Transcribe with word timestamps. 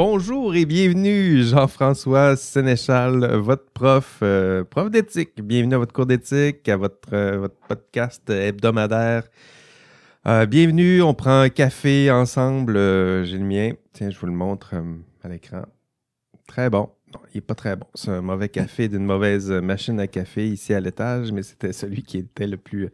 Bonjour 0.00 0.54
et 0.54 0.64
bienvenue, 0.64 1.42
Jean-François 1.42 2.36
Sénéchal, 2.36 3.34
votre 3.34 3.68
prof, 3.72 4.20
euh, 4.22 4.62
prof 4.62 4.92
d'éthique. 4.92 5.42
Bienvenue 5.42 5.74
à 5.74 5.78
votre 5.78 5.92
cours 5.92 6.06
d'éthique, 6.06 6.68
à 6.68 6.76
votre, 6.76 7.12
euh, 7.12 7.48
podcast 7.66 8.30
hebdomadaire. 8.30 9.24
Euh, 10.28 10.46
bienvenue, 10.46 11.02
on 11.02 11.14
prend 11.14 11.40
un 11.40 11.48
café 11.48 12.12
ensemble. 12.12 12.74
J'ai 13.24 13.38
le 13.38 13.44
mien. 13.44 13.72
Tiens, 13.92 14.10
je 14.10 14.18
vous 14.20 14.26
le 14.26 14.32
montre 14.32 14.76
à 15.24 15.28
l'écran. 15.28 15.62
Très 16.46 16.70
bon. 16.70 16.90
Non, 17.12 17.20
il 17.34 17.38
n'est 17.38 17.40
pas 17.40 17.56
très 17.56 17.74
bon. 17.74 17.88
C'est 17.94 18.12
un 18.12 18.22
mauvais 18.22 18.50
café 18.50 18.86
d'une 18.86 19.04
mauvaise 19.04 19.50
machine 19.50 19.98
à 19.98 20.06
café 20.06 20.46
ici 20.46 20.74
à 20.74 20.78
l'étage, 20.78 21.32
mais 21.32 21.42
c'était 21.42 21.72
celui 21.72 22.04
qui 22.04 22.18
était 22.18 22.46
le 22.46 22.56
plus 22.56 22.88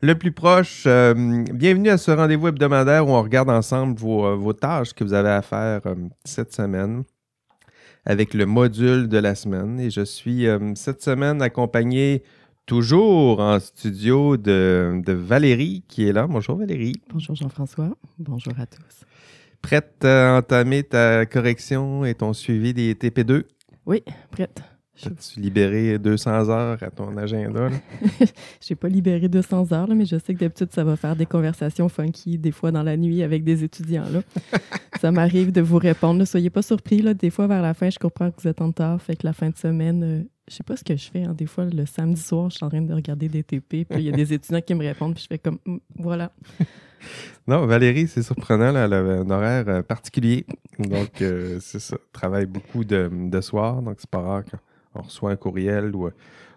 le 0.00 0.14
plus 0.14 0.32
proche. 0.32 0.84
Euh, 0.86 1.44
bienvenue 1.52 1.90
à 1.90 1.98
ce 1.98 2.10
rendez-vous 2.10 2.48
hebdomadaire 2.48 3.06
où 3.06 3.10
on 3.10 3.22
regarde 3.22 3.50
ensemble 3.50 3.98
vos, 3.98 4.26
euh, 4.26 4.52
tâches 4.52 4.92
que 4.92 5.04
vous 5.04 5.12
avez 5.12 5.30
à 5.30 5.42
faire 5.42 5.80
euh, 5.86 5.94
cette 6.24 6.52
semaine 6.52 7.04
avec 8.04 8.34
le 8.34 8.46
module 8.46 9.08
de 9.08 9.18
la 9.18 9.34
semaine. 9.34 9.80
Et 9.80 9.90
je 9.90 10.02
suis 10.02 10.46
cette 10.76 11.02
semaine 11.02 11.42
accompagné 11.42 12.22
toujours 12.64 13.40
en 13.40 13.60
studio 13.60 14.36
de, 14.36 15.02
Valérie 15.06 15.82
qui 15.88 16.08
est 16.08 16.12
là. 16.12 16.26
Bonjour 16.26 16.56
Valérie. 16.56 16.94
Bonjour 17.12 17.34
Jean-François. 17.34 17.90
Bonjour 18.18 18.54
à 18.58 18.66
tous. 18.66 19.04
Prête 19.60 20.04
à 20.04 20.38
entamer 20.38 20.84
ta 20.84 21.26
correction 21.26 22.04
et 22.04 22.14
ton 22.14 22.32
suivi 22.32 22.72
des 22.72 22.94
TP2? 22.94 23.44
Oui, 23.84 24.02
prête. 24.30 24.62
As-tu 25.06 25.40
libéré 25.40 25.98
200 25.98 26.48
heures 26.48 26.82
à 26.82 26.90
ton 26.90 27.16
agenda? 27.16 27.68
Je 28.20 28.26
n'ai 28.70 28.76
pas 28.76 28.88
libéré 28.88 29.28
200 29.28 29.72
heures, 29.72 29.88
mais 29.88 30.04
je 30.04 30.18
sais 30.18 30.34
que 30.34 30.40
d'habitude, 30.40 30.70
ça 30.72 30.82
va 30.84 30.96
faire 30.96 31.14
des 31.14 31.26
conversations 31.26 31.88
funky, 31.88 32.38
des 32.38 32.50
fois 32.50 32.72
dans 32.72 32.82
la 32.82 32.96
nuit 32.96 33.22
avec 33.22 33.44
des 33.44 33.62
étudiants. 33.64 34.06
Là. 34.10 34.22
ça 35.00 35.12
m'arrive 35.12 35.52
de 35.52 35.60
vous 35.60 35.78
répondre. 35.78 36.18
Ne 36.18 36.24
soyez 36.24 36.50
pas 36.50 36.62
surpris. 36.62 37.02
Là. 37.02 37.14
Des 37.14 37.30
fois, 37.30 37.46
vers 37.46 37.62
la 37.62 37.74
fin, 37.74 37.90
je 37.90 37.98
comprends 37.98 38.30
que 38.30 38.40
vous 38.42 38.48
êtes 38.48 38.60
en 38.60 38.68
retard. 38.68 39.00
Fait 39.00 39.16
que 39.16 39.26
la 39.26 39.32
fin 39.32 39.50
de 39.50 39.56
semaine, 39.56 40.00
je 40.02 40.06
euh, 40.06 40.22
je 40.48 40.54
sais 40.54 40.64
pas 40.64 40.76
ce 40.76 40.84
que 40.84 40.96
je 40.96 41.10
fais. 41.10 41.22
Hein. 41.22 41.34
Des 41.34 41.46
fois, 41.46 41.66
le 41.66 41.86
samedi 41.86 42.20
soir, 42.20 42.50
je 42.50 42.56
suis 42.56 42.64
en 42.64 42.70
train 42.70 42.80
de 42.80 42.92
regarder 42.92 43.28
des 43.28 43.42
TP, 43.42 43.84
puis 43.84 43.86
il 43.98 44.02
y 44.02 44.08
a 44.08 44.12
des 44.12 44.32
étudiants 44.32 44.62
qui 44.62 44.74
me 44.74 44.84
répondent, 44.84 45.14
puis 45.14 45.22
je 45.22 45.28
fais 45.28 45.38
comme, 45.38 45.58
mm, 45.66 45.78
voilà. 45.96 46.32
Non, 47.46 47.64
Valérie, 47.64 48.08
c'est 48.08 48.22
surprenant, 48.22 48.74
elle 48.74 48.92
avait 48.92 49.18
un 49.18 49.30
horaire 49.30 49.68
euh, 49.68 49.82
particulier. 49.82 50.44
Donc, 50.78 51.22
euh, 51.22 51.58
c'est 51.60 51.78
ça. 51.78 51.96
Travaille 52.12 52.46
beaucoup 52.46 52.84
de, 52.84 53.08
de 53.12 53.40
soir, 53.40 53.80
donc 53.82 53.96
c'est 53.98 54.10
pas 54.10 54.20
rare 54.20 54.42
on 54.98 55.02
reçoit 55.02 55.30
un 55.30 55.36
courriel 55.36 55.94
ou 55.94 56.06
euh, 56.06 56.10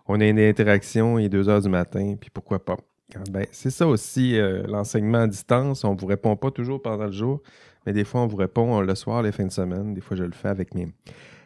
on 0.08 0.20
a 0.20 0.26
une 0.26 0.40
interaction, 0.40 1.20
il 1.20 1.26
est 1.26 1.30
2 1.30 1.48
heures 1.48 1.62
du 1.62 1.70
matin, 1.70 2.16
puis 2.20 2.30
pourquoi 2.30 2.64
pas? 2.64 2.78
Ben, 3.30 3.46
c'est 3.52 3.70
ça 3.70 3.88
aussi, 3.88 4.40
euh, 4.40 4.64
l'enseignement 4.68 5.20
à 5.20 5.28
distance. 5.28 5.84
On 5.84 5.94
ne 5.94 6.00
vous 6.00 6.08
répond 6.08 6.36
pas 6.36 6.50
toujours 6.50 6.82
pendant 6.82 7.06
le 7.06 7.12
jour, 7.12 7.42
mais 7.86 7.94
des 7.94 8.06
fois, 8.06 8.22
on 8.22 8.28
vous 8.28 8.38
répond 8.38 8.80
le 8.82 8.96
soir, 8.96 9.22
les 9.22 9.32
fins 9.32 9.46
de 9.46 9.52
semaine. 9.52 9.94
Des 9.94 10.02
fois, 10.02 10.16
je 10.16 10.24
le 10.24 10.32
fais 10.32 10.48
avec 10.48 10.74
mes, 10.74 10.88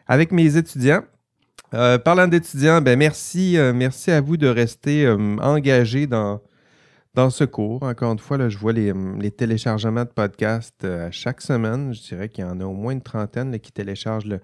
avec 0.06 0.32
mes 0.32 0.56
étudiants. 0.56 1.02
Euh, 1.74 1.98
parlant 1.98 2.28
d'étudiants, 2.28 2.80
ben 2.80 2.96
merci, 2.96 3.56
merci 3.74 4.12
à 4.12 4.20
vous 4.20 4.36
de 4.36 4.46
rester 4.46 5.08
engagés 5.40 6.06
dans, 6.06 6.40
ce 7.30 7.42
cours. 7.42 7.82
Encore 7.82 8.12
une 8.12 8.20
fois, 8.20 8.48
je 8.48 8.56
vois 8.58 8.72
les, 8.72 9.30
téléchargements 9.32 10.04
de 10.04 10.10
podcasts 10.10 10.84
à 10.84 11.10
chaque 11.10 11.40
semaine. 11.40 11.92
Je 11.92 12.00
dirais 12.02 12.28
qu'il 12.28 12.44
y 12.44 12.46
en 12.46 12.60
a 12.60 12.64
au 12.64 12.74
moins 12.74 12.92
une 12.92 13.02
trentaine 13.02 13.58
qui 13.58 13.72
téléchargent 13.72 14.26
le, 14.26 14.40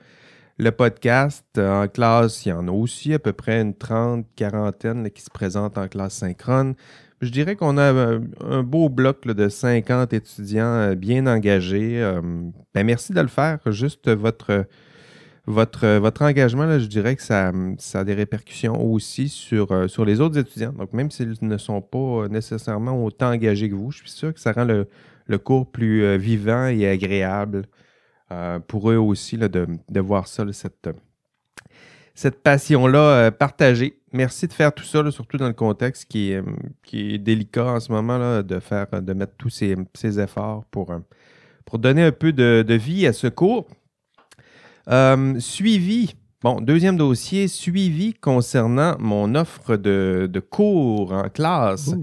le 0.63 0.71
podcast 0.71 1.45
euh, 1.59 1.83
en 1.83 1.89
classe, 1.89 2.47
il 2.47 2.51
y 2.51 2.53
en 2.53 2.69
a 2.69 2.71
aussi 2.71 3.13
à 3.13 3.19
peu 3.19 3.33
près 3.33 3.61
une 3.61 3.75
trente, 3.75 4.27
quarantaine 4.37 5.11
qui 5.11 5.23
se 5.23 5.31
présentent 5.31 5.77
en 5.77 5.89
classe 5.89 6.15
synchrone. 6.15 6.75
Je 7.21 7.31
dirais 7.31 7.57
qu'on 7.57 7.79
a 7.79 7.93
euh, 7.93 8.21
un, 8.49 8.63
beau 8.63 8.89
bloc 8.89 9.27
de 9.27 9.49
50 9.49 10.13
étudiants 10.13 10.65
euh, 10.65 10.95
bien 10.95 11.27
engagés. 11.27 12.01
Ben, 12.75 12.85
merci 12.85 13.13
de 13.13 13.21
le 13.21 13.27
faire. 13.27 13.59
Juste 13.67 14.09
votre, 14.09 14.67
votre, 15.47 15.99
votre 15.99 16.23
engagement, 16.23 16.65
là, 16.65 16.79
je 16.79 16.87
dirais 16.87 17.17
que 17.17 17.23
ça, 17.23 17.51
ça, 17.79 18.01
a 18.01 18.05
des 18.05 18.15
répercussions 18.15 18.81
aussi 18.81 19.29
sur, 19.29 19.91
sur 19.91 20.05
les 20.05 20.21
autres 20.21 20.39
étudiants. 20.39 20.73
Donc, 20.73 20.93
même 20.93 21.11
s'ils 21.11 21.35
ne 21.43 21.57
sont 21.59 21.81
pas 21.81 22.29
nécessairement 22.29 23.05
autant 23.05 23.33
engagés 23.33 23.69
que 23.69 23.75
vous, 23.75 23.91
je 23.91 23.99
suis 23.99 24.11
sûr 24.11 24.33
que 24.33 24.41
ça 24.41 24.53
rend 24.53 24.65
le, 24.65 24.87
le 25.27 25.39
cours 25.39 25.67
plus 25.67 26.17
vivant 26.19 26.67
et 26.67 26.89
agréable. 26.89 27.65
Euh, 28.33 28.59
pour 28.61 28.91
eux 28.91 28.97
aussi 28.97 29.37
de, 29.37 30.01
voir 30.01 30.27
ça, 30.27 30.45
cette, 30.53 30.89
cette 32.15 32.43
passion-là 32.43 32.99
euh, 32.99 33.31
partagée. 33.31 33.99
Merci 34.13 34.49
de 34.49 34.55
faire 34.55 34.73
tout 34.73 34.85
ça, 34.85 35.11
surtout 35.11 35.37
dans 35.37 35.49
le 35.49 35.53
contexte 35.53 36.07
qui 36.07 36.33
est, 36.33 36.43
qui 36.83 37.15
est 37.15 37.19
délicat 37.19 37.67
en 37.67 37.81
ce 37.81 37.93
moment, 37.93 38.43
de, 38.43 38.59
faire, 38.61 38.87
de 38.91 39.13
mettre 39.13 39.35
tous 39.37 39.51
ces, 39.51 40.21
efforts 40.21 40.65
pour, 40.71 40.93
euh, 40.93 40.99
pour 41.67 41.79
donner 41.79 42.05
un 42.05 42.13
peu 42.13 42.33
de, 42.33 42.75
vie 42.75 43.07
à 43.07 43.13
ce 43.13 43.27
cours. 43.27 43.67
suivi, 45.39 46.15
bon, 46.43 46.61
deuxième 46.63 46.97
dossier, 46.97 47.49
suivi 47.49 48.15
concernant 48.15 48.97
mon 48.99 49.35
offre 49.35 49.77
de, 49.77 50.43
cours 50.51 51.13
en 51.13 51.29
classe. 51.29 51.95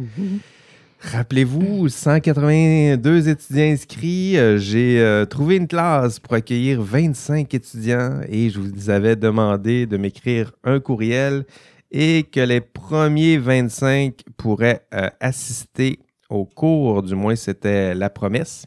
Rappelez-vous, 1.01 1.87
182 1.87 3.29
étudiants 3.29 3.71
inscrits. 3.71 4.37
Euh, 4.37 4.57
j'ai 4.57 4.99
euh, 4.99 5.25
trouvé 5.25 5.55
une 5.55 5.67
classe 5.67 6.19
pour 6.19 6.33
accueillir 6.33 6.81
25 6.81 7.53
étudiants 7.53 8.19
et 8.27 8.49
je 8.49 8.59
vous 8.59 8.89
avais 8.89 9.15
demandé 9.15 9.85
de 9.85 9.95
m'écrire 9.95 10.51
un 10.65 10.81
courriel 10.81 11.45
et 11.89 12.23
que 12.23 12.41
les 12.41 12.59
premiers 12.59 13.37
25 13.37 14.23
pourraient 14.35 14.85
euh, 14.93 15.09
assister 15.21 15.99
au 16.29 16.45
cours, 16.45 17.01
du 17.01 17.15
moins 17.15 17.35
c'était 17.37 17.95
la 17.95 18.09
promesse. 18.09 18.65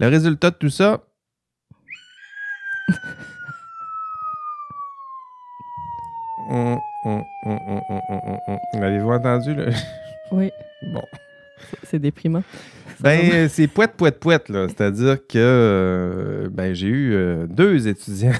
Le 0.00 0.08
résultat 0.08 0.50
de 0.50 0.56
tout 0.56 0.70
ça... 0.70 1.04
Hum, 6.48 6.78
hum, 7.04 7.22
hum, 7.44 8.82
Avez-vous 8.82 9.10
entendu? 9.10 9.54
Là? 9.54 9.66
Oui. 10.32 10.50
Bon. 10.92 11.02
C'est 11.84 11.98
déprimant. 11.98 12.42
Ben, 13.00 13.46
c'est 13.50 13.66
poète, 13.66 13.92
poète, 13.94 14.18
poète, 14.18 14.48
là. 14.48 14.68
C'est-à-dire 14.68 15.18
que 15.26 15.36
euh, 15.36 16.48
ben, 16.50 16.72
j'ai 16.72 16.86
eu 16.86 17.12
euh, 17.12 17.46
deux 17.46 17.88
étudiants. 17.88 18.32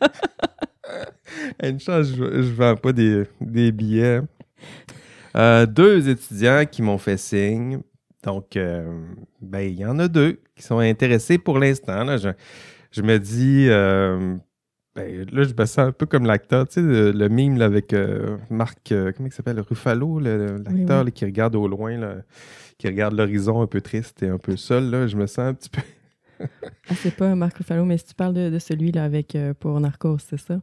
Une 1.62 1.78
chance, 1.78 2.06
je 2.16 2.24
ne 2.24 2.40
vends 2.40 2.76
pas 2.76 2.92
des, 2.92 3.26
billets. 3.72 4.22
Euh, 5.36 5.66
deux 5.66 6.08
étudiants 6.08 6.64
qui 6.64 6.80
m'ont 6.80 6.96
fait 6.96 7.18
signe. 7.18 7.80
Donc, 8.22 8.56
ben, 9.40 9.60
il 9.60 9.78
y 9.78 9.84
en 9.84 9.98
a 9.98 10.08
deux 10.08 10.40
qui 10.56 10.62
sont 10.62 10.78
intéressés 10.78 11.36
pour 11.36 11.58
l'instant. 11.58 12.16
Je, 12.90 13.02
me 13.02 13.18
dis, 13.18 13.68
ben, 14.94 15.26
là, 15.32 15.44
je 15.44 15.54
me 15.58 15.64
sens 15.64 15.78
un 15.78 15.92
peu 15.92 16.04
comme 16.04 16.26
l'acteur, 16.26 16.68
tu 16.68 16.74
sais, 16.74 17.12
le, 17.12 17.28
mime 17.28 17.62
avec 17.62 17.94
euh, 17.94 18.36
Marc, 18.50 18.92
euh, 18.92 19.10
comment 19.16 19.28
il 19.28 19.32
s'appelle, 19.32 19.58
Ruffalo, 19.60 20.18
l'acteur 20.18 21.06
qui 21.14 21.24
regarde 21.24 21.56
au 21.56 21.66
loin, 21.66 21.98
qui 22.76 22.88
regarde 22.88 23.14
l'horizon 23.14 23.62
un 23.62 23.66
peu 23.66 23.80
triste 23.80 24.22
et 24.22 24.28
un 24.28 24.36
peu 24.36 24.56
seul. 24.56 24.90
Là, 24.90 25.06
je 25.06 25.16
me 25.16 25.26
sens 25.26 25.38
un 25.38 25.54
petit 25.54 25.70
peu. 25.70 25.80
ah, 26.90 26.94
c'est 26.94 27.16
pas 27.16 27.34
Marc 27.34 27.56
Ruffalo, 27.56 27.86
mais 27.86 27.96
si 27.96 28.04
tu 28.04 28.14
parles 28.14 28.34
de, 28.34 28.58
celui-là 28.58 29.04
avec 29.04 29.34
euh, 29.34 29.54
pour 29.54 29.80
Narcos, 29.80 30.18
c'est 30.18 30.38
ça? 30.38 30.60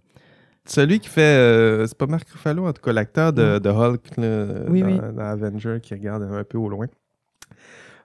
Celui 0.65 0.99
qui 0.99 1.09
fait. 1.09 1.87
c'est 1.87 1.97
pas 1.97 2.05
Marc 2.05 2.29
Ruffalo, 2.29 2.67
en 2.67 2.73
tout 2.73 2.83
cas, 2.83 2.93
l'acteur 2.93 3.33
de, 3.33 3.57
de, 3.57 3.69
Hulk 3.69 4.19
dans, 4.19 5.19
Avenger 5.19 5.79
qui 5.81 5.95
regarde 5.95 6.21
un 6.21 6.43
peu 6.43 6.59
au 6.59 6.69
loin. 6.69 6.85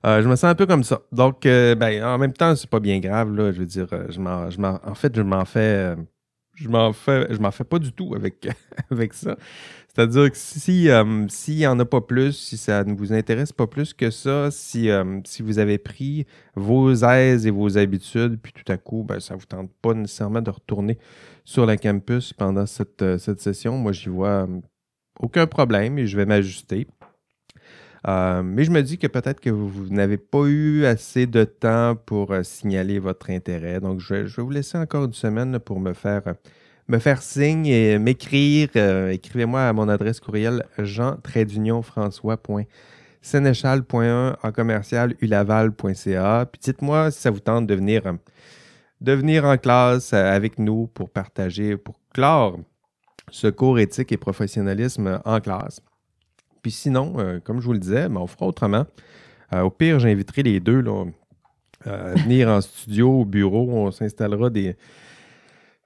je 0.03 0.27
me 0.27 0.37
sens 0.37 0.45
un 0.45 0.55
peu 0.55 0.65
comme 0.65 0.85
ça. 0.85 1.03
Donc, 1.13 1.43
ben, 1.43 2.03
en 2.03 2.17
même 2.17 2.33
temps, 2.33 2.57
c'est 2.57 2.71
pas 2.71 2.81
bien 2.81 2.99
grave. 3.01 3.35
Là, 3.35 3.53
je 3.53 3.59
veux 3.59 3.67
dire, 3.67 3.89
je 4.09 4.13
je 4.13 4.63
en 4.63 4.95
fait, 4.95 5.15
je 5.15 5.21
m'en 5.21 5.45
fais 5.45 5.95
je 6.55 6.69
m'en 6.69 6.93
fais, 6.93 7.27
je 7.31 7.39
m'en 7.39 7.51
fais 7.51 7.65
pas 7.65 7.79
du 7.79 7.93
tout 7.93 8.15
avec, 8.15 8.49
avec 8.91 9.15
ça. 9.15 9.37
C'est-à-dire 9.95 10.31
que 10.31 10.37
si 10.37 10.89
euh, 10.89 11.29
s'il 11.29 11.57
n'y 11.57 11.67
en 11.67 11.79
a 11.79 11.85
pas 11.85 12.01
plus, 12.01 12.33
si 12.33 12.57
ça 12.57 12.83
ne 12.83 12.95
vous 12.95 13.13
intéresse 13.13 13.53
pas 13.53 13.67
plus 13.69 13.95
que 13.95 14.11
ça, 14.11 14.51
si, 14.51 14.91
euh, 14.91 15.21
si 15.25 15.43
vous 15.43 15.59
avez 15.61 15.79
pris 15.79 16.27
vos 16.57 16.93
aises 16.93 17.47
et 17.47 17.51
vos 17.51 17.79
habitudes, 17.79 18.41
puis 18.43 18.53
tout 18.53 18.71
à 18.73 18.77
coup, 18.77 19.05
ben, 19.05 19.21
ça 19.21 19.35
ne 19.35 19.41
vous 19.41 19.47
tente 19.47 19.71
pas 19.83 19.95
nécessairement 19.95 20.43
de 20.43 20.51
retourner 20.51 20.99
sur 21.45 21.65
le 21.67 21.77
campus 21.77 22.33
pendant 22.33 22.67
cette, 22.67 23.03
euh, 23.03 23.19
cette 23.19 23.41
session, 23.41 23.79
moi 23.79 23.93
j'y 23.93 24.09
vois 24.09 24.49
aucun 25.21 25.47
problème 25.47 25.99
et 25.99 26.07
je 26.07 26.17
vais 26.17 26.27
m'ajuster. 26.27 26.89
Euh, 28.07 28.43
mais 28.43 28.65
je 28.65 28.71
me 28.71 28.83
dis 28.83 28.99
que 28.99 29.07
peut-être 29.07 29.41
que 29.41 29.51
vous, 29.51 29.89
n'avez 29.89 30.19
pas 30.19 30.45
eu 30.45 30.85
assez 30.85 31.27
de 31.27 31.45
temps 31.45 31.97
pour 31.97 32.33
euh, 32.33 32.43
signaler 32.43 32.99
votre 32.99 33.31
intérêt. 33.31 33.81
Donc, 33.81 34.01
je 34.01 34.15
vais, 34.15 34.25
vous 34.25 34.51
laisser 34.51 34.77
encore 34.77 35.05
une 35.05 35.15
semaine 35.15 35.59
pour 35.59 35.81
me 35.81 35.95
faire, 35.95 36.23
euh, 36.27 36.35
me 36.89 36.99
faire 36.99 37.23
signe 37.23 37.67
et 37.67 37.99
m'écrire. 37.99 38.69
Écrivez-moi 39.11 39.63
à 39.63 39.73
mon 39.73 39.89
adresse 39.89 40.21
courriel 40.21 40.65
jean 40.79 41.17
sénéchal.1 43.23 44.37
en 44.43 44.53
commercial 44.53 45.15
ulaval.ca. 45.23 46.47
Puis 46.53 46.61
dites-moi 46.63 47.11
si 47.11 47.23
ça 47.23 47.31
vous 47.31 47.41
tente 47.41 47.67
de 47.67 47.75
venir, 47.75 48.03
de 49.01 49.13
venir 49.13 49.47
en 49.47 49.57
classe 49.57 50.13
avec 50.13 50.59
nous 50.59 50.89
pour 50.89 51.09
partager, 51.09 51.79
pour 51.79 51.99
clore 52.13 52.59
ce 53.31 53.47
cours 53.47 53.79
éthique 53.79 54.13
et 54.13 54.19
professionnalisme 54.19 55.23
en 55.25 55.41
classe. 55.41 55.81
Puis 56.65 56.73
sinon, 56.73 57.17
euh, 57.19 57.41
comme 57.45 57.61
je 57.61 57.67
vous 57.67 57.75
le 57.75 57.79
disais, 57.79 58.09
ben, 58.09 58.17
on 58.17 58.27
fera 58.27 58.47
autrement. 58.47 58.87
Euh, 59.53 59.61
au 59.61 59.71
pire, 59.71 60.01
j'inviterai 60.01 60.43
les 60.43 60.61
deux 60.61 60.83
venir 61.85 62.49
en 62.49 62.63
studio, 62.63 63.21
au 63.21 63.25
bureau, 63.27 63.69
on 63.71 63.91
s'installera 63.91 64.49
des, 64.49 64.75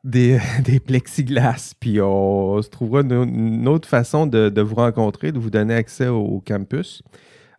des, 0.05 0.39
plexiglas, 0.87 1.75
puis 1.81 2.01
on, 2.01 2.63
se 2.63 2.69
trouvera 2.69 3.01
une, 3.01 3.67
autre 3.67 3.89
façon 3.89 4.29
de, 4.29 4.61
vous 4.61 4.77
rencontrer, 4.77 5.33
de 5.33 5.41
vous 5.41 5.51
donner 5.51 5.75
accès 5.75 6.07
au, 6.07 6.41
campus. 6.47 7.03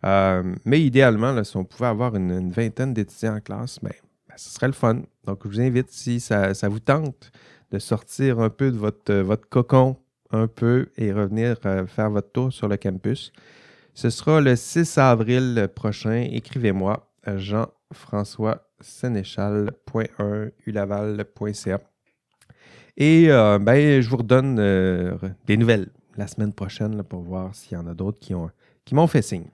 mais 0.02 0.80
idéalement, 0.80 1.44
si 1.44 1.58
on 1.58 1.64
pouvait 1.64 1.88
avoir 1.88 2.16
une, 2.16 2.50
vingtaine 2.50 2.94
d'étudiants 2.94 3.36
en 3.36 3.40
classe, 3.40 3.80
ben, 3.82 3.92
ben, 4.30 4.34
ce 4.38 4.48
serait 4.48 4.68
le 4.68 4.72
fun. 4.72 5.02
Donc, 5.26 5.40
je 5.44 5.48
vous 5.48 5.60
invite, 5.60 5.90
si 5.90 6.20
ça, 6.20 6.54
ça 6.54 6.70
vous 6.70 6.80
tente, 6.80 7.30
de 7.70 7.78
sortir 7.78 8.40
un 8.40 8.48
peu 8.48 8.70
de 8.70 8.78
votre, 8.78 9.12
votre 9.12 9.46
cocon 9.46 9.98
un 10.32 10.46
peu 10.46 10.88
et 10.96 11.12
revenir 11.12 11.56
euh, 11.66 11.86
faire 11.86 12.08
votre 12.10 12.32
tour 12.32 12.50
sur 12.52 12.68
le 12.68 12.76
campus. 12.76 13.32
Ce 13.94 14.10
sera 14.10 14.40
le 14.40 14.54
6 14.56 14.98
avril 14.98 15.68
prochain. 15.74 16.28
Écrivez-moi 16.30 17.10
à 17.24 17.36
jean-françois 17.36 18.68
sénéchal.1ulaval.ca. 18.80 21.80
Et 22.96 23.30
euh, 23.30 23.58
ben, 23.58 24.00
je 24.00 24.08
vous 24.08 24.18
redonne 24.18 24.58
euh, 24.58 25.16
des 25.46 25.56
nouvelles 25.56 25.88
la 26.16 26.26
semaine 26.26 26.52
prochaine 26.52 27.02
pour 27.02 27.22
voir 27.22 27.54
s'il 27.54 27.74
y 27.74 27.76
en 27.76 27.86
a 27.86 27.94
d'autres 27.94 28.18
qui, 28.20 28.34
m'ont 28.94 29.06
fait 29.06 29.22
signe. 29.22 29.46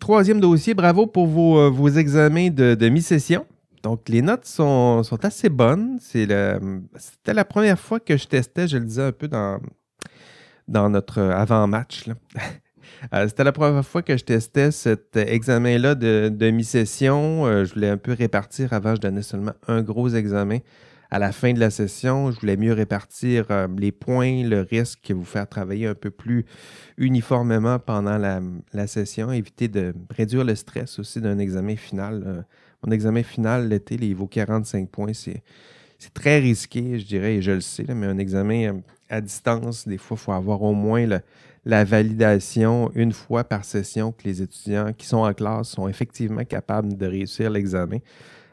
troisième 0.00 0.40
dossier, 0.40 0.72
bravo 0.74 1.06
pour 1.06 1.26
vos, 1.26 1.88
examens 1.88 2.50
de 2.50 2.88
mi-session. 2.88 3.46
Donc, 3.82 4.08
les 4.08 4.22
notes 4.22 4.44
sont, 4.44 5.02
assez 5.22 5.48
bonnes. 5.48 5.98
C'était 6.00 6.58
la 7.26 7.44
première 7.44 7.78
fois 7.78 8.00
que 8.00 8.16
je 8.16 8.26
testais, 8.26 8.68
je 8.68 8.78
le 8.78 8.84
disais 8.84 9.02
un 9.02 9.12
peu 9.12 9.28
dans, 9.28 9.60
notre 10.68 11.20
avant-match. 11.20 12.06
Euh, 13.14 13.28
c'était 13.28 13.44
la 13.44 13.52
première 13.52 13.86
fois 13.86 14.02
que 14.02 14.16
je 14.16 14.24
testais 14.24 14.72
cet 14.72 15.16
examen-là 15.16 15.94
de, 15.94 16.50
mi-session. 16.50 17.46
Euh, 17.46 17.64
je 17.64 17.74
voulais 17.74 17.90
un 17.90 17.96
peu 17.96 18.12
répartir. 18.12 18.72
Avant, 18.72 18.96
je 18.96 19.00
donnais 19.00 19.22
seulement 19.22 19.52
un 19.68 19.82
gros 19.82 20.08
examen. 20.08 20.58
À 21.10 21.18
la 21.20 21.30
fin 21.30 21.52
de 21.52 21.60
la 21.60 21.70
session, 21.70 22.32
je 22.32 22.40
voulais 22.40 22.56
mieux 22.56 22.72
répartir 22.72 23.46
euh, 23.50 23.68
les 23.78 23.92
points, 23.92 24.42
le 24.42 24.62
risque, 24.62 25.12
vous 25.12 25.24
faire 25.24 25.48
travailler 25.48 25.86
un 25.86 25.94
peu 25.94 26.10
plus 26.10 26.44
uniformément 26.96 27.78
pendant 27.78 28.18
la 28.18 28.86
session, 28.88 29.30
éviter 29.30 29.68
de 29.68 29.94
réduire 30.10 30.44
le 30.44 30.56
stress 30.56 30.98
aussi 30.98 31.20
d'un 31.20 31.38
examen 31.38 31.76
final 31.76 32.44
mon 32.84 32.92
examen 32.92 33.22
final 33.22 33.68
l'été, 33.68 33.96
il 34.00 34.14
vaut 34.14 34.26
45 34.26 34.88
points. 34.88 35.12
C'est, 35.12 35.42
très 36.14 36.38
risqué, 36.38 36.98
je 36.98 37.06
dirais, 37.06 37.36
et 37.36 37.42
je 37.42 37.52
le 37.52 37.60
sais, 37.60 37.84
mais 37.88 38.06
un 38.06 38.18
examen 38.18 38.68
euh, 38.68 38.80
à 39.08 39.20
distance, 39.20 39.86
des 39.86 39.98
fois, 39.98 40.16
il 40.20 40.24
faut 40.24 40.32
avoir 40.32 40.62
au 40.62 40.72
moins 40.72 41.06
la 41.64 41.84
validation 41.84 42.90
une 42.94 43.12
fois 43.12 43.44
par 43.44 43.64
session 43.64 44.12
que 44.12 44.24
les 44.24 44.42
étudiants 44.42 44.92
qui 44.92 45.06
sont 45.06 45.18
en 45.18 45.32
classe 45.34 45.70
sont 45.70 45.88
effectivement 45.88 46.44
capables 46.44 46.96
de 46.96 47.06
réussir 47.06 47.50
l'examen. 47.50 47.98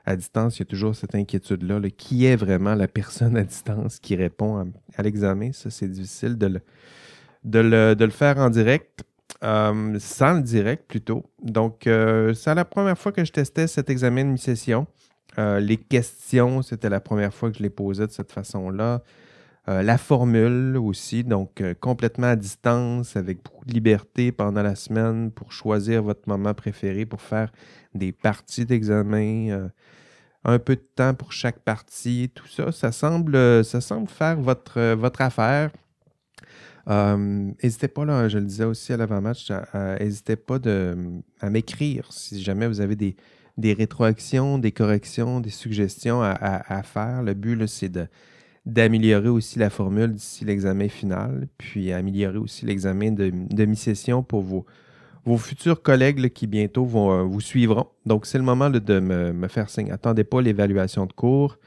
À 0.06 0.16
distance, 0.16 0.58
il 0.58 0.60
y 0.60 0.64
a 0.64 0.66
toujours 0.66 0.96
cette 0.96 1.16
inquiétude-là. 1.16 1.80
qui 1.98 2.26
est 2.26 2.36
vraiment 2.36 2.76
la 2.76 2.88
personne 2.88 3.38
à 3.38 3.44
distance 3.44 4.00
qui 4.00 4.16
répond 4.16 4.72
à, 4.96 5.04
l'examen? 5.04 5.52
Ça, 5.52 5.70
c'est 5.70 5.88
difficile 5.88 6.38
de 6.38 6.62
de 7.44 7.60
le, 7.60 8.10
faire 8.10 8.38
en 8.38 8.50
direct. 8.50 9.04
Euh, 9.44 9.98
sans 10.00 10.36
le 10.36 10.42
direct 10.42 10.88
plutôt. 10.88 11.26
Donc, 11.44 11.88
euh, 11.88 12.34
c'est 12.34 12.56
la 12.56 12.66
première 12.66 12.98
fois 12.98 13.12
que 13.12 13.26
je 13.26 13.32
testais 13.32 13.68
cet 13.68 13.90
examen 13.90 14.24
de 14.24 14.30
mi-session. 14.30 14.88
Euh, 15.38 15.60
les 15.60 15.78
questions, 15.78 16.62
c'était 16.62 16.90
la 16.90 17.02
première 17.02 17.34
fois 17.34 17.52
que 17.52 17.58
je 17.58 17.64
les 17.64 17.70
posais 17.70 18.08
de 18.08 18.12
cette 18.12 18.32
façon-là. 18.32 19.02
la 19.68 19.98
formule 19.98 20.78
aussi, 20.78 21.24
donc 21.24 21.64
complètement 21.80 22.28
à 22.28 22.36
distance, 22.36 23.16
avec 23.16 23.44
beaucoup 23.44 23.66
de 23.66 23.74
liberté 23.74 24.32
pendant 24.32 24.62
la 24.62 24.76
semaine 24.76 25.32
pour 25.32 25.52
choisir 25.52 26.04
votre 26.04 26.30
moment 26.30 26.54
préféré, 26.54 27.08
pour 27.08 27.20
faire 27.20 27.52
des 27.96 28.12
parties 28.12 28.66
d'examen, 28.66 29.72
un 30.44 30.60
peu 30.60 30.76
de 30.76 30.86
temps 30.96 31.16
pour 31.16 31.32
chaque 31.32 31.60
partie, 31.60 32.30
tout 32.36 32.48
ça, 32.48 32.72
ça 32.72 32.92
semble, 32.92 33.66
ça 33.66 33.82
semble 33.82 34.08
faire 34.08 34.40
votre, 34.40 34.94
votre 34.94 35.22
affaire. 35.22 35.72
N'hésitez 36.88 37.88
pas, 37.88 38.06
là, 38.06 38.28
je 38.28 38.38
le 38.38 38.46
disais 38.46 38.66
aussi 38.66 38.94
à 38.94 38.98
l'avant-match, 38.98 39.52
n'hésitez 40.00 40.36
pas 40.36 40.60
à 41.42 41.50
m'écrire 41.50 42.12
si 42.12 42.42
jamais 42.42 42.68
vous 42.68 42.82
avez 42.82 42.96
des, 42.96 43.16
des 43.58 43.74
rétroactions, 43.74 44.58
des 44.58 44.72
corrections, 44.72 45.40
des 45.40 45.50
suggestions 45.50 46.22
à, 46.22 46.84
faire. 46.84 47.24
Le 47.24 47.34
but, 47.34 47.66
c'est 47.68 47.92
d'améliorer 48.66 49.30
aussi 49.30 49.60
la 49.60 49.70
formule 49.70 50.14
d'ici 50.14 50.46
l'examen 50.46 50.90
final, 50.90 51.48
puis 51.58 51.92
améliorer 51.92 52.38
aussi 52.38 52.66
l'examen 52.66 53.12
de, 53.12 53.32
de 53.32 53.66
mi-session 53.66 54.24
pour 54.24 54.42
vos, 54.42 54.66
futurs 55.38 55.82
collègues 55.82 56.30
qui 56.30 56.48
bientôt 56.48 56.86
vont, 56.86 57.12
euh, 57.12 57.24
vous 57.24 57.42
suivront. 57.42 57.88
Donc, 58.06 58.26
c'est 58.26 58.38
le 58.38 58.44
moment 58.44 58.70
de 58.70 59.00
me, 59.00 59.34
me, 59.34 59.48
faire 59.48 59.70
signe. 59.70 59.92
Attendez 59.92 60.24
pas 60.24 60.42
l'évaluation 60.42 61.06
de 61.06 61.14
cours. 61.14 61.58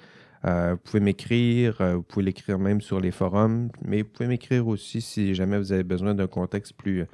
Euh, 0.44 0.72
vous 0.72 0.78
pouvez 0.78 1.00
m'écrire, 1.00 1.80
euh, 1.80 1.96
vous 1.96 2.02
pouvez 2.02 2.24
l'écrire 2.24 2.58
même 2.58 2.80
sur 2.80 3.00
les 3.00 3.10
forums, 3.10 3.70
mais 3.84 4.02
vous 4.02 4.08
pouvez 4.08 4.28
m'écrire 4.28 4.68
aussi 4.68 5.00
si 5.00 5.34
jamais 5.34 5.58
vous 5.58 5.72
avez 5.72 5.82
besoin 5.82 6.14
d'un 6.14 6.28
contexte 6.28 6.74
plus, 6.74 7.06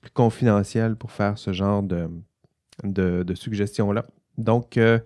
plus 0.00 0.10
confidentiel 0.12 0.96
pour 0.96 1.10
faire 1.10 1.38
ce 1.38 1.52
genre 1.52 1.82
de, 1.82 2.08
de, 2.84 3.34
suggestions-là. 3.34 4.06
Donc, 4.36 4.76
euh, 4.76 5.00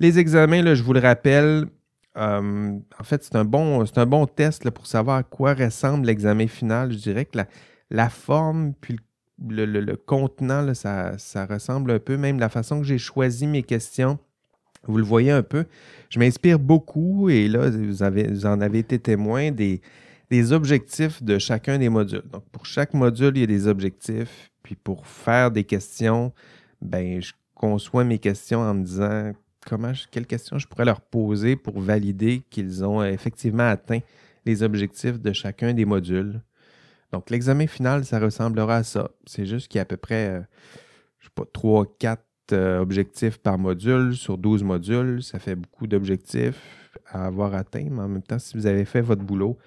les 0.00 0.18
examens, 0.18 0.62
là, 0.62 0.74
je 0.74 0.82
vous 0.82 0.92
le 0.92 1.00
rappelle, 1.00 1.66
en 2.16 3.04
fait, 3.04 3.22
c'est 3.22 3.36
un, 3.36 3.44
bon, 3.44 3.84
un 3.84 4.06
bon 4.06 4.26
test 4.26 4.68
pour 4.70 4.86
savoir 4.86 5.18
à 5.18 5.22
quoi 5.22 5.54
ressemble 5.54 6.06
l'examen 6.06 6.48
final. 6.48 6.90
Je 6.92 6.98
dirais 6.98 7.26
que 7.26 7.38
la, 7.90 8.08
forme 8.08 8.72
puis 8.80 8.98
le, 9.48 9.94
contenant, 9.94 10.74
ça, 10.74 11.18
ça 11.18 11.46
ressemble 11.46 11.92
un 11.92 11.98
peu, 11.98 12.16
même 12.16 12.40
la 12.40 12.48
façon 12.48 12.80
que 12.80 12.86
j'ai 12.86 12.98
choisi 12.98 13.46
mes 13.46 13.62
questions 13.62 14.18
vous 14.90 14.98
le 14.98 15.04
voyez 15.04 15.30
un 15.30 15.42
peu. 15.42 15.64
Je 16.08 16.18
m'inspire 16.18 16.58
beaucoup 16.58 17.28
et 17.28 17.48
là, 17.48 17.70
vous, 17.70 18.02
en 18.02 18.60
avez 18.60 18.78
été 18.78 18.98
témoin 18.98 19.50
des, 19.50 19.80
objectifs 20.52 21.22
de 21.22 21.38
chacun 21.38 21.78
des 21.78 21.88
modules. 21.88 22.24
Donc, 22.32 22.44
pour 22.50 22.66
chaque 22.66 22.94
module, 22.94 23.32
il 23.36 23.40
y 23.40 23.44
a 23.44 23.46
des 23.46 23.66
objectifs. 23.66 24.50
Puis 24.62 24.74
pour 24.74 25.06
faire 25.06 25.50
des 25.50 25.64
questions, 25.64 26.32
ben, 26.80 27.20
je 27.22 27.32
conçois 27.54 28.04
mes 28.04 28.18
questions 28.18 28.60
en 28.60 28.74
me 28.74 28.84
disant 28.84 29.32
comment, 29.66 29.92
quelles 30.10 30.26
questions 30.26 30.58
je 30.58 30.66
pourrais 30.66 30.84
leur 30.84 31.00
poser 31.00 31.56
pour 31.56 31.80
valider 31.80 32.42
qu'ils 32.50 32.84
ont 32.84 33.02
effectivement 33.04 33.68
atteint 33.68 34.00
les 34.44 34.62
objectifs 34.62 35.20
de 35.20 35.32
chacun 35.32 35.74
des 35.74 35.84
modules. 35.84 36.40
Donc, 37.12 37.30
l'examen 37.30 37.66
final, 37.66 38.04
ça 38.04 38.18
ressemblera 38.18 38.76
à 38.76 38.82
ça. 38.82 39.10
C'est 39.26 39.46
juste 39.46 39.68
qu'il 39.68 39.78
y 39.78 39.80
a 39.80 39.82
à 39.82 39.86
peu 39.86 39.96
près, 39.96 40.28
euh, 40.28 40.40
je 41.18 41.26
sais 41.26 41.32
pas, 41.34 41.44
trois, 41.52 41.86
quatre 41.98 42.25
objectifs 42.52 43.38
par 43.38 43.58
module 43.58 44.14
sur 44.14 44.38
12 44.38 44.62
modules. 44.62 45.22
Ça 45.22 45.38
fait 45.38 45.54
beaucoup 45.54 45.86
d'objectifs 45.86 46.86
à 47.08 47.26
avoir 47.26 47.54
atteint, 47.54 47.86
mais 47.90 48.02
en 48.02 48.08
même 48.08 48.22
temps, 48.22 48.38
si 48.38 48.56
vous 48.56 48.66
avez 48.66 48.84
fait 48.84 49.00
votre 49.00 49.22
boulot, 49.22 49.58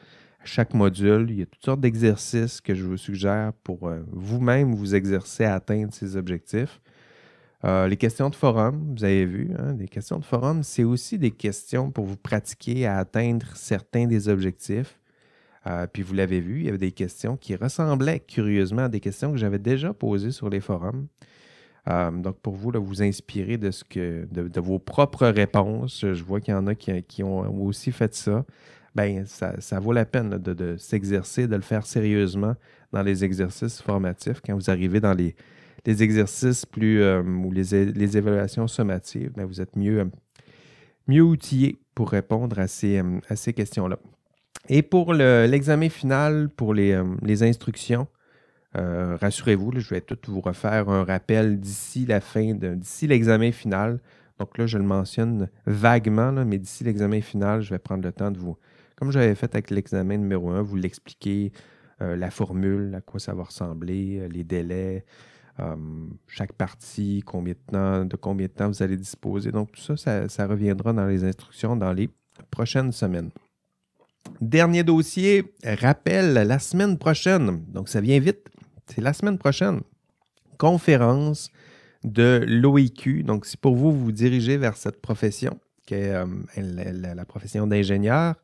chaque 0.44 0.74
module, 0.74 1.28
il 1.30 1.40
y 1.40 1.42
a 1.42 1.46
toutes 1.46 1.64
sortes 1.64 1.82
d'exercices 1.82 2.62
que 2.62 2.74
je 2.74 2.84
vous 2.84 2.98
suggère 2.98 3.52
pour 3.64 3.88
euh, 3.88 4.00
vous-même 4.12 4.74
vous 4.74 4.96
exercer 4.96 5.44
à 5.44 5.56
atteindre 5.56 5.94
ces 5.94 6.16
objectifs. 6.16 6.80
Euh, 7.66 7.88
les 7.88 7.98
questions 7.98 8.30
de 8.30 8.36
forum, 8.36 8.96
vous 8.96 9.04
avez 9.04 9.26
vu, 9.26 9.52
hein, 9.58 9.76
les 9.78 9.90
questions 9.90 10.18
de 10.18 10.24
forum, 10.24 10.64
c'est 10.64 10.86
aussi 10.86 11.18
des 11.18 11.32
questions 11.32 11.92
pour 11.92 12.06
vous 12.06 12.16
pratiquer 12.16 12.86
à 12.88 12.98
atteindre 12.98 13.48
certains 13.56 14.08
des 14.08 14.30
objectifs. 14.30 14.98
puis 15.92 16.02
vous 16.04 16.14
l'avez 16.14 16.40
vu, 16.40 16.62
il 16.62 16.66
y 16.66 16.70
avait 16.70 16.78
des 16.78 16.94
questions 16.94 17.36
qui 17.36 17.56
ressemblaient 17.56 18.22
curieusement 18.22 18.84
à 18.84 18.90
des 18.90 19.02
questions 19.02 19.32
que 19.32 19.38
j'avais 19.38 19.60
déjà 19.60 19.94
posées 19.94 20.32
sur 20.32 20.50
les 20.50 20.62
forums. 20.62 21.08
Euh, 21.88 22.12
donc, 22.12 22.40
pour 22.40 22.56
vous, 22.56 22.72
là, 22.72 22.80
vous 22.80 23.02
inspirer 23.02 23.58
de, 23.58 23.72
ce 23.72 23.84
que, 23.84 24.28
de, 24.32 24.60
vos 24.60 24.80
propres 24.80 25.28
réponses. 25.28 26.02
Je 26.02 26.24
vois 26.24 26.42
qu'il 26.42 26.54
y 26.54 26.58
en 26.58 26.68
a 26.68 26.76
qui, 26.76 27.24
ont 27.24 27.64
aussi 27.64 27.92
fait 27.92 28.14
ça. 28.14 28.46
Ben, 28.96 29.26
ça, 29.26 29.80
vaut 29.80 29.94
la 29.94 30.06
peine 30.06 30.30
de, 30.38 30.76
s'exercer, 30.78 31.48
de 31.48 31.56
le 31.56 31.62
faire 31.62 31.86
sérieusement 31.86 32.56
dans 32.92 33.04
les 33.04 33.24
exercices 33.24 33.82
formatifs. 33.82 34.42
Quand 34.46 34.56
vous 34.56 34.70
arrivez 34.70 35.00
dans 35.00 35.14
les, 35.14 35.36
exercices 35.86 36.66
plus 36.66 37.02
euh, 37.02 37.24
ou 37.24 37.52
les, 37.52 37.74
évaluations 38.18 38.68
sommatives, 38.68 39.32
ben, 39.36 39.46
vous 39.46 39.62
êtes 39.62 39.76
mieux, 39.76 40.10
mieux 41.08 41.24
outillé 41.24 41.80
pour 41.96 42.10
répondre 42.10 42.60
à 42.60 42.68
ces, 42.68 43.02
à 43.30 43.36
ces 43.36 43.54
questions-là. 43.54 44.00
Et 44.68 44.82
pour 44.82 45.14
l'examen 45.14 45.90
final, 45.90 46.50
pour 46.50 46.74
les, 46.74 47.02
les 47.24 47.44
instructions, 47.44 48.08
euh, 48.78 49.18
rassurez-vous, 49.20 49.80
je 49.80 49.90
vais 49.90 50.02
tout 50.02 50.18
vous 50.28 50.42
refaire 50.42 50.90
un 50.90 51.04
rappel 51.04 51.60
d'ici 51.60 52.06
la 52.06 52.22
fin, 52.22 52.54
d'ici 52.54 53.08
l'examen 53.08 53.52
final. 53.52 54.00
Donc 54.38 54.58
là, 54.58 54.68
je 54.68 54.78
le 54.78 54.84
mentionne 54.84 55.50
vaguement, 55.66 56.32
mais 56.46 56.60
d'ici 56.60 56.84
l'examen 56.84 57.22
final, 57.22 57.62
je 57.62 57.72
vais 57.72 57.80
prendre 57.80 58.04
le 58.04 58.12
temps 58.12 58.32
de 58.32 58.38
vous, 58.38 58.58
comme 58.96 59.12
j'avais 59.12 59.36
fait 59.36 59.54
avec 59.54 59.70
l'examen 59.70 60.18
numéro 60.18 60.50
1, 60.52 60.62
vous 60.62 60.76
l'expliquer, 60.76 61.52
euh, 62.02 62.16
la 62.16 62.32
formule, 62.32 62.96
à 62.96 63.02
quoi 63.02 63.20
ça 63.20 63.34
va 63.34 63.44
ressembler, 63.44 64.20
euh, 64.20 64.28
les 64.28 64.44
délais, 64.44 65.06
chaque 66.28 66.54
partie, 66.54 67.22
combien 67.26 67.54
de 67.54 67.72
temps, 67.74 68.06
de 68.06 68.16
combien 68.16 68.48
de 68.48 68.52
temps 68.54 68.70
vous 68.70 68.82
allez 68.82 68.96
disposer. 68.96 69.52
Donc 69.52 69.74
tout 69.74 69.98
ça, 69.98 70.30
ça 70.30 70.48
reviendra 70.48 70.94
dans 70.94 71.06
les 71.06 71.26
instructions 71.26 71.76
dans 71.76 71.92
les 71.92 72.10
prochaines 72.50 72.94
semaines. 72.94 73.30
Dernier 74.42 74.84
dossier, 74.84 75.54
rappel 75.64 76.34
la 76.34 76.60
semaine 76.60 76.98
prochaine. 76.98 77.64
Donc 77.68 77.90
ça 77.90 78.02
vient 78.02 78.20
vite. 78.20 78.48
C'est 78.88 79.02
la 79.02 79.14
semaine 79.14 79.38
prochaine. 79.38 79.82
Conférence 80.58 81.52
de 82.04 82.44
l'OIQ. 82.48 83.24
Donc, 83.24 83.46
si 83.46 83.58
pour 83.58 83.76
vous, 83.76 83.92
vous 83.92 84.12
dirigez 84.12 84.58
vers 84.58 84.78
cette 84.78 85.02
profession, 85.02 85.60
qui 85.86 85.96
est 85.96 86.14
euh, 86.14 86.26
la, 86.58 87.26
profession 87.26 87.68
d'ingénieur, 87.68 88.36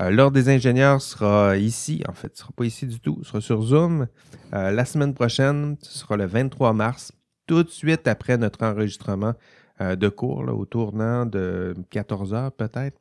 euh, 0.00 0.10
l'Ordre 0.10 0.34
des 0.34 0.48
ingénieurs 0.48 1.02
sera 1.02 1.56
ici, 1.56 2.02
en 2.08 2.12
fait, 2.12 2.32
ne 2.32 2.36
sera 2.36 2.50
pas 2.52 2.64
ici 2.64 2.86
du 2.86 3.00
tout, 3.00 3.22
sera 3.24 3.40
sur 3.40 3.62
Zoom. 3.62 4.06
Euh, 4.54 4.70
la 4.70 4.84
semaine 4.84 5.14
prochaine, 5.14 5.76
ce 5.80 5.98
sera 5.98 6.16
le 6.16 6.26
23 6.26 6.72
mars, 6.72 7.12
tout 7.46 7.62
de 7.62 7.70
suite 7.70 8.06
après 8.06 8.38
notre 8.38 8.62
enregistrement 8.64 9.34
de 9.80 10.08
cours, 10.08 10.44
au 10.48 10.64
tournant 10.64 11.26
de 11.26 11.74
14 11.90 12.34
heures 12.34 12.52
peut-être. 12.52 13.00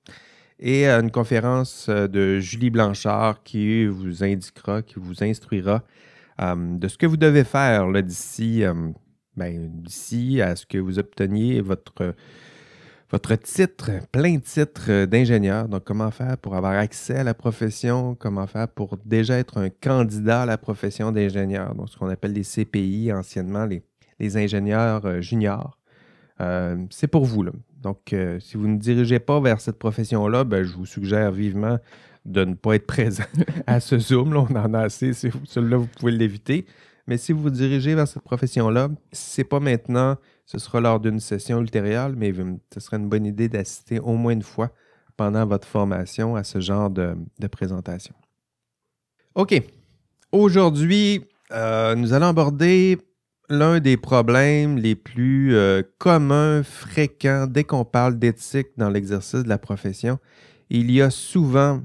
Et 0.61 0.87
une 0.87 1.09
conférence 1.09 1.89
de 1.89 2.39
Julie 2.39 2.69
Blanchard 2.69 3.43
qui 3.43 3.85
vous 3.87 4.23
indiquera, 4.23 4.81
qui 4.81 4.95
vous 4.97 5.23
instruira 5.23 5.83
de 6.39 6.87
ce 6.87 6.97
que 6.97 7.07
vous 7.07 7.17
devez 7.17 7.43
faire 7.43 7.91
d'ici 8.03 8.63
ben, 9.35 9.69
d'ici 9.81 10.41
à 10.41 10.55
ce 10.55 10.65
que 10.65 10.77
vous 10.77 10.99
obteniez 10.99 11.61
votre, 11.61 12.13
votre 13.11 13.35
titre, 13.35 13.91
plein 14.11 14.35
de 14.35 14.41
titres 14.41 15.05
d'ingénieur. 15.05 15.67
Donc, 15.67 15.83
comment 15.83 16.11
faire 16.11 16.37
pour 16.37 16.55
avoir 16.55 16.73
accès 16.73 17.17
à 17.17 17.23
la 17.23 17.33
profession, 17.33 18.15
comment 18.15 18.47
faire 18.47 18.67
pour 18.67 18.97
déjà 19.05 19.37
être 19.37 19.57
un 19.57 19.69
candidat 19.69 20.43
à 20.43 20.45
la 20.45 20.57
profession 20.57 21.11
d'ingénieur, 21.11 21.75
donc 21.75 21.89
ce 21.89 21.97
qu'on 21.97 22.09
appelle 22.09 22.33
les 22.33 22.43
CPI, 22.43 23.11
anciennement 23.13 23.65
les, 23.65 23.83
les 24.19 24.37
ingénieurs 24.37 25.05
euh, 25.05 25.21
juniors. 25.21 25.77
Euh, 26.39 26.77
c'est 26.89 27.07
pour 27.07 27.25
vous. 27.25 27.45
Donc, 27.81 28.13
euh, 28.13 28.39
si 28.39 28.57
vous 28.57 28.67
ne 28.67 28.77
dirigez 28.77 29.19
pas 29.19 29.39
vers 29.39 29.59
cette 29.59 29.79
profession-là, 29.79 30.43
ben, 30.43 30.63
je 30.63 30.73
vous 30.73 30.85
suggère 30.85 31.31
vivement 31.31 31.79
de 32.25 32.45
ne 32.45 32.53
pas 32.53 32.75
être 32.75 32.85
présent 32.85 33.23
à 33.67 33.79
ce 33.79 33.97
Zoom. 33.97 34.33
Là. 34.33 34.45
On 34.49 34.55
en 34.55 34.73
a 34.73 34.81
assez. 34.81 35.13
Celui-là, 35.13 35.77
vous 35.77 35.87
pouvez 35.87 36.11
l'éviter. 36.11 36.65
Mais 37.07 37.17
si 37.17 37.31
vous 37.31 37.41
vous 37.41 37.49
dirigez 37.49 37.95
vers 37.95 38.07
cette 38.07 38.23
profession-là, 38.23 38.89
ce 39.11 39.41
n'est 39.41 39.45
pas 39.45 39.59
maintenant, 39.59 40.17
ce 40.45 40.59
sera 40.59 40.79
lors 40.79 40.99
d'une 40.99 41.19
session 41.19 41.59
ultérieure, 41.59 42.11
mais 42.15 42.31
ce 42.73 42.79
serait 42.79 42.97
une 42.97 43.09
bonne 43.09 43.25
idée 43.25 43.49
d'assister 43.49 43.99
au 43.99 44.13
moins 44.13 44.33
une 44.33 44.43
fois 44.43 44.71
pendant 45.17 45.45
votre 45.45 45.67
formation 45.67 46.35
à 46.35 46.43
ce 46.43 46.59
genre 46.59 46.89
de, 46.89 47.15
présentation. 47.51 48.13
OK. 49.35 49.61
Aujourd'hui, 50.31 51.25
euh, 51.51 51.95
nous 51.95 52.13
allons 52.13 52.27
aborder 52.27 52.97
l'un 53.51 53.79
des 53.79 53.97
problèmes 53.97 54.77
les 54.77 54.95
plus 54.95 55.55
euh, 55.55 55.83
communs, 55.97 56.63
fréquents, 56.63 57.45
dès 57.47 57.63
qu'on 57.63 57.85
parle 57.85 58.17
d'éthique 58.17 58.69
dans 58.77 58.89
l'exercice 58.89 59.43
de 59.43 59.49
la 59.49 59.57
profession. 59.57 60.19
Il 60.69 60.89
y 60.89 61.01
a 61.01 61.09
souvent, 61.09 61.81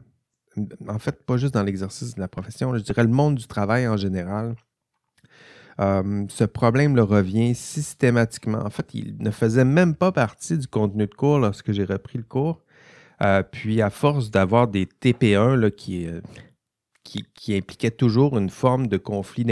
en 0.89 0.99
fait, 0.99 1.25
pas 1.25 1.37
juste 1.37 1.55
dans 1.55 1.65
l'exercice 1.65 2.15
de 2.15 2.21
la 2.21 2.29
profession, 2.29 2.75
je 2.75 2.83
dirais 2.83 3.03
le 3.03 3.11
monde 3.11 3.35
du 3.35 3.47
travail 3.47 3.89
en 3.89 3.97
général, 3.97 4.55
euh, 5.81 6.25
ce 6.29 6.45
problème 6.45 6.97
le 6.97 7.03
revient 7.03 7.55
systématiquement. 7.55 8.65
En 8.65 8.71
fait, 8.71 8.95
il 8.95 9.17
ne 9.19 9.31
faisait 9.31 9.65
même 9.65 9.95
pas 9.95 10.13
partie 10.13 10.57
du 10.57 10.69
contenu 10.69 11.07
de 11.07 11.15
cours 11.15 11.39
lorsque 11.39 11.73
j'ai 11.73 11.85
repris 11.85 12.19
le 12.19 12.25
cours. 12.25 12.63
Euh, 13.23 13.43
puis, 13.43 13.83
à 13.83 13.91
force 13.91 14.31
d'avoir 14.31 14.69
des 14.69 14.87
TP1 14.87 15.55
là, 15.55 15.71
qui, 15.71 16.07
impliquaient 17.49 17.91
toujours 17.91 18.39
une 18.39 18.51
forme 18.51 18.87
de 18.87 18.97
conflit 18.97 19.45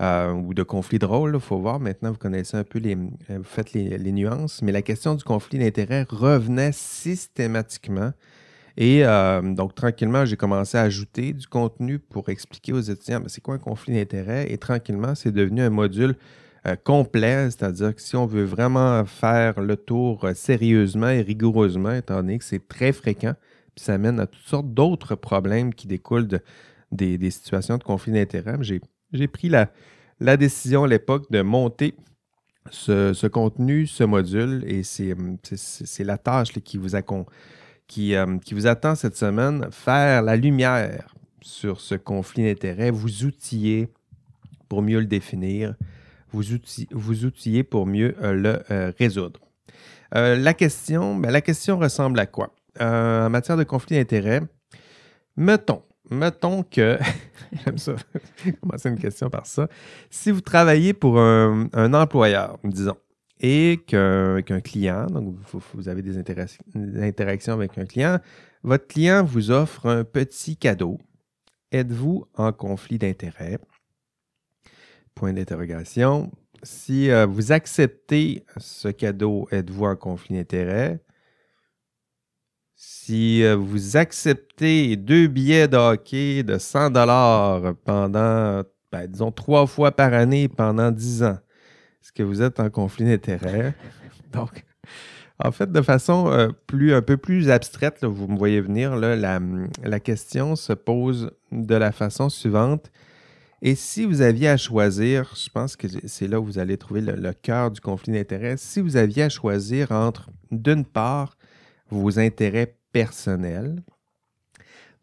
d'intérêt 0.00 0.32
ou 0.32 0.54
de 0.54 0.62
conflit 0.62 0.98
de 0.98 1.06
rôle, 1.06 1.32
il 1.34 1.40
faut 1.40 1.58
voir. 1.58 1.78
Maintenant, 1.78 2.10
vous 2.10 2.18
connaissez 2.18 2.56
un 2.56 2.64
peu 2.64 2.78
les, 2.78 2.94
vous 2.94 3.44
faites 3.44 3.72
les, 3.72 4.12
nuances, 4.12 4.62
mais 4.62 4.72
la 4.72 4.82
question 4.82 5.14
du 5.14 5.24
conflit 5.24 5.58
d'intérêt 5.58 6.06
revenait 6.08 6.72
systématiquement 6.72 8.12
et 8.76 9.04
euh, 9.04 9.42
donc, 9.42 9.74
tranquillement, 9.74 10.24
j'ai 10.24 10.36
commencé 10.36 10.78
à 10.78 10.82
ajouter 10.82 11.34
du 11.34 11.46
contenu 11.46 11.98
pour 11.98 12.30
expliquer 12.30 12.72
aux 12.72 12.80
étudiants 12.80 13.22
c'est 13.26 13.42
quoi 13.42 13.54
un 13.54 13.58
conflit 13.58 13.94
d'intérêt. 13.94 14.50
Et 14.50 14.56
tranquillement, 14.56 15.14
c'est 15.14 15.32
devenu 15.32 15.60
un 15.60 15.68
module 15.70 16.16
euh, 16.66 16.76
complet, 16.76 17.50
c'est-à-dire 17.50 17.94
que 17.94 18.00
si 18.00 18.16
on 18.16 18.26
veut 18.26 18.44
vraiment 18.44 19.04
faire 19.04 19.60
le 19.60 19.76
tour 19.76 20.24
euh, 20.24 20.34
sérieusement 20.34 21.08
et 21.08 21.20
rigoureusement, 21.20 21.92
étant 21.92 22.16
donné 22.16 22.38
que 22.38 22.44
c'est 22.44 22.68
très 22.68 22.92
fréquent, 22.92 23.34
puis 23.74 23.84
ça 23.84 23.98
mène 23.98 24.20
à 24.20 24.26
toutes 24.26 24.46
sortes 24.46 24.72
d'autres 24.72 25.14
problèmes 25.14 25.74
qui 25.74 25.86
découlent 25.86 26.28
des, 26.92 27.30
situations 27.30 27.78
de 27.78 27.84
conflit 27.84 28.12
d'intérêt. 28.12 28.56
J'ai 28.60 28.80
pris 29.26 29.48
la, 29.48 30.36
décision 30.36 30.84
à 30.84 30.88
l'époque 30.88 31.30
de 31.30 31.42
monter 31.42 31.94
ce, 32.70 33.26
contenu, 33.26 33.86
ce 33.86 34.04
module, 34.04 34.64
et 34.66 34.82
c'est 34.82 36.04
la 36.04 36.18
tâche 36.18 36.52
qui 36.52 36.78
vous 36.78 36.94
accompagne 36.94 37.34
euh, 37.98 38.38
qui, 38.38 38.54
vous 38.54 38.66
attend 38.66 38.94
cette 38.94 39.16
semaine, 39.16 39.66
faire 39.72 40.22
la 40.22 40.36
lumière 40.36 41.12
sur 41.42 41.80
ce 41.80 41.96
conflit 41.96 42.44
d'intérêts, 42.44 42.90
vous 42.90 43.24
outiller 43.24 43.88
pour 44.68 44.82
mieux 44.82 45.00
le 45.00 45.06
définir, 45.06 45.74
vous, 46.30 46.52
outiller 47.24 47.64
pour 47.64 47.86
mieux 47.86 48.14
euh, 48.22 48.32
le 48.32 48.62
euh, 48.70 48.92
résoudre. 48.96 49.40
la, 50.12 50.54
question, 50.54 51.16
ben, 51.16 51.32
la 51.32 51.40
question 51.40 51.78
ressemble 51.78 52.20
à 52.20 52.26
quoi? 52.26 52.54
en 52.78 53.28
matière 53.28 53.56
de 53.56 53.64
conflit 53.64 53.96
d'intérêts, 53.96 54.42
mettons, 55.36 55.82
mettons 56.10 56.62
que, 56.62 56.98
j'aime 57.64 57.78
ça, 57.78 57.94
commencer 58.60 58.88
une 58.88 58.98
question 58.98 59.30
par 59.30 59.46
ça, 59.46 59.68
si 60.10 60.30
vous 60.30 60.40
travaillez 60.40 60.92
pour 60.92 61.18
un 61.18 61.94
employeur, 61.94 62.58
disons, 62.64 62.96
et 63.40 63.80
qu'un 63.86 64.42
client, 64.62 65.06
donc 65.06 65.34
vous, 65.74 65.88
avez 65.88 66.02
des, 66.02 66.18
interactions 66.18 67.54
avec 67.54 67.78
un 67.78 67.86
client, 67.86 68.18
votre 68.62 68.86
client 68.86 69.24
vous 69.24 69.50
offre 69.50 69.86
un 69.86 70.04
petit 70.04 70.56
cadeau. 70.56 70.98
Êtes-vous 71.72 72.26
en 72.34 72.52
conflit 72.52 72.98
d'intérêt? 72.98 73.58
Point 75.14 75.32
d'interrogation. 75.32 76.30
Si 76.62 77.10
euh, 77.10 77.24
vous 77.24 77.52
acceptez 77.52 78.44
ce 78.58 78.88
cadeau, 78.88 79.48
êtes-vous 79.50 79.86
en 79.86 79.96
conflit 79.96 80.36
d'intérêt? 80.36 81.00
Si 82.82 83.42
euh, 83.42 83.56
vous 83.56 83.98
acceptez 83.98 84.96
deux 84.96 85.26
billets 85.26 85.68
de 85.68 85.76
hockey 85.76 86.42
de 86.42 86.56
100 86.56 86.88
dollars 86.88 87.74
pendant, 87.84 88.62
ben, 88.90 89.06
disons, 89.06 89.30
trois 89.32 89.66
fois 89.66 89.92
par 89.92 90.14
année 90.14 90.48
pendant 90.48 90.90
10 90.90 91.24
ans, 91.24 91.38
est-ce 92.00 92.10
que 92.10 92.22
vous 92.22 92.40
êtes 92.40 92.58
en 92.58 92.70
conflit 92.70 93.04
d'intérêts? 93.04 93.74
Donc, 94.32 94.64
en 95.44 95.52
fait, 95.52 95.70
de 95.70 95.82
façon 95.82 96.32
euh, 96.32 96.48
plus, 96.66 96.94
un 96.94 97.02
peu 97.02 97.18
plus 97.18 97.50
abstraite, 97.50 98.02
vous 98.02 98.28
me 98.28 98.38
voyez 98.38 98.62
venir, 98.62 98.96
là, 98.96 99.14
la, 99.14 100.00
question 100.00 100.56
se 100.56 100.72
pose 100.72 101.32
de 101.52 101.74
la 101.74 101.92
façon 101.92 102.30
suivante. 102.30 102.90
Et 103.60 103.74
si 103.74 104.06
vous 104.06 104.22
aviez 104.22 104.48
à 104.48 104.56
choisir, 104.56 105.34
je 105.36 105.50
pense 105.50 105.76
que 105.76 105.86
c'est 106.06 106.28
là 106.28 106.40
où 106.40 106.46
vous 106.46 106.58
allez 106.58 106.78
trouver 106.78 107.02
le, 107.02 107.12
le 107.12 107.34
cœur 107.34 107.70
du 107.70 107.82
conflit 107.82 108.14
d'intérêts, 108.14 108.56
si 108.56 108.80
vous 108.80 108.96
aviez 108.96 109.24
à 109.24 109.28
choisir 109.28 109.92
entre, 109.92 110.30
d'une 110.50 110.86
part, 110.86 111.36
vos 111.90 112.18
intérêts 112.18 112.76
personnels, 112.92 113.82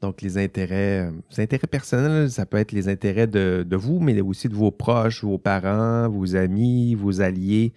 donc, 0.02 0.22
les 0.22 0.38
intérêts, 0.38 1.10
les 1.32 1.40
intérêts 1.40 1.68
personnels, 1.68 2.30
ça 2.30 2.46
peut 2.46 2.58
être 2.58 2.72
les 2.72 2.88
intérêts 2.88 3.26
de, 3.26 3.76
vous, 3.76 4.00
mais 4.00 4.20
aussi 4.22 4.48
de 4.48 4.54
vos 4.54 4.72
proches, 4.72 5.24
vos 5.24 5.40
parents, 5.40 6.08
vos 6.08 6.36
amis, 6.36 6.94
vos 6.94 7.22
alliés, 7.22 7.74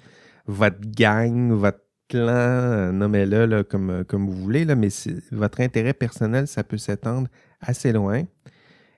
votre 0.47 0.81
gang, 0.83 1.53
votre 1.53 1.81
clan, 2.09 2.93
nommez-le 2.93 3.63
comme, 3.63 4.05
comme 4.05 4.27
vous 4.29 4.37
voulez, 4.37 4.67
là, 4.67 4.75
mais 4.75 4.89
votre 5.33 5.61
intérêt 5.61 5.95
personnel, 5.95 6.47
ça 6.47 6.63
peut 6.63 6.77
s'étendre 6.77 7.29
assez 7.61 7.91
loin. 7.91 8.25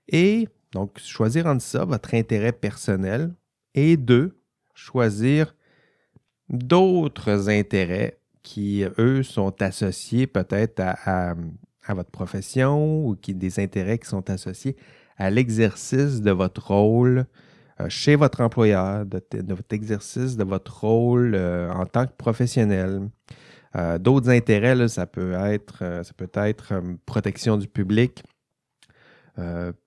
Et 0.09 0.49
donc, 0.73 0.99
choisir 0.99 1.47
entre 1.47 1.63
ça, 1.63 1.85
votre 1.85 2.15
intérêt 2.15 2.53
personnel, 2.53 3.33
et 3.75 3.97
deux, 3.97 4.37
choisir 4.75 5.55
d'autres 6.49 7.49
intérêts 7.49 8.19
qui, 8.43 8.85
eux, 8.99 9.23
sont 9.23 9.61
associés 9.63 10.27
peut-être 10.27 10.81
à 10.81 11.35
votre 11.95 12.11
profession 12.11 13.07
ou 13.07 13.17
qui, 13.17 13.35
des 13.35 13.61
intérêts 13.61 13.99
qui 13.99 14.09
sont 14.09 14.29
associés 14.31 14.77
à 15.17 15.31
l'exercice 15.31 16.21
de 16.21 16.31
votre 16.31 16.69
rôle 16.73 17.27
euh, 17.81 17.89
chez 17.89 18.17
votre 18.17 18.41
employeur, 18.41 19.07
de, 19.07 19.23
votre 19.55 19.75
exercice 19.75 20.37
de 20.37 20.45
votre 20.45 20.81
rôle 20.85 21.35
euh, 21.35 21.71
en 21.73 21.87
tant 21.87 22.07
que 22.07 22.13
professionnel. 22.13 23.09
Euh, 23.77 23.99
d'autres 23.99 24.29
intérêts, 24.29 24.89
ça 24.89 25.07
peut 25.07 25.33
être, 25.33 26.03
ça 26.03 26.13
peut 26.17 26.31
être 26.35 26.75
protection 27.07 27.57
du 27.57 27.69
public, 27.69 28.23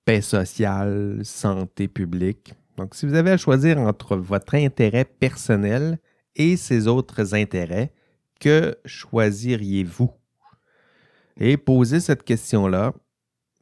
paix 0.04 0.20
sociale, 0.20 1.20
santé 1.22 1.86
publique. 1.86 2.54
Donc, 2.76 2.96
si 2.96 3.06
vous 3.06 3.14
avez 3.14 3.30
à 3.30 3.36
choisir 3.36 3.78
entre 3.78 4.16
votre 4.16 4.56
intérêt 4.56 5.04
personnel 5.04 5.98
et 6.34 6.56
ces 6.56 6.88
autres 6.88 7.32
intérêts, 7.34 7.92
que 8.40 8.76
choisiriez-vous? 8.84 10.10
Et 11.38 11.56
poser 11.56 12.00
cette 12.00 12.22
question-là, 12.22 12.94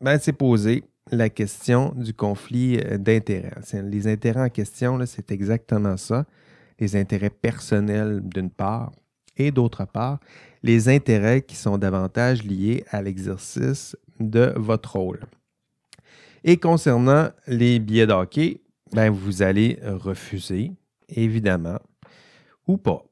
ben, 0.00 0.18
c'est 0.20 0.32
poser 0.32 0.84
la 1.10 1.28
question 1.28 1.92
du 1.96 2.14
conflit 2.14 2.78
euh, 2.78 2.98
d'intérêts. 2.98 3.54
Les 3.72 4.06
intérêts 4.06 4.42
en 4.42 4.48
question, 4.48 4.98
c'est 5.06 5.30
exactement 5.30 5.96
ça. 5.96 6.24
Les 6.78 6.96
intérêts 6.96 7.30
personnels 7.30 8.20
d'une 8.22 8.50
part 8.50 8.92
et 9.36 9.50
d'autre 9.50 9.84
part, 9.84 10.20
les 10.62 10.88
intérêts 10.88 11.42
qui 11.42 11.56
sont 11.56 11.76
davantage 11.76 12.44
liés 12.44 12.84
à 12.90 13.02
l'exercice 13.02 13.96
de 14.20 14.52
votre 14.56 14.96
rôle. 14.96 15.20
Et 16.44 16.56
concernant 16.56 17.30
les 17.46 17.80
billets 17.80 18.06
d'hockey, 18.06 18.60
ben, 18.92 19.10
vous 19.10 19.42
allez 19.42 19.78
refuser, 19.82 20.72
évidemment. 21.08 21.78
ou 22.66 22.76
pas. 22.76 23.04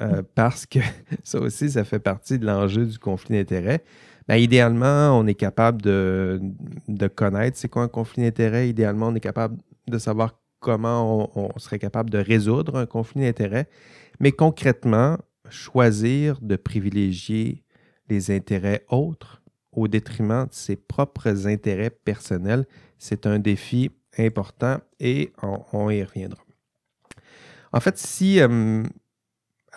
Euh, 0.00 0.22
parce 0.34 0.66
que 0.66 0.80
ça 1.22 1.38
aussi, 1.40 1.70
ça 1.70 1.84
fait 1.84 2.00
partie 2.00 2.38
de 2.38 2.46
l'enjeu 2.46 2.84
du 2.86 2.98
conflit 2.98 3.36
d'intérêts. 3.36 3.84
Ben, 4.26 4.36
idéalement, 4.36 5.18
on 5.18 5.26
est 5.26 5.34
capable 5.34 5.82
de, 5.82 6.40
connaître 7.14 7.58
c'est 7.58 7.68
quoi 7.68 7.82
un 7.82 7.88
conflit 7.88 8.22
d'intérêts. 8.22 8.68
Idéalement, 8.68 9.08
on 9.08 9.14
est 9.14 9.20
capable 9.20 9.58
de 9.86 9.98
savoir 9.98 10.40
comment 10.60 11.30
on, 11.38 11.58
serait 11.58 11.78
capable 11.78 12.08
de 12.10 12.18
résoudre 12.18 12.76
un 12.76 12.86
conflit 12.86 13.20
d'intérêts. 13.20 13.68
Mais 14.20 14.32
concrètement, 14.32 15.18
choisir 15.50 16.40
de 16.40 16.56
privilégier 16.56 17.62
les 18.08 18.30
intérêts 18.30 18.84
autres 18.88 19.42
au 19.72 19.88
détriment 19.88 20.46
de 20.46 20.52
ses 20.52 20.76
propres 20.76 21.46
intérêts 21.46 21.90
personnels, 21.90 22.66
c'est 22.98 23.26
un 23.26 23.38
défi 23.38 23.90
important 24.18 24.78
et 25.00 25.32
on, 25.42 25.90
y 25.90 26.02
reviendra. 26.02 26.40
En 27.72 27.80
fait, 27.80 27.98
si 27.98 28.40
euh, 28.40 28.84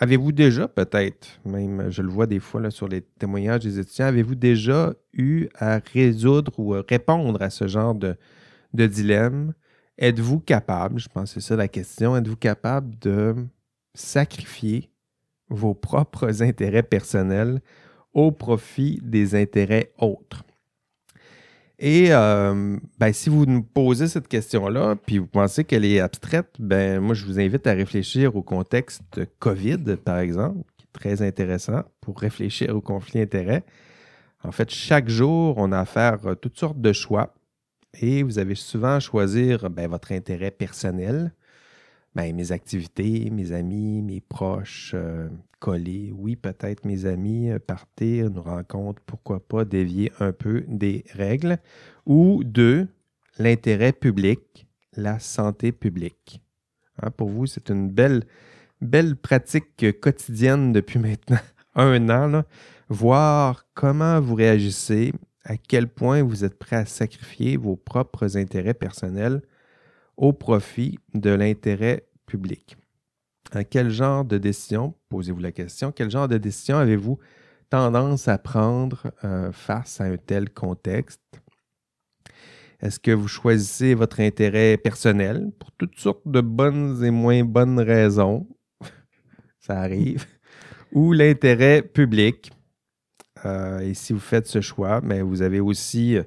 Avez-vous 0.00 0.30
déjà, 0.30 0.68
peut-être, 0.68 1.40
même 1.44 1.90
je 1.90 2.02
le 2.02 2.08
vois 2.08 2.28
des 2.28 2.38
fois 2.38 2.70
sur 2.70 2.86
les 2.86 3.02
témoignages 3.02 3.64
des 3.64 3.80
étudiants, 3.80 4.06
avez-vous 4.06 4.36
déjà 4.36 4.94
eu 5.12 5.48
à 5.56 5.80
résoudre 5.92 6.52
ou 6.56 6.74
à 6.74 6.84
répondre 6.88 7.42
à 7.42 7.50
ce 7.50 7.66
genre 7.66 7.96
de, 7.96 8.16
dilemme? 8.72 9.54
Êtes-vous 9.98 10.38
capable, 10.38 11.00
je 11.00 11.08
pense 11.08 11.34
que 11.34 11.40
c'est 11.40 11.48
ça 11.48 11.56
la 11.56 11.66
question, 11.66 12.16
êtes-vous 12.16 12.36
capable 12.36 12.96
de 13.00 13.34
sacrifier 13.92 14.92
vos 15.48 15.74
propres 15.74 16.42
intérêts 16.42 16.84
personnels 16.84 17.60
au 18.12 18.30
profit 18.30 19.00
des 19.02 19.34
intérêts 19.34 19.92
autres? 19.98 20.44
Et 21.78 22.08
euh, 22.10 22.76
ben, 22.98 23.12
si 23.12 23.30
vous 23.30 23.46
nous 23.46 23.62
posez 23.62 24.08
cette 24.08 24.26
question-là, 24.26 24.96
puis 24.96 25.18
vous 25.18 25.28
pensez 25.28 25.62
qu'elle 25.64 25.84
est 25.84 26.00
abstraite, 26.00 26.50
ben 26.58 27.00
moi 27.00 27.14
je 27.14 27.24
vous 27.24 27.38
invite 27.38 27.66
à 27.68 27.72
réfléchir 27.72 28.34
au 28.34 28.42
contexte 28.42 29.20
COVID, 29.38 29.96
par 30.04 30.18
exemple, 30.18 30.64
qui 30.76 30.86
est 30.86 30.92
très 30.92 31.22
intéressant 31.22 31.84
pour 32.00 32.18
réfléchir 32.18 32.74
au 32.74 32.80
conflit 32.80 33.20
d'intérêts. 33.20 33.64
En 34.42 34.50
fait, 34.50 34.70
chaque 34.70 35.08
jour, 35.08 35.54
on 35.58 35.70
a 35.70 35.80
à 35.80 35.84
faire 35.84 36.18
toutes 36.40 36.58
sortes 36.58 36.80
de 36.80 36.92
choix 36.92 37.34
et 38.00 38.22
vous 38.24 38.38
avez 38.40 38.54
souvent 38.56 38.94
à 38.94 39.00
choisir 39.00 39.70
ben, 39.70 39.88
votre 39.88 40.12
intérêt 40.12 40.50
personnel, 40.50 41.32
ben, 42.14 42.34
mes 42.34 42.50
activités, 42.50 43.30
mes 43.30 43.52
amis, 43.52 44.02
mes 44.02 44.20
proches, 44.20 44.92
euh, 44.94 45.28
coller. 45.58 46.12
Oui, 46.14 46.36
peut-être 46.36 46.84
mes 46.84 47.06
amis, 47.06 47.50
euh, 47.50 47.58
partir, 47.58 48.30
nous 48.30 48.42
rencontre, 48.42 49.02
pourquoi 49.06 49.40
pas 49.40 49.64
dévier 49.64 50.12
un 50.20 50.32
peu 50.32 50.64
des 50.68 51.04
règles. 51.12 51.58
Ou 52.06 52.42
deux, 52.44 52.88
l'intérêt 53.38 53.92
public, 53.92 54.66
la 54.96 55.18
santé 55.18 55.72
publique. 55.72 56.42
Hein, 57.02 57.10
pour 57.10 57.28
vous, 57.28 57.46
c'est 57.46 57.70
une 57.70 57.90
belle 57.90 59.16
pratique 59.16 60.00
quotidienne 60.00 60.72
depuis 60.72 60.98
maintenant 61.00 61.38
un 61.74 62.08
an. 62.08 62.44
Voir 62.88 63.66
comment 63.74 64.20
vous 64.20 64.34
réagissez, 64.34 65.12
à 65.44 65.56
quel 65.56 65.88
point 65.88 66.22
vous 66.22 66.44
êtes 66.44 66.58
prêt 66.58 66.76
à 66.76 66.86
sacrifier 66.86 67.56
vos 67.56 67.76
propres 67.76 68.36
intérêts 68.36 68.74
personnels 68.74 69.42
au 70.16 70.32
profit 70.32 70.98
de 71.14 71.30
l'intérêt 71.30 72.06
public. 72.26 72.76
Quel 73.70 73.90
genre 73.90 74.24
de 74.24 74.38
décision, 74.38 74.94
posez-vous 75.08 75.40
la 75.40 75.52
question, 75.52 75.92
quel 75.92 76.10
genre 76.10 76.28
de 76.28 76.38
décision 76.38 76.76
avez-vous 76.76 77.18
tendance 77.70 78.28
à 78.28 78.38
prendre 78.38 79.12
euh, 79.24 79.52
face 79.52 80.00
à 80.00 80.04
un 80.04 80.16
tel 80.16 80.50
contexte? 80.50 81.20
Est-ce 82.80 83.00
que 83.00 83.10
vous 83.10 83.28
choisissez 83.28 83.94
votre 83.94 84.20
intérêt 84.20 84.76
personnel 84.76 85.50
pour 85.58 85.72
toutes 85.72 85.98
sortes 85.98 86.26
de 86.26 86.40
bonnes 86.40 87.02
et 87.04 87.10
moins 87.10 87.42
bonnes 87.42 87.80
raisons? 87.80 88.46
Ça 89.60 89.80
arrive. 89.80 90.26
Ou 90.92 91.12
l'intérêt 91.12 91.82
public? 91.82 92.52
Euh, 93.44 93.80
et 93.80 93.94
si 93.94 94.12
vous 94.12 94.20
faites 94.20 94.46
ce 94.46 94.60
choix, 94.60 95.00
mais 95.02 95.22
vous 95.22 95.42
avez 95.42 95.60
aussi 95.60 96.16
euh, 96.16 96.22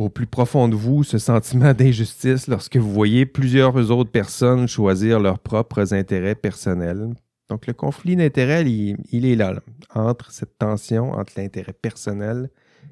au 0.00 0.08
plus 0.08 0.26
profond 0.26 0.66
de 0.66 0.74
vous 0.74 1.04
ce 1.04 1.18
sentiment 1.18 1.74
d'injustice 1.74 2.46
lorsque 2.46 2.76
vous 2.78 2.90
voyez 2.90 3.26
plusieurs 3.26 3.90
autres 3.90 4.10
personnes 4.10 4.66
choisir 4.66 5.20
leurs 5.20 5.38
propres 5.38 5.92
intérêts 5.92 6.34
personnels. 6.34 7.10
Donc 7.50 7.66
le 7.66 7.74
conflit 7.74 8.16
d'intérêts, 8.16 8.64
il, 8.64 9.26
est 9.26 9.36
là, 9.36 9.60
entre 9.94 10.30
cette 10.30 10.56
tension 10.56 11.12
entre 11.12 11.32
l'intérêt 11.36 11.74
personnel 11.74 12.48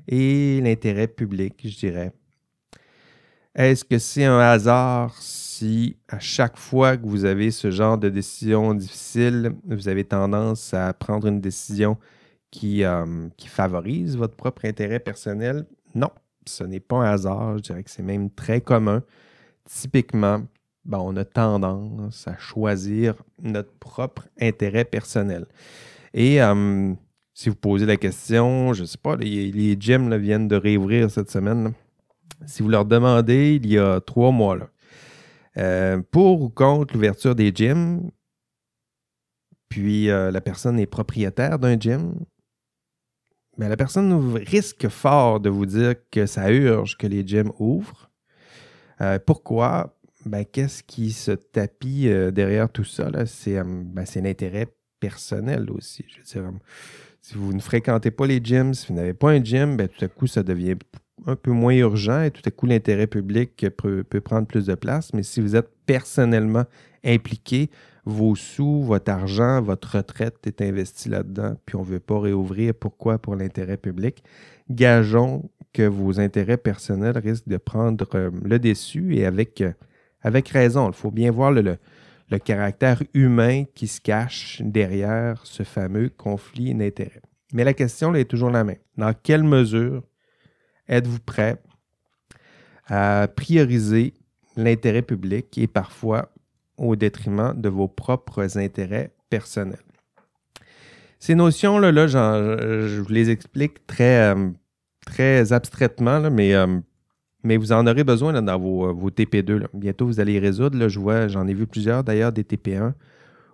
et 0.06 0.60
l'intérêt 0.60 1.06
public, 1.08 1.54
je 1.64 1.78
dirais. 1.78 2.12
Est-ce 3.54 3.86
que 3.86 3.98
c'est 3.98 4.24
un 4.24 4.38
hasard 4.38 5.16
si 5.18 5.96
à 6.08 6.18
chaque 6.18 6.58
fois 6.58 6.98
que 6.98 7.06
vous 7.06 7.24
avez 7.24 7.50
ce 7.50 7.70
genre 7.70 7.96
de 7.96 8.10
décision 8.10 8.74
difficile, 8.74 9.52
vous 9.66 9.88
avez 9.88 10.04
tendance 10.04 10.74
à 10.74 10.92
prendre 10.92 11.26
une 11.26 11.40
décision 11.40 11.96
qui, 12.50 12.84
euh, 12.84 13.28
favorise 13.46 14.16
votre 14.16 14.36
propre 14.36 14.66
intérêt 14.66 15.00
personnel? 15.00 15.64
Non, 15.94 16.10
ce 16.48 16.64
n'est 16.64 16.80
pas 16.80 16.96
un 16.96 17.12
hasard, 17.12 17.58
je 17.58 17.62
dirais 17.62 17.82
que 17.84 17.90
c'est 17.90 18.02
même 18.02 18.30
très 18.30 18.60
commun. 18.60 19.02
Typiquement, 19.64 20.42
ben, 20.84 20.98
on 20.98 21.16
a 21.16 21.24
tendance 21.24 22.26
à 22.26 22.36
choisir 22.38 23.14
notre 23.42 23.72
propre 23.78 24.28
intérêt 24.40 24.84
personnel. 24.84 25.46
Et 26.14 26.38
si 27.34 27.48
vous 27.48 27.54
posez 27.54 27.86
la 27.86 27.96
question, 27.96 28.72
je 28.72 28.82
ne 28.82 28.86
sais 28.86 28.98
pas, 28.98 29.14
les, 29.16 29.76
gyms 29.78 30.14
viennent 30.16 30.48
de 30.48 30.56
réouvrir 30.56 31.10
cette 31.10 31.30
semaine. 31.30 31.72
Si 32.46 32.62
vous 32.62 32.68
leur 32.68 32.84
demandez 32.84 33.60
il 33.62 33.70
y 33.70 33.78
a 33.78 34.00
trois 34.00 34.32
mois, 34.32 34.58
euh, 35.56 36.00
pour 36.10 36.42
ou 36.42 36.48
contre 36.48 36.94
l'ouverture 36.94 37.34
des 37.34 37.52
gyms, 37.54 38.10
puis 39.68 40.10
euh, 40.10 40.30
la 40.30 40.40
personne 40.40 40.78
est 40.78 40.86
propriétaire 40.86 41.58
d'un 41.58 41.78
gym, 41.78 42.14
la 43.66 43.76
personne 43.76 44.36
risque 44.46 44.88
fort 44.88 45.40
de 45.40 45.48
vous 45.48 45.66
dire 45.66 45.94
que 46.10 46.26
ça 46.26 46.52
urge 46.52 46.96
que 46.96 47.06
les 47.06 47.26
gyms 47.26 47.52
ouvrent. 47.58 48.10
Euh, 49.00 49.18
pourquoi? 49.24 49.96
Ben, 50.26 50.44
qu'est-ce 50.44 50.82
qui 50.82 51.10
se 51.10 51.32
tapit 51.32 52.08
euh, 52.08 52.30
derrière 52.30 52.70
tout 52.70 52.84
ça? 52.84 53.10
C'est 53.26 53.60
ben, 53.62 54.04
l'intérêt 54.16 54.68
personnel 55.00 55.70
aussi. 55.70 56.04
Je 56.08 56.18
veux 56.18 56.24
dire, 56.24 56.58
si 57.20 57.34
vous 57.34 57.52
ne 57.52 57.60
fréquentez 57.60 58.10
pas 58.10 58.26
les 58.26 58.40
gyms, 58.42 58.74
si 58.74 58.88
vous 58.88 58.94
n'avez 58.94 59.14
pas 59.14 59.30
un 59.30 59.42
gym, 59.42 59.76
ben, 59.76 59.88
tout 59.88 60.04
à 60.04 60.08
coup, 60.08 60.26
ça 60.26 60.42
devient 60.42 60.76
un 61.26 61.36
peu 61.36 61.50
moins 61.50 61.74
urgent 61.74 62.22
et 62.22 62.30
tout 62.30 62.42
à 62.44 62.50
coup, 62.50 62.66
l'intérêt 62.66 63.06
public 63.06 63.66
peut, 63.76 64.04
prendre 64.20 64.46
plus 64.46 64.66
de 64.66 64.74
place. 64.74 65.12
Mais 65.14 65.22
si 65.22 65.40
vous 65.40 65.56
êtes 65.56 65.68
personnellement 65.86 66.64
impliqué, 67.04 67.70
vos 68.08 68.34
sous, 68.34 68.82
votre 68.82 69.12
argent, 69.12 69.60
votre 69.60 69.96
retraite 69.96 70.46
est 70.46 70.62
investi 70.62 71.10
là-dedans, 71.10 71.56
puis 71.66 71.76
on 71.76 71.80
ne 71.80 71.84
veut 71.84 72.00
pas 72.00 72.18
réouvrir. 72.18 72.72
Pourquoi? 72.74 73.18
Pour 73.18 73.36
l'intérêt 73.36 73.76
public. 73.76 74.24
Gageons 74.70 75.50
que 75.74 75.82
vos 75.82 76.18
intérêts 76.18 76.56
personnels 76.56 77.18
risquent 77.18 77.48
de 77.48 77.58
prendre 77.58 78.08
euh, 78.14 78.30
le 78.42 78.58
dessus 78.58 79.14
et 79.14 79.26
avec, 79.26 79.60
euh, 79.60 79.72
avec 80.22 80.48
raison. 80.48 80.88
Il 80.88 80.94
faut 80.94 81.10
bien 81.10 81.30
voir 81.30 81.52
le, 81.52 81.76
le, 82.30 82.38
caractère 82.38 83.02
humain 83.12 83.64
qui 83.74 83.86
se 83.86 84.00
cache 84.00 84.62
derrière 84.64 85.42
ce 85.44 85.62
fameux 85.62 86.08
conflit 86.08 86.74
d'intérêts. 86.74 87.20
Mais 87.52 87.64
la 87.64 87.74
question 87.74 88.14
est 88.14 88.24
toujours 88.24 88.50
la 88.50 88.64
même. 88.64 88.78
Dans 88.96 89.12
quelle 89.12 89.44
mesure 89.44 90.02
êtes-vous 90.88 91.20
prêt 91.20 91.60
à 92.86 93.28
prioriser 93.36 94.14
l'intérêt 94.56 95.02
public 95.02 95.58
et 95.58 95.66
parfois 95.66 96.30
au 96.78 96.96
détriment 96.96 97.52
de 97.54 97.68
vos 97.68 97.88
propres 97.88 98.56
intérêts 98.56 99.10
personnels. 99.30 99.78
Ces 101.20 101.34
notions-là, 101.34 101.90
là, 101.90 102.06
je 102.06 103.00
vous 103.00 103.12
les 103.12 103.30
explique 103.30 103.86
très, 103.86 104.34
euh, 104.34 105.44
abstraitement, 105.50 106.30
mais, 106.30 106.54
euh, 106.54 106.78
mais 107.42 107.56
vous 107.56 107.72
en 107.72 107.86
aurez 107.86 108.04
besoin 108.04 108.40
dans 108.40 108.58
vos, 108.58 108.94
vos 108.94 109.10
TP2. 109.10 109.66
Bientôt, 109.74 110.06
vous 110.06 110.20
allez 110.20 110.34
les 110.34 110.38
résoudre. 110.38 110.88
je 110.88 111.00
vois, 111.00 111.26
j'en 111.26 111.46
ai 111.48 111.54
vu 111.54 111.66
plusieurs 111.66 112.04
d'ailleurs, 112.04 112.32
des 112.32 112.44
TP1, 112.44 112.94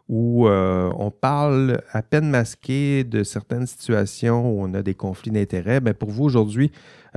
où 0.09 0.47
euh, 0.47 0.93
on 0.99 1.11
parle 1.11 1.81
à 1.91 2.03
peine 2.03 2.29
masqué 2.29 3.03
de 3.03 3.23
certaines 3.23 3.67
situations 3.67 4.47
où 4.51 4.63
on 4.63 4.75
a 4.75 4.83
des 4.83 4.95
conflits 4.95 5.31
d'intérêts. 5.31 5.81
Mais 5.81 5.95
pour 5.95 6.11
vous 6.11 6.25
aujourd'hui, 6.25 6.71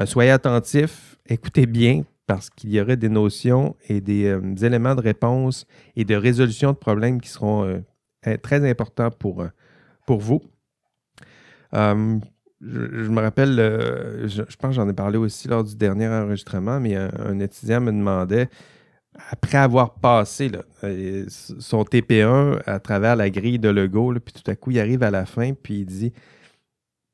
soyez 0.05 0.31
attentifs, 0.31 1.17
écoutez 1.27 1.65
bien, 1.65 2.03
parce 2.27 2.49
qu'il 2.49 2.71
y 2.71 2.81
aurait 2.81 2.97
des 2.97 3.09
notions 3.09 3.75
et 3.87 3.95
euh, 3.97 4.39
des, 4.41 4.65
éléments 4.65 4.93
de 4.93 5.01
réponse 5.01 5.65
et 5.95 6.03
de 6.05 6.13
résolution 6.13 6.73
de 6.73 6.77
problèmes 6.77 7.19
qui 7.21 7.29
seront 7.29 7.63
euh, 7.63 8.37
très 8.43 8.69
importants 8.69 9.09
pour, 9.09 9.41
euh, 9.41 9.47
pour 10.05 10.19
vous. 10.19 10.41
je, 11.71 13.09
me 13.09 13.21
rappelle, 13.21 13.55
je, 14.25 14.41
pense 14.57 14.71
que 14.71 14.75
j'en 14.75 14.89
ai 14.89 14.93
parlé 14.93 15.17
aussi 15.17 15.47
lors 15.47 15.63
du 15.63 15.75
dernier 15.75 16.07
enregistrement, 16.07 16.79
mais 16.79 16.95
un, 16.95 17.39
étudiant 17.39 17.79
me 17.79 17.91
demandait, 17.91 18.49
après 19.31 19.57
avoir 19.57 19.95
passé 19.95 20.51
son 20.81 21.83
TP1 21.83 22.61
à 22.65 22.79
travers 22.79 23.15
la 23.15 23.29
grille 23.29 23.57
de 23.57 23.69
Lego, 23.69 24.13
puis 24.13 24.33
tout 24.33 24.51
à 24.51 24.55
coup, 24.55 24.71
il 24.71 24.79
arrive 24.79 25.01
à 25.01 25.11
la 25.11 25.25
fin, 25.25 25.53
puis 25.53 25.79
il 25.79 25.85
dit 25.85 26.13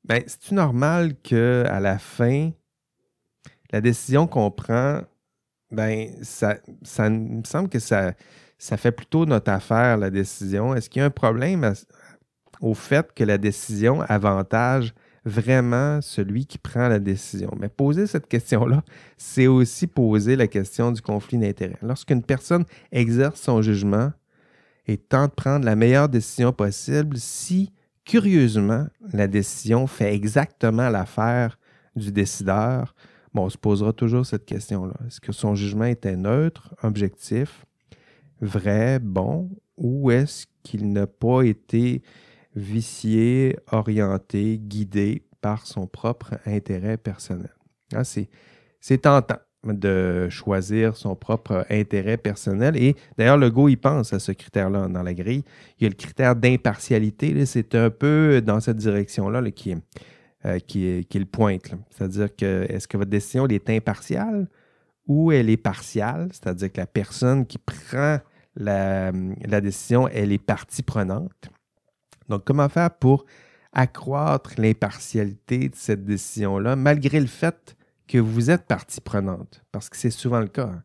ben, 0.05 0.21
c'est-tu 0.25 0.53
normal 0.53 1.13
qu'à 1.21 1.79
la 1.79 1.97
fin, 1.99 2.51
la 3.73 3.81
décision 3.81 4.27
qu'on 4.27 4.51
prend, 4.51 5.01
ben, 5.71 6.09
ça, 6.21 6.59
me 7.09 7.43
semble 7.43 7.67
que 7.67 7.79
ça, 7.79 8.13
ça 8.59 8.77
fait 8.77 8.91
plutôt 8.91 9.25
notre 9.25 9.51
affaire, 9.51 9.97
la 9.97 10.11
décision. 10.11 10.75
Est-ce 10.75 10.89
qu'il 10.89 10.99
y 10.99 11.03
a 11.03 11.07
un 11.07 11.09
problème 11.09 11.73
au 12.61 12.75
fait 12.75 13.11
que 13.13 13.23
la 13.23 13.39
décision 13.39 14.01
avantage 14.01 14.93
vraiment 15.25 16.01
celui 16.01 16.45
qui 16.45 16.59
prend 16.59 16.87
la 16.87 16.99
décision? 16.99 17.51
Mais 17.59 17.67
poser 17.67 18.05
cette 18.05 18.27
question-là, 18.27 18.83
c'est 19.17 19.47
aussi 19.47 19.87
poser 19.87 20.35
la 20.35 20.45
question 20.45 20.91
du 20.91 21.01
conflit 21.01 21.39
d'intérêts. 21.39 21.79
Lorsqu'une 21.81 22.21
personne 22.21 22.65
exerce 22.91 23.41
son 23.41 23.63
jugement 23.63 24.11
et 24.85 24.97
tente 24.97 25.31
de 25.31 25.35
prendre 25.35 25.65
la 25.65 25.75
meilleure 25.75 26.09
décision 26.09 26.53
possible, 26.53 27.17
si 27.17 27.71
curieusement 28.05 28.85
la 29.13 29.25
décision 29.27 29.87
fait 29.87 30.13
exactement 30.13 30.89
l'affaire 30.89 31.57
du 31.95 32.11
décideur, 32.11 32.93
bon, 33.33 33.45
on 33.45 33.49
se 33.49 33.57
posera 33.57 33.93
toujours 33.93 34.25
cette 34.25 34.45
question-là. 34.45 34.93
Est-ce 35.07 35.21
que 35.21 35.31
son 35.31 35.55
jugement 35.55 35.85
était 35.85 36.15
neutre, 36.15 36.73
objectif, 36.83 37.65
vrai, 38.41 38.99
bon, 38.99 39.49
ou 39.77 40.11
est-ce 40.11 40.45
qu'il 40.63 40.91
n'a 40.91 41.07
pas 41.07 41.43
été 41.43 42.01
vicié, 42.55 43.57
orienté, 43.71 44.59
guidé 44.59 45.23
par 45.41 45.65
son 45.65 45.87
propre 45.87 46.35
intérêt 46.45 46.97
personnel? 46.97 47.53
Ah, 47.93 48.03
c'est 48.03 48.97
tentant 48.97 49.39
de 49.63 50.27
choisir 50.29 50.97
son 50.97 51.15
propre 51.15 51.65
intérêt 51.69 52.17
personnel. 52.17 52.75
Et 52.75 52.95
d'ailleurs, 53.17 53.37
le 53.37 53.49
go, 53.49 53.69
il 53.69 53.77
pense 53.77 54.11
à 54.11 54.19
ce 54.19 54.31
critère-là 54.33 54.87
dans 54.89 55.03
la 55.03 55.13
grille. 55.13 55.43
Il 55.79 55.83
y 55.83 55.85
a 55.85 55.89
le 55.89 55.95
critère 55.95 56.35
d'impartialité. 56.35 57.45
C'est 57.45 57.75
un 57.75 57.89
peu 57.89 58.41
dans 58.41 58.59
cette 58.59 58.77
direction-là 58.77 59.49
qui, 59.51 59.71
est 59.71 59.77
euh, 60.45 60.59
qui, 60.59 61.05
le 61.13 61.25
pointe. 61.25 61.73
C'est-à-dire 61.89 62.35
que 62.35 62.65
est-ce 62.69 62.87
que 62.87 62.97
votre 62.97 63.09
décision 63.09 63.47
est 63.47 63.69
impartiale 63.69 64.47
ou 65.07 65.31
elle 65.31 65.49
est 65.49 65.57
partiale? 65.57 66.29
C'est-à-dire 66.31 66.71
que 66.71 66.81
la 66.81 66.87
personne 66.87 67.45
qui 67.45 67.57
prend 67.57 68.19
la, 68.55 69.11
la 69.45 69.61
décision, 69.61 70.07
elle 70.09 70.31
est 70.31 70.43
partie 70.43 70.83
prenante. 70.83 71.49
Donc, 72.29 72.43
comment 72.45 72.69
faire 72.69 72.91
pour 72.91 73.25
accroître 73.71 74.51
l'impartialité 74.57 75.69
de 75.69 75.75
cette 75.75 76.03
décision-là, 76.03 76.75
malgré 76.75 77.19
le 77.19 77.27
fait 77.27 77.75
que 78.07 78.17
vous 78.17 78.51
êtes 78.51 78.65
partie 78.65 79.01
prenante? 79.01 79.63
Parce 79.71 79.89
que 79.89 79.97
c'est 79.97 80.11
souvent 80.11 80.39
le 80.39 80.47
cas. 80.47 80.67
Hein. 80.67 80.83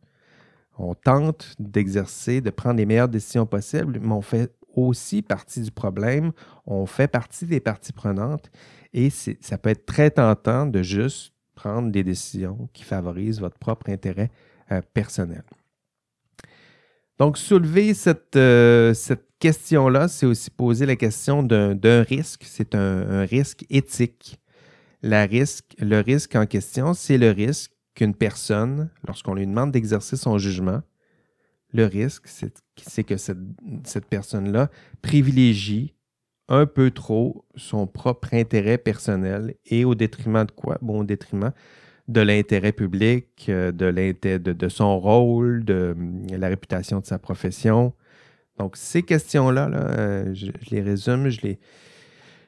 On 0.79 0.95
tente 0.95 1.55
d'exercer, 1.59 2.41
de 2.41 2.51
prendre 2.51 2.77
les 2.77 2.87
meilleures 2.87 3.09
décisions 3.09 3.47
possibles, 3.47 3.99
mais 4.01 4.13
on 4.13 4.23
fait 4.23 4.53
aussi 4.77 5.23
partie 5.23 5.61
du 5.63 5.73
problème, 5.73 6.31
on 6.67 6.87
fait 6.87 7.09
partie 7.09 7.47
des 7.47 7.59
parties 7.59 7.93
prenantes 7.93 8.51
et 8.93 9.11
ça 9.11 9.59
peut 9.59 9.71
être 9.71 9.87
très 9.87 10.11
tentant 10.11 10.67
de 10.67 10.83
juste 10.83 11.33
prendre 11.55 11.91
des 11.91 12.05
décisions 12.05 12.69
qui 12.73 12.85
favorisent 12.85 13.41
votre 13.41 13.59
propre 13.59 13.91
intérêt 13.91 14.31
euh, 14.71 14.81
personnel. 14.95 15.43
Donc, 17.19 17.37
soulever 17.37 17.95
cette, 17.95 18.37
euh, 18.37 18.95
cette 18.95 19.27
question-là, 19.41 20.07
c'est 20.07 20.27
aussi 20.27 20.51
poser 20.51 20.87
la 20.87 20.95
question 20.95 21.43
d'un 21.43 22.03
risque. 22.03 22.45
C'est 22.47 22.75
un, 22.77 23.25
risque 23.25 23.67
éthique. 23.71 24.39
La 25.03 25.27
risque, 25.27 25.75
le 25.79 26.01
risque 26.01 26.37
en 26.37 26.47
question, 26.47 26.95
c'est 26.95 27.19
le 27.19 27.31
risque 27.31 27.73
qu'une 27.95 28.15
personne, 28.15 28.91
lorsqu'on 29.07 29.35
lui 29.35 29.47
demande 29.47 29.73
d'exercer 29.73 30.17
son 30.17 30.39
jugement, 30.39 30.83
le 31.73 31.87
risque, 31.87 32.29
c'est 32.29 33.05
que 33.05 33.17
cette, 33.17 33.39
cette 33.85 34.07
personne-là 34.07 34.71
privilégie 35.03 35.95
un 36.49 36.67
peu 36.67 36.91
trop 36.91 37.45
son 37.57 37.87
propre 37.87 38.33
intérêt 38.33 38.79
personnel 38.79 39.55
et 39.67 39.85
au 39.85 39.95
détriment 39.95 40.45
de 40.45 40.51
quoi? 40.51 40.79
Bon, 40.81 41.01
au 41.01 41.05
détriment 41.05 41.53
de 42.09 42.23
l'intérêt 42.23 42.73
public, 42.73 43.47
euh, 43.49 43.71
de, 43.71 44.69
son 44.69 44.99
rôle, 44.99 45.65
de, 45.65 45.95
la 46.31 46.49
réputation 46.49 47.01
de 47.01 47.07
sa 47.07 47.19
profession. 47.19 47.93
Donc, 48.59 48.77
ces 48.77 49.03
questions-là, 49.03 49.71
euh, 49.73 50.35
je, 50.35 50.51
les 50.71 50.81
résume, 50.81 51.29
je 51.29 51.43
les, 51.43 51.59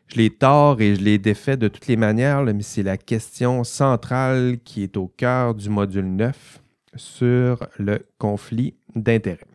je 0.09 0.29
tords 0.29 0.81
et 0.81 0.97
je 0.97 1.03
les 1.03 1.19
défais 1.19 1.57
de 1.57 1.69
toutes 1.69 1.87
les 1.87 1.97
manières, 1.97 2.43
mais 2.43 2.63
c'est 2.63 2.83
la 2.83 2.97
question 2.97 3.63
centrale 3.65 4.59
qui 4.65 4.83
est 4.83 4.97
au 4.97 5.09
cœur 5.09 5.55
du 5.55 5.69
module 5.69 6.17
9 6.17 6.61
sur 6.97 7.67
le 7.79 8.01
conflit 8.19 8.75
d'intérêts. 8.97 9.50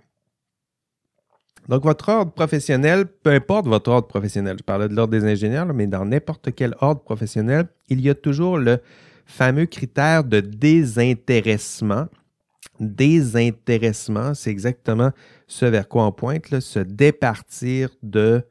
Donc, 1.67 1.83
votre 1.83 2.09
ordre 2.09 2.31
professionnel, 2.31 3.05
peu 3.05 3.31
importe 3.31 3.67
votre 3.67 3.89
ordre 3.89 4.07
professionnel, 4.07 4.57
je 4.59 4.63
parlais 4.63 4.87
de 4.87 4.93
l'ordre 4.93 5.11
des 5.11 5.25
ingénieurs, 5.25 5.65
mais 5.73 5.87
dans 5.87 6.05
n'importe 6.05 6.53
quel 6.53 6.75
ordre 6.79 7.01
professionnel, 7.01 7.67
il 7.89 8.01
y 8.01 8.09
a 8.09 8.15
toujours 8.15 8.57
le 8.57 8.79
fameux 9.25 9.65
critère 9.65 10.23
de 10.23 10.39
désintéressement. 10.39 12.07
Désintéressement, 12.79 14.33
c'est 14.33 14.51
exactement 14.51 15.11
ce 15.47 15.65
vers 15.65 15.87
quoi 15.87 16.05
on 16.05 16.11
pointe, 16.11 16.59
se 16.59 16.79
départir 16.79 17.89
de 18.03 18.43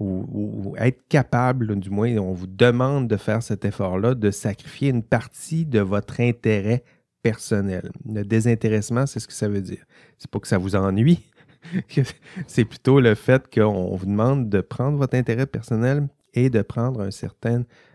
ou, 0.00 0.76
être 0.78 1.00
capable, 1.08 1.78
du 1.78 1.90
moins 1.90 2.16
on 2.18 2.32
vous 2.32 2.46
demande 2.46 3.08
de 3.08 3.16
faire 3.16 3.42
cet 3.42 3.64
effort-là, 3.64 4.14
de 4.14 4.30
sacrifier 4.30 4.90
une 4.90 5.02
partie 5.02 5.66
de 5.66 5.80
votre 5.80 6.20
intérêt 6.20 6.84
personnel. 7.22 7.90
Le 8.08 8.22
désintéressement, 8.22 9.06
c'est 9.06 9.18
ce 9.18 9.26
que 9.26 9.32
ça 9.32 9.48
veut 9.48 9.60
dire. 9.60 9.84
C'est 10.16 10.30
pas 10.30 10.38
que 10.38 10.46
ça 10.46 10.56
vous 10.56 10.76
ennuie, 10.76 11.26
c'est 12.46 12.64
plutôt 12.64 13.00
le 13.00 13.14
fait 13.14 13.52
qu'on 13.52 13.94
vous 13.96 14.06
demande 14.06 14.48
de 14.48 14.60
prendre 14.60 14.98
votre 14.98 15.16
intérêt 15.16 15.46
personnel 15.46 16.08
et 16.34 16.50
de 16.50 16.62
prendre 16.62 17.08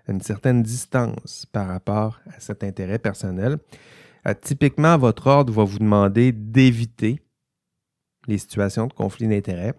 une 0.08 0.22
certaine 0.22 0.64
distance 0.64 1.46
par 1.52 1.68
rapport 1.68 2.20
à 2.36 2.40
cet 2.40 2.64
intérêt 2.64 3.00
personnel. 3.00 3.58
Euh, 4.28 4.34
typiquement, 4.40 4.98
votre 4.98 5.28
ordre 5.28 5.54
va 5.54 5.64
vous 5.64 5.80
demander 5.80 6.32
d'éviter 6.32 7.22
les 8.28 8.38
situations 8.38 8.88
de 8.88 8.94
conflit 8.94 9.28
d'intérêt 9.28 9.74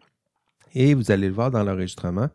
et 0.74 0.94
vous 0.94 1.10
allez 1.10 1.28
le 1.28 1.34
voir 1.34 1.50
dans 1.50 1.62
l'enregistrement 1.62 2.28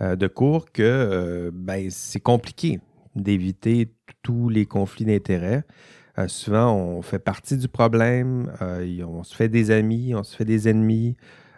euh, 0.00 0.16
de 0.16 0.26
cours 0.26 0.70
que 0.70 0.82
euh, 0.82 1.50
ben, 1.52 1.88
c'est 1.90 2.20
compliqué 2.20 2.80
d'éviter 3.14 3.92
tous 4.22 4.48
les 4.48 4.66
conflits 4.66 5.04
d'intérêt. 5.04 5.64
Euh, 6.18 6.26
souvent, 6.26 6.74
on 6.74 7.02
fait 7.02 7.20
partie 7.20 7.56
du 7.56 7.68
problème, 7.68 8.52
euh, 8.60 9.04
on 9.04 9.22
se 9.22 9.34
fait 9.34 9.48
des 9.48 9.70
amis, 9.70 10.14
on 10.14 10.24
se 10.24 10.34
fait 10.34 10.44
des 10.44 10.68
ennemis, 10.68 11.16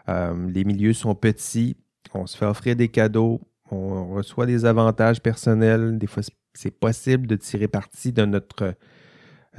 euh, 0.08 0.48
les 0.50 0.64
milieux 0.64 0.92
sont 0.92 1.14
petits, 1.14 1.76
on 2.12 2.26
se 2.26 2.36
fait 2.36 2.44
offrir 2.44 2.76
des 2.76 2.88
cadeaux, 2.88 3.40
on 3.70 4.10
reçoit 4.14 4.44
des 4.46 4.66
avantages 4.66 5.22
personnels. 5.22 5.96
Des 5.98 6.06
fois, 6.06 6.22
c'est 6.52 6.70
possible 6.70 7.26
de 7.26 7.36
tirer 7.36 7.68
parti 7.68 8.12
de 8.12 8.24
notre 8.24 8.74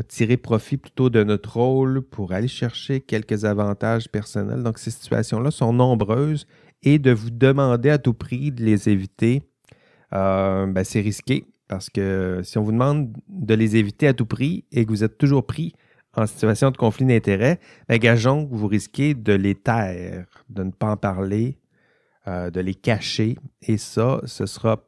tirer 0.07 0.37
profit 0.37 0.77
plutôt 0.77 1.09
de 1.09 1.23
notre 1.23 1.57
rôle 1.57 2.01
pour 2.01 2.31
aller 2.31 2.47
chercher 2.47 3.01
quelques 3.01 3.45
avantages 3.45 4.09
personnels. 4.09 4.63
Donc, 4.63 4.77
ces 4.77 4.91
situations-là 4.91 5.51
sont 5.51 5.73
nombreuses 5.73 6.47
et 6.83 6.99
de 6.99 7.11
vous 7.11 7.29
demander 7.29 7.89
à 7.89 7.97
tout 7.97 8.13
prix 8.13 8.51
de 8.51 8.63
les 8.63 8.89
éviter, 8.89 9.43
ben, 10.11 10.83
c'est 10.83 11.01
risqué. 11.01 11.45
Parce 11.71 11.89
que 11.89 12.41
si 12.43 12.57
on 12.57 12.63
vous 12.63 12.73
demande 12.73 13.15
de 13.29 13.53
les 13.53 13.77
éviter 13.77 14.05
à 14.05 14.13
tout 14.13 14.25
prix 14.25 14.65
et 14.73 14.83
que 14.83 14.89
vous 14.89 15.05
êtes 15.05 15.17
toujours 15.17 15.45
pris 15.45 15.73
en 16.13 16.27
situation 16.27 16.69
de 16.69 16.75
conflit 16.75 17.05
d'intérêts, 17.05 17.61
ben, 17.87 17.97
gageons 17.97 18.45
que 18.45 18.53
vous 18.53 18.67
risquez 18.67 19.13
de 19.13 19.31
les 19.31 19.55
taire, 19.55 20.25
de 20.49 20.63
ne 20.63 20.71
pas 20.71 20.91
en 20.91 20.97
parler, 20.97 21.57
euh, 22.27 22.49
de 22.49 22.59
les 22.59 22.75
cacher. 22.75 23.37
Et 23.61 23.77
ça, 23.77 24.19
ce 24.25 24.45
sera 24.47 24.83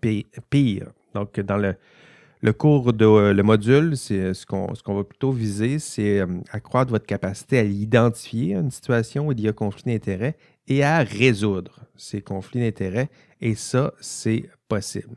pire. 0.50 0.88
Donc, 1.16 1.40
dans 1.40 1.56
le, 1.56 2.52
cours 2.52 2.92
de 2.92 3.06
euh, 3.06 3.34
le 3.34 3.44
module, 3.44 3.96
c'est 3.96 4.34
ce 4.34 4.46
qu'on 4.46 4.76
ce 4.76 4.84
va 4.86 5.06
plutôt 5.06 5.32
viser, 5.32 5.80
c'est 5.80 6.20
euh, 6.20 6.28
accroître 6.52 6.92
votre 6.92 7.06
capacité 7.06 7.60
à 7.60 7.64
identifier 7.64 8.56
une 8.56 8.72
situation 8.72 9.28
où 9.28 9.32
il 9.32 9.40
y 9.40 9.48
a 9.48 9.54
conflit 9.54 9.94
d'intérêts 9.94 10.36
et 10.68 10.84
à 10.84 10.98
résoudre 11.00 11.80
ces 11.96 12.22
conflits 12.22 12.60
d'intérêts. 12.60 13.10
Et 13.40 13.56
ça, 13.56 13.94
c'est 14.02 14.50
possible. 14.68 15.16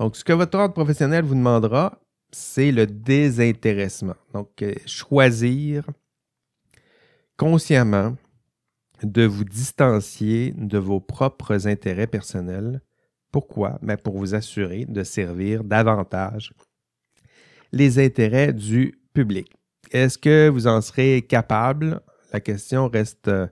Donc, 0.00 0.16
ce 0.16 0.24
que 0.24 0.32
votre 0.32 0.58
ordre 0.58 0.72
professionnel 0.72 1.24
vous 1.26 1.34
demandera, 1.34 2.00
c'est 2.32 2.72
le 2.72 2.86
désintéressement. 2.86 4.16
Donc, 4.32 4.62
euh, 4.62 4.72
choisir 4.86 5.84
consciemment 7.36 8.16
de 9.02 9.26
vous 9.26 9.44
distancier 9.44 10.54
de 10.56 10.78
vos 10.78 11.00
propres 11.00 11.66
intérêts 11.68 12.06
personnels. 12.06 12.80
Pourquoi? 13.30 13.78
Ben, 13.82 13.98
pour 13.98 14.16
vous 14.16 14.34
assurer 14.34 14.86
de 14.86 15.04
servir 15.04 15.64
davantage 15.64 16.54
les 17.70 17.98
intérêts 18.02 18.54
du 18.54 18.98
public. 19.12 19.52
Est-ce 19.90 20.16
que 20.16 20.48
vous 20.48 20.66
en 20.66 20.80
serez 20.80 21.20
capable? 21.20 22.00
La 22.32 22.40
question 22.40 22.88
reste, 22.88 23.28
euh, 23.28 23.48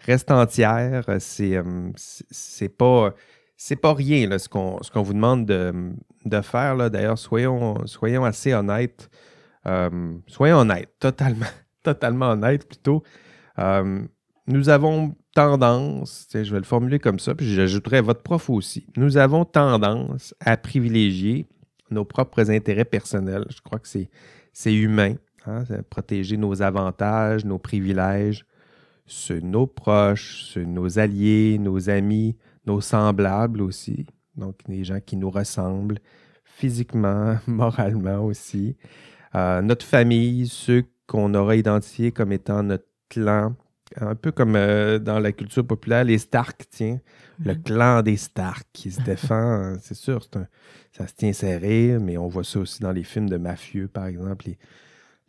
reste 0.00 0.30
entière. 0.30 1.06
C'est, 1.20 1.56
euh, 1.56 1.90
c'est 1.96 2.68
pas 2.68 3.14
c'est 3.62 3.76
pas 3.76 3.92
rien 3.92 4.38
ce 4.38 4.48
qu'on 4.48 5.02
vous 5.02 5.12
demande 5.12 5.44
de, 5.44 6.40
faire. 6.40 6.90
D'ailleurs, 6.90 7.18
soyons, 7.18 7.76
assez 8.24 8.54
honnêtes. 8.54 9.10
Euh, 9.66 10.14
soyons 10.26 10.60
honnêtes, 10.60 10.88
totalement, 10.98 11.44
totalement 11.82 12.30
honnêtes 12.30 12.66
plutôt. 12.66 13.02
Euh, 13.58 14.00
nous 14.46 14.70
avons 14.70 15.14
tendance, 15.34 16.26
je 16.32 16.50
vais 16.50 16.58
le 16.58 16.64
formuler 16.64 16.98
comme 16.98 17.18
ça, 17.18 17.34
puis 17.34 17.52
j'ajouterai 17.52 18.00
votre 18.00 18.22
prof 18.22 18.48
aussi. 18.48 18.86
Nous 18.96 19.18
avons 19.18 19.44
tendance 19.44 20.34
à 20.40 20.56
privilégier 20.56 21.46
nos 21.90 22.06
propres 22.06 22.50
intérêts 22.50 22.86
personnels. 22.86 23.44
Je 23.50 23.60
crois 23.60 23.78
que 23.78 23.88
c'est 23.88 24.74
humain. 24.74 25.16
Hein, 25.44 25.64
protéger 25.90 26.38
nos 26.38 26.62
avantages, 26.62 27.44
nos 27.44 27.58
privilèges 27.58 28.46
sur 29.04 29.42
nos 29.44 29.66
proches, 29.66 30.44
sur 30.44 30.66
nos 30.66 30.98
alliés, 30.98 31.58
nos 31.58 31.90
amis, 31.90 32.36
nos 32.66 32.80
semblables 32.80 33.62
aussi, 33.62 34.06
donc 34.36 34.56
les 34.68 34.84
gens 34.84 35.00
qui 35.00 35.16
nous 35.16 35.30
ressemblent 35.30 35.98
physiquement, 36.44 37.36
moralement 37.46 38.24
aussi, 38.24 38.76
euh, 39.34 39.62
notre 39.62 39.86
famille, 39.86 40.46
ceux 40.48 40.84
qu'on 41.06 41.34
aura 41.34 41.56
identifiés 41.56 42.12
comme 42.12 42.32
étant 42.32 42.62
notre 42.62 42.86
clan, 43.08 43.54
un 43.96 44.14
peu 44.14 44.30
comme 44.30 44.54
euh, 44.56 44.98
dans 44.98 45.18
la 45.18 45.32
culture 45.32 45.66
populaire, 45.66 46.04
les 46.04 46.18
Stark, 46.18 46.64
tiens, 46.70 47.00
le 47.44 47.54
Mhm. 47.54 47.62
clan 47.62 48.02
des 48.02 48.16
Stark 48.16 48.66
qui 48.72 48.90
se 48.90 49.00
défend, 49.00 49.74
c'est 49.80 49.94
sûr, 49.94 50.22
c'est 50.22 50.36
un- 50.36 50.46
ça 50.92 51.06
se 51.06 51.14
tient 51.14 51.32
serré, 51.32 51.98
mais 52.00 52.16
on 52.18 52.28
voit 52.28 52.44
ça 52.44 52.58
aussi 52.60 52.80
dans 52.82 52.92
les 52.92 53.02
films 53.04 53.28
de 53.30 53.36
mafieux, 53.38 53.88
par 53.88 54.06
exemple, 54.06 54.46
les, 54.46 54.58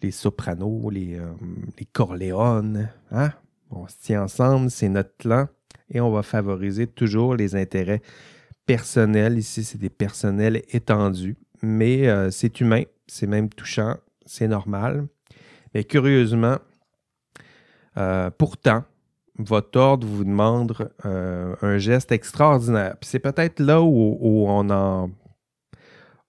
les 0.04 0.12
Sopranos, 0.12 0.90
les, 0.92 1.18
euh, 1.18 1.32
les 1.80 1.86
Corleone, 1.86 2.90
hein? 3.12 3.32
On 3.72 3.88
se 3.88 3.96
tient 4.02 4.24
ensemble, 4.24 4.70
c'est 4.70 4.90
notre 4.90 5.16
clan, 5.18 5.48
et 5.92 6.02
on 6.02 6.12
va 6.12 6.24
favoriser 6.24 6.88
toujours 6.88 7.36
les 7.36 7.56
intérêts 7.56 8.02
personnels. 8.66 9.38
Ici, 9.38 9.64
c'est 9.64 9.78
des 9.78 9.90
personnels 9.90 10.64
étendus, 10.70 11.38
mais 11.62 12.08
euh, 12.08 12.32
c'est 12.32 12.60
humain, 12.62 12.84
c'est 13.08 13.28
même 13.28 13.50
touchant, 13.50 13.96
c'est 14.26 14.48
normal. 14.48 15.08
Mais 15.74 15.84
curieusement, 15.84 16.58
euh, 17.98 18.30
pourtant, 18.38 18.84
votre 19.38 19.80
ordre 19.80 20.08
vous 20.08 20.24
demande 20.24 20.90
euh, 21.06 21.56
un 21.62 21.78
geste 21.78 22.12
extraordinaire. 22.12 22.96
Puis 23.00 23.10
c'est 23.10 23.20
peut-être 23.20 23.60
là 23.60 23.82
où, 23.82 24.46
on 24.48 24.70
en 24.70 25.10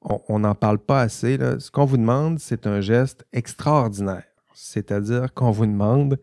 on 0.04 0.40
n'en 0.40 0.56
parle 0.56 0.78
pas 0.78 1.00
assez. 1.00 1.38
Ce 1.60 1.70
qu'on 1.70 1.84
vous 1.84 1.96
demande, 1.96 2.40
c'est 2.40 2.66
un 2.66 2.80
geste 2.80 3.24
extraordinaire. 3.32 4.24
C'est-à-dire 4.52 5.32
qu'on 5.32 5.52
vous 5.52 5.66
demande 5.66 6.18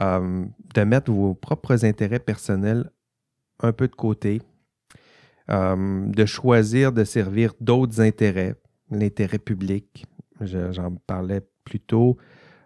euh, 0.00 0.44
de 0.74 0.82
mettre 0.84 1.12
vos 1.12 1.34
propres 1.34 1.84
intérêts 1.84 2.18
personnels 2.20 2.90
un 3.60 3.72
peu 3.72 3.86
de 3.88 3.94
côté, 3.94 4.42
euh, 5.50 6.06
de 6.06 6.24
choisir 6.26 6.92
de 6.92 7.04
servir 7.04 7.52
d'autres 7.60 8.00
intérêts, 8.00 8.54
l'intérêt 8.90 9.38
public. 9.38 10.06
Je- 10.40 10.72
J'en 10.72 10.94
parlais 11.06 11.42
plus 11.64 11.80
tôt. 11.80 12.16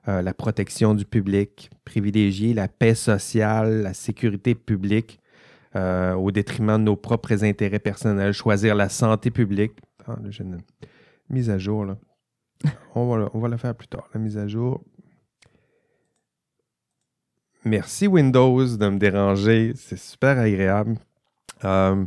euh, 0.06 0.22
la 0.22 0.32
protection 0.32 0.94
du 0.94 1.04
public, 1.04 1.68
privilégier 1.84 2.54
la 2.54 2.66
paix 2.66 2.94
sociale, 2.94 3.82
la 3.82 3.92
sécurité 3.92 4.54
publique 4.54 5.20
euh, 5.76 6.14
au 6.14 6.30
détriment 6.30 6.78
de 6.78 6.84
nos 6.84 6.96
propres 6.96 7.44
intérêts 7.44 7.78
personnels, 7.80 8.32
choisir 8.32 8.74
la 8.74 8.88
santé 8.88 9.30
publique. 9.30 9.72
Ah, 10.06 10.16
là, 10.22 10.30
j'ai 10.30 10.44
une 10.44 10.62
mise 11.28 11.50
à 11.50 11.58
jour. 11.58 11.84
Là. 11.84 11.98
On, 12.94 13.06
va, 13.06 13.28
on 13.34 13.38
va 13.38 13.48
la 13.48 13.58
faire 13.58 13.74
plus 13.74 13.88
tard, 13.88 14.08
la 14.14 14.20
mise 14.20 14.38
à 14.38 14.48
jour. 14.48 14.82
Merci 17.64 18.06
Windows 18.06 18.64
de 18.76 18.88
me 18.88 18.98
déranger. 18.98 19.72
C'est 19.76 19.98
super 19.98 20.38
agréable. 20.38 20.96
Euh, 21.64 22.04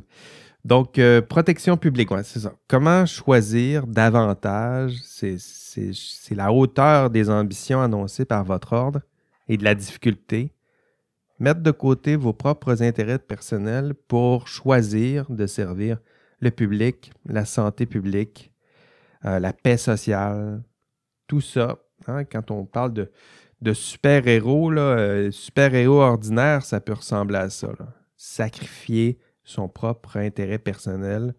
donc, 0.63 0.97
euh, 0.99 1.21
protection 1.21 1.77
publique, 1.77 2.11
ouais, 2.11 2.23
c'est 2.23 2.39
ça. 2.39 2.53
Comment 2.67 3.05
choisir 3.05 3.87
davantage? 3.87 4.95
C'est- 5.03 5.37
la 6.31 6.51
hauteur 6.51 7.09
des 7.09 7.29
ambitions 7.29 7.81
annoncées 7.81 8.25
par 8.25 8.43
votre 8.43 8.73
ordre 8.73 9.01
et 9.47 9.57
de 9.57 9.63
la 9.63 9.75
difficulté. 9.75 10.51
Mettre 11.39 11.61
de 11.61 11.71
côté 11.71 12.15
vos 12.17 12.33
propres 12.33 12.83
intérêts 12.83 13.19
personnels 13.19 13.93
pour 14.07 14.47
choisir 14.47 15.29
de 15.29 15.47
servir 15.47 15.97
le 16.39 16.51
public, 16.51 17.11
la 17.25 17.45
santé 17.45 17.85
publique, 17.85 18.53
euh, 19.25 19.39
la 19.39 19.53
paix 19.53 19.77
sociale, 19.77 20.61
tout 21.27 21.41
ça. 21.41 21.77
hein, 22.07 22.23
quand 22.25 22.49
on 22.51 22.65
parle 22.65 22.93
de, 22.93 23.11
de 23.61 23.73
super-héros, 23.73 24.71
euh, 24.71 25.31
super-héros 25.31 26.01
ordinaire, 26.01 26.65
ça 26.65 26.81
peut 26.81 26.93
ressembler 26.93 27.37
à 27.37 27.49
ça. 27.49 27.69
Sacrifier 28.15 29.19
son 29.43 29.67
propre 29.67 30.17
intérêt 30.17 30.59
personnel 30.59 31.35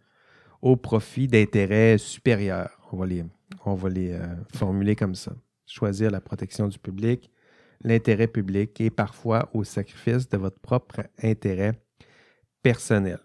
au 0.61 0.77
profit 0.77 1.27
d'intérêts 1.27 1.99
supérieurs. 1.99 2.79
On 2.93 2.97
va 2.97 3.07
les, 3.07 3.25
on 3.65 3.79
euh, 3.87 4.35
formuler 4.55 4.97
comme 4.97 5.15
ça. 5.15 5.33
Choisir 5.67 6.11
la 6.11 6.21
protection 6.21 6.69
du 6.69 6.79
public, 6.79 7.31
l'intérêt 7.83 8.29
public 8.29 8.81
et 8.81 8.91
parfois 8.91 9.49
au 9.53 9.65
sacrifice 9.65 10.29
de 10.29 10.37
votre 10.37 10.59
propre 10.61 11.03
intérêt 11.23 11.73
personnel. 12.63 13.19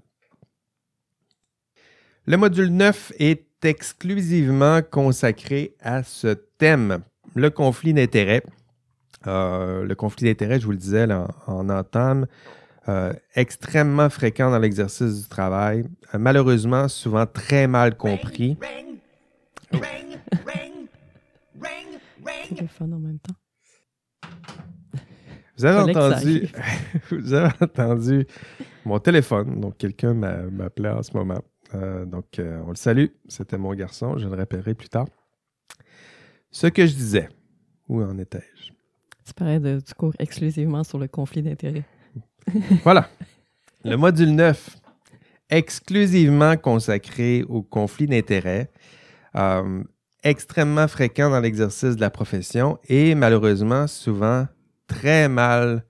Le 2.25 2.37
module 2.37 2.69
9 2.69 3.13
est 3.19 3.45
exclusivement 3.63 4.81
consacré 4.81 5.75
à 5.79 6.03
ce 6.03 6.27
thème, 6.57 6.99
le 7.35 7.49
conflit 7.49 7.93
d'intérêts. 7.93 8.43
Euh, 9.27 9.83
le 9.83 9.95
conflit 9.95 10.25
d'intérêts, 10.25 10.59
je 10.59 10.65
vous 10.65 10.71
le 10.71 10.77
disais 10.77 11.05
là, 11.07 11.27
en, 11.47 11.53
en 11.53 11.69
entame, 11.69 12.27
euh, 12.87 13.11
extrêmement 13.35 14.09
fréquent 14.09 14.49
dans 14.49 14.59
l'exercice 14.59 15.23
du 15.23 15.27
travail, 15.27 15.85
euh, 16.13 16.17
malheureusement 16.17 16.87
souvent 16.87 17.25
très 17.25 17.67
mal 17.67 17.97
compris. 17.97 18.57
Ring, 18.61 18.97
ring, 19.73 20.19
ring, 20.45 20.87
ring, 21.61 21.99
ring. 22.25 22.55
Téléphone 22.57 22.93
en 22.93 22.99
même 22.99 23.19
temps. 23.19 23.35
Vous 25.57 25.65
avez 25.65 25.91
entendu, 25.91 26.47
vous 27.11 27.33
avez 27.33 27.51
entendu 27.61 28.27
mon 28.85 28.99
téléphone, 28.99 29.59
donc 29.59 29.77
quelqu'un 29.77 30.13
m'a- 30.13 30.43
m'appelait 30.43 30.89
en 30.91 31.01
ce 31.03 31.11
moment. 31.17 31.41
Euh, 31.73 32.05
donc, 32.05 32.39
euh, 32.39 32.61
on 32.65 32.69
le 32.69 32.75
salue, 32.75 33.07
c'était 33.27 33.57
mon 33.57 33.73
garçon, 33.73 34.17
je 34.17 34.27
le 34.27 34.35
rappellerai 34.35 34.73
plus 34.75 34.87
tard. 34.87 35.07
Ce 36.51 36.67
que 36.67 36.85
je 36.85 36.93
disais, 36.93 37.27
où 37.89 38.01
en 38.01 38.17
étais-je? 38.19 38.71
Tu 39.27 39.33
parlais 39.33 39.59
du 39.59 39.93
cours 39.97 40.13
exclusivement 40.19 40.85
sur 40.85 40.97
le 40.97 41.07
conflit 41.07 41.41
d'intérêts. 41.41 41.83
Voilà. 42.83 43.09
Le 43.83 43.97
module 43.97 44.33
9, 44.33 44.77
exclusivement 45.49 46.55
consacré 46.55 47.43
au 47.49 47.61
conflit 47.61 48.07
d'intérêts, 48.07 48.69
euh, 49.35 49.83
extrêmement 50.23 50.87
fréquent 50.87 51.29
dans 51.29 51.41
l'exercice 51.41 51.97
de 51.97 52.01
la 52.01 52.09
profession 52.09 52.79
et 52.87 53.15
malheureusement 53.15 53.85
souvent 53.87 54.47
très 54.87 55.27
mal 55.27 55.83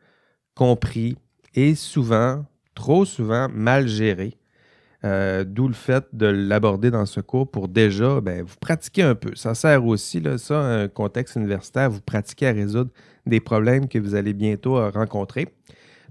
compris 0.55 1.15
et 1.53 1.75
souvent, 1.75 2.43
trop 2.73 3.05
souvent, 3.05 3.47
mal 3.49 3.87
géré. 3.87 4.33
Euh, 5.05 5.43
D'où 5.43 5.67
le 5.67 5.75
fait 5.75 6.05
de 6.11 6.25
l'aborder 6.25 6.89
dans 6.89 7.05
ce 7.05 7.19
cours 7.19 7.49
pour 7.49 7.67
déjà 7.67 8.19
ben, 8.19 8.43
vous 8.43 8.55
pratiquer 8.59 9.03
un 9.03 9.13
peu. 9.13 9.35
Ça 9.35 9.53
sert 9.53 9.85
aussi, 9.85 10.19
là, 10.19 10.39
ça, 10.39 10.59
un 10.59 10.87
contexte 10.87 11.35
universitaire, 11.35 11.91
vous 11.91 12.01
pratiquez 12.01 12.47
à 12.47 12.51
résoudre 12.51 12.89
des 13.27 13.39
problèmes 13.39 13.87
que 13.87 13.99
vous 13.99 14.15
allez 14.15 14.33
bientôt 14.33 14.77
euh, 14.77 14.89
rencontrer. 14.89 15.47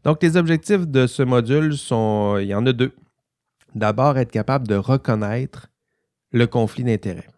Donc, 0.04 0.22
les 0.22 0.36
objectifs 0.36 0.86
de 0.86 1.06
ce 1.06 1.22
module 1.22 1.76
sont, 1.76 2.38
il 2.38 2.46
y 2.46 2.54
en 2.54 2.64
a 2.66 2.72
deux. 2.72 2.92
D'abord, 3.74 4.18
être 4.18 4.30
capable 4.30 4.68
de 4.68 4.76
reconnaître 4.76 5.68
le 6.32 6.46
conflit 6.46 6.84
d'intérêts. 6.84 7.28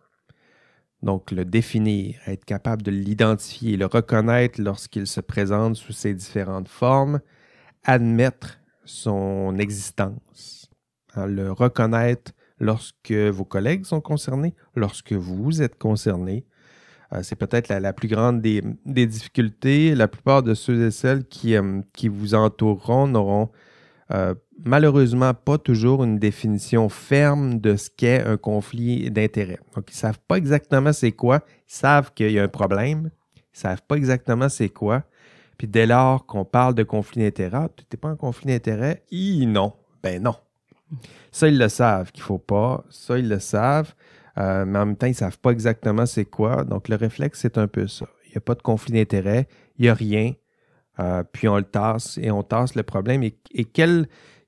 Donc, 1.02 1.30
le 1.30 1.44
définir, 1.44 2.16
être 2.26 2.44
capable 2.44 2.82
de 2.82 2.90
l'identifier, 2.90 3.76
le 3.76 3.86
reconnaître 3.86 4.60
lorsqu'il 4.60 5.06
se 5.06 5.20
présente 5.20 5.76
sous 5.76 5.92
ses 5.92 6.12
différentes 6.12 6.68
formes, 6.68 7.20
admettre 7.84 8.58
son 8.84 9.56
existence, 9.58 10.70
hein, 11.14 11.26
le 11.26 11.52
reconnaître 11.52 12.32
lorsque 12.58 13.12
vos 13.12 13.44
collègues 13.44 13.84
sont 13.84 14.00
concernés, 14.00 14.54
lorsque 14.74 15.12
vous 15.12 15.62
êtes 15.62 15.78
concerné. 15.78 16.44
Euh, 17.12 17.22
c'est 17.22 17.36
peut-être 17.36 17.68
la, 17.68 17.92
plus 17.92 18.08
grande 18.08 18.40
des, 18.40 18.62
difficultés. 19.06 19.94
La 19.94 20.08
plupart 20.08 20.42
de 20.42 20.54
ceux 20.54 20.86
et 20.86 20.90
celles 20.90 21.26
qui, 21.26 21.56
euh, 21.56 21.80
vous 22.04 22.34
entoureront 22.34 23.06
n'auront 23.06 23.50
euh, 24.10 24.34
malheureusement 24.64 25.34
pas 25.34 25.58
toujours 25.58 26.04
une 26.04 26.18
définition 26.18 26.88
ferme 26.88 27.60
de 27.60 27.76
ce 27.76 27.90
qu'est 27.90 28.22
un 28.24 28.36
conflit 28.36 29.10
d'intérêts. 29.10 29.60
Donc, 29.74 29.90
ils 29.90 29.94
ne 29.94 29.98
savent 29.98 30.20
pas 30.26 30.36
exactement 30.36 30.92
c'est 30.92 31.12
quoi. 31.12 31.42
Ils 31.68 31.74
savent 31.74 32.12
qu'il 32.14 32.30
y 32.30 32.38
a 32.38 32.42
un 32.42 32.48
problème. 32.48 33.10
Ils 33.36 33.40
ne 33.54 33.58
savent 33.58 33.82
pas 33.86 33.96
exactement 33.96 34.48
c'est 34.48 34.68
quoi. 34.68 35.04
Puis 35.56 35.66
dès 35.66 35.86
lors 35.86 36.24
qu'on 36.24 36.44
parle 36.44 36.74
de 36.74 36.84
conflit 36.84 37.22
d'intérêts, 37.22 37.58
ah, 37.64 37.68
tu 37.74 37.84
n'es 37.92 37.98
pas 37.98 38.10
en 38.10 38.16
conflit 38.16 38.46
d'intérêts? 38.46 39.02
Non. 39.10 39.72
Ben 40.02 40.22
non. 40.22 40.36
Ça, 41.32 41.48
ils 41.48 41.58
le 41.58 41.68
savent 41.68 42.12
qu'il 42.12 42.22
ne 42.22 42.26
faut 42.26 42.38
pas. 42.38 42.84
Ça, 42.90 43.18
ils 43.18 43.28
le 43.28 43.40
savent. 43.40 43.94
Euh, 44.36 44.64
mais 44.66 44.78
en 44.78 44.86
même 44.86 44.96
temps, 44.96 45.06
ils 45.06 45.10
ne 45.10 45.16
savent 45.16 45.38
pas 45.38 45.50
exactement 45.50 46.06
c'est 46.06 46.24
quoi. 46.24 46.64
Donc, 46.64 46.88
le 46.88 46.96
réflexe, 46.96 47.40
c'est 47.40 47.58
un 47.58 47.66
peu 47.66 47.86
ça. 47.86 48.06
Il 48.26 48.30
n'y 48.30 48.36
a 48.36 48.40
pas 48.40 48.54
de 48.54 48.62
conflit 48.62 48.92
d'intérêts. 48.92 49.48
Il 49.78 49.82
n'y 49.82 49.88
a 49.88 49.94
rien. 49.94 50.34
Euh, 51.00 51.22
puis 51.32 51.48
on 51.48 51.56
le 51.56 51.64
tasse 51.64 52.18
et 52.20 52.30
on 52.30 52.42
tasse 52.42 52.74
le 52.74 52.82
problème. 52.82 53.22
Et, 53.22 53.64
quelle, 53.64 54.06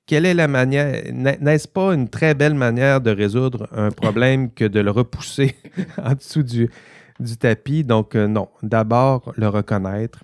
est 0.09 0.33
la 0.33 0.47
manière, 0.47 1.01
n'est-ce 1.13 1.67
pas 1.67 1.93
une 1.93 2.09
très 2.09 2.33
belle 2.33 2.53
manière 2.53 2.99
de 2.99 3.11
résoudre 3.11 3.67
un 3.71 3.91
problème 3.91 4.51
que 4.51 4.65
de 4.65 4.81
le 4.81 4.91
repousser 4.91 5.55
en 5.97 6.13
dessous 6.13 6.43
du, 6.43 6.69
tapis? 7.39 7.83
Donc, 7.83 8.15
euh, 8.15 8.27
non. 8.27 8.49
D'abord, 8.61 9.33
le 9.37 9.47
reconnaître. 9.47 10.23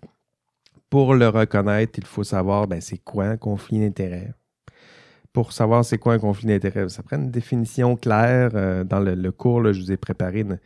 Pour 0.89 1.15
le 1.15 1.27
reconnaître, 1.27 1.93
il 1.97 2.05
faut 2.05 2.23
savoir 2.23 2.67
ben, 2.67 2.79
c'est 2.79 2.97
quoi 2.97 3.25
un 3.25 3.37
conflit 3.37 3.79
d'intérêts? 3.79 4.33
Pour 5.33 5.53
savoir 5.53 5.85
c'est 5.85 5.97
quoi 5.97 6.13
un 6.13 6.19
conflit 6.19 6.47
d'intérêts, 6.47 6.89
ça 6.89 7.03
prend 7.03 7.17
une 7.17 7.31
définition 7.31 7.95
claire. 7.95 8.51
Euh, 8.55 8.83
dans 8.83 8.99
le, 8.99 9.15
le 9.15 9.31
cours, 9.31 9.61
là, 9.61 9.71
je 9.71 9.81
vous 9.81 9.91
ai 9.91 9.97
préparé 9.97 10.39
une, 10.39 10.57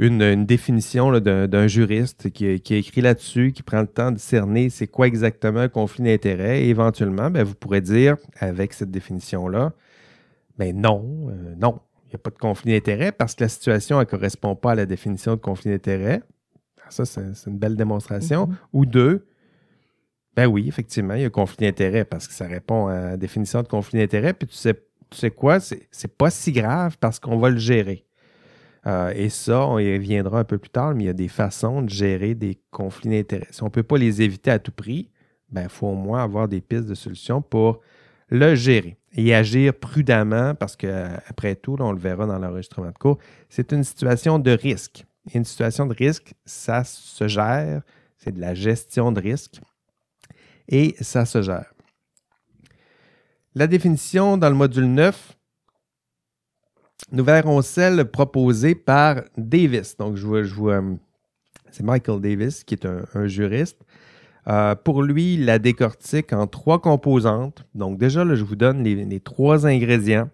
une, 0.00 0.22
une 0.22 0.46
définition 0.46 1.12
d'un 1.20 1.66
juriste 1.66 2.30
qui, 2.30 2.60
qui 2.60 2.74
a 2.74 2.76
écrit 2.78 3.02
là-dessus, 3.02 3.52
qui 3.52 3.62
prend 3.62 3.82
le 3.82 3.86
temps 3.86 4.10
de 4.10 4.18
cerner 4.18 4.70
c'est 4.70 4.86
quoi 4.86 5.06
exactement 5.06 5.60
un 5.60 5.68
conflit 5.68 6.04
d'intérêt. 6.04 6.62
Et 6.62 6.70
éventuellement, 6.70 7.30
ben, 7.30 7.44
vous 7.44 7.54
pourrez 7.54 7.82
dire, 7.82 8.16
avec 8.38 8.72
cette 8.72 8.90
définition-là, 8.90 9.72
ben 10.58 10.74
non, 10.74 11.28
euh, 11.28 11.54
non, 11.56 11.80
il 12.06 12.08
n'y 12.08 12.14
a 12.14 12.18
pas 12.18 12.30
de 12.30 12.38
conflit 12.38 12.72
d'intérêt 12.72 13.12
parce 13.12 13.34
que 13.34 13.44
la 13.44 13.48
situation 13.48 13.98
ne 13.98 14.04
correspond 14.04 14.56
pas 14.56 14.72
à 14.72 14.74
la 14.74 14.86
définition 14.86 15.32
de 15.36 15.40
conflit 15.40 15.70
d'intérêt. 15.70 16.22
Ah, 16.82 16.90
Ça, 16.90 17.04
c'est 17.04 17.46
une 17.46 17.58
belle 17.58 17.76
démonstration. 17.76 18.46
Mhm. 18.46 18.56
Ou 18.72 18.86
deux, 18.86 19.26
ben 20.36 20.46
oui, 20.46 20.68
effectivement, 20.68 21.14
il 21.14 21.22
y 21.22 21.24
a 21.24 21.30
conflit 21.30 21.66
d'intérêt 21.66 22.04
parce 22.04 22.28
que 22.28 22.34
ça 22.34 22.46
répond 22.46 22.86
à 22.86 23.00
la 23.00 23.16
définition 23.16 23.62
de 23.62 23.68
conflit 23.68 23.98
d'intérêt. 23.98 24.32
Puis 24.32 24.48
tu 24.48 24.54
sais, 24.54 24.74
tu 25.10 25.18
sais 25.18 25.30
quoi, 25.30 25.58
c'est 25.60 26.16
pas 26.16 26.30
si 26.30 26.52
grave 26.52 26.96
parce 27.00 27.18
qu'on 27.18 27.38
va 27.38 27.50
le 27.50 27.58
gérer. 27.58 28.06
Euh, 28.86 29.12
et 29.14 29.28
ça, 29.28 29.66
on 29.66 29.78
y 29.78 29.92
reviendra 29.92 30.40
un 30.40 30.44
peu 30.44 30.56
plus 30.56 30.70
tard, 30.70 30.94
mais 30.94 31.04
il 31.04 31.06
y 31.06 31.10
a 31.10 31.14
des 31.14 31.28
façons 31.28 31.82
de 31.82 31.90
gérer 31.90 32.34
des 32.34 32.58
conflits 32.70 33.10
d'intérêts. 33.10 33.48
Si 33.50 33.62
on 33.62 33.66
ne 33.66 33.70
peut 33.70 33.82
pas 33.82 33.98
les 33.98 34.22
éviter 34.22 34.50
à 34.50 34.58
tout 34.58 34.72
prix, 34.72 35.10
ben, 35.50 35.64
il 35.64 35.68
faut 35.68 35.88
au 35.88 35.94
moins 35.94 36.22
avoir 36.22 36.48
des 36.48 36.60
pistes 36.60 36.86
de 36.86 36.94
solutions 36.94 37.42
pour 37.42 37.80
le 38.28 38.54
gérer 38.54 38.96
et 39.12 39.34
agir 39.34 39.74
prudemment 39.74 40.54
parce 40.54 40.76
que, 40.76 41.08
après 41.26 41.56
tout, 41.56 41.76
on 41.80 41.92
le 41.92 41.98
verra 41.98 42.26
dans 42.26 42.38
l'enregistrement 42.38 42.90
de 42.90 42.98
cours, 42.98 43.18
c'est 43.48 43.72
une 43.72 43.84
situation 43.84 44.38
de 44.38 44.52
risque. 44.52 45.04
Une 45.34 45.44
situation 45.44 45.86
de 45.86 45.94
risque, 45.94 46.32
ça 46.44 46.84
se 46.84 47.26
gère, 47.26 47.82
c'est 48.16 48.32
de 48.32 48.40
la 48.40 48.54
gestion 48.54 49.12
de 49.12 49.20
risque 49.20 49.60
et 50.70 50.94
ça 51.00 51.26
se 51.26 51.42
gère. 51.42 51.74
La 53.54 53.66
définition 53.66 54.38
dans 54.38 54.48
le 54.48 54.54
module 54.54 54.86
9, 54.86 55.36
nous 57.12 57.24
verrons 57.24 57.60
celle 57.62 58.04
proposée 58.04 58.76
par 58.76 59.22
Davis. 59.36 59.96
Donc, 59.96 60.16
je 60.16 60.24
vois, 60.24 60.74
euh, 60.74 60.94
c'est 61.72 61.82
Michael 61.82 62.20
Davis 62.20 62.62
qui 62.62 62.74
est 62.74 62.86
un, 62.86 63.26
juriste. 63.26 63.78
Euh, 64.46 64.76
pour 64.76 65.02
lui, 65.02 65.36
la 65.36 65.58
décortique 65.58 66.32
en 66.32 66.46
trois 66.46 66.80
composantes. 66.80 67.64
Donc, 67.74 67.98
déjà, 67.98 68.24
là, 68.24 68.36
je 68.36 68.44
vous 68.44 68.56
donne 68.56 68.84
les, 68.84 69.20
trois 69.20 69.66
ingrédients. 69.66 70.30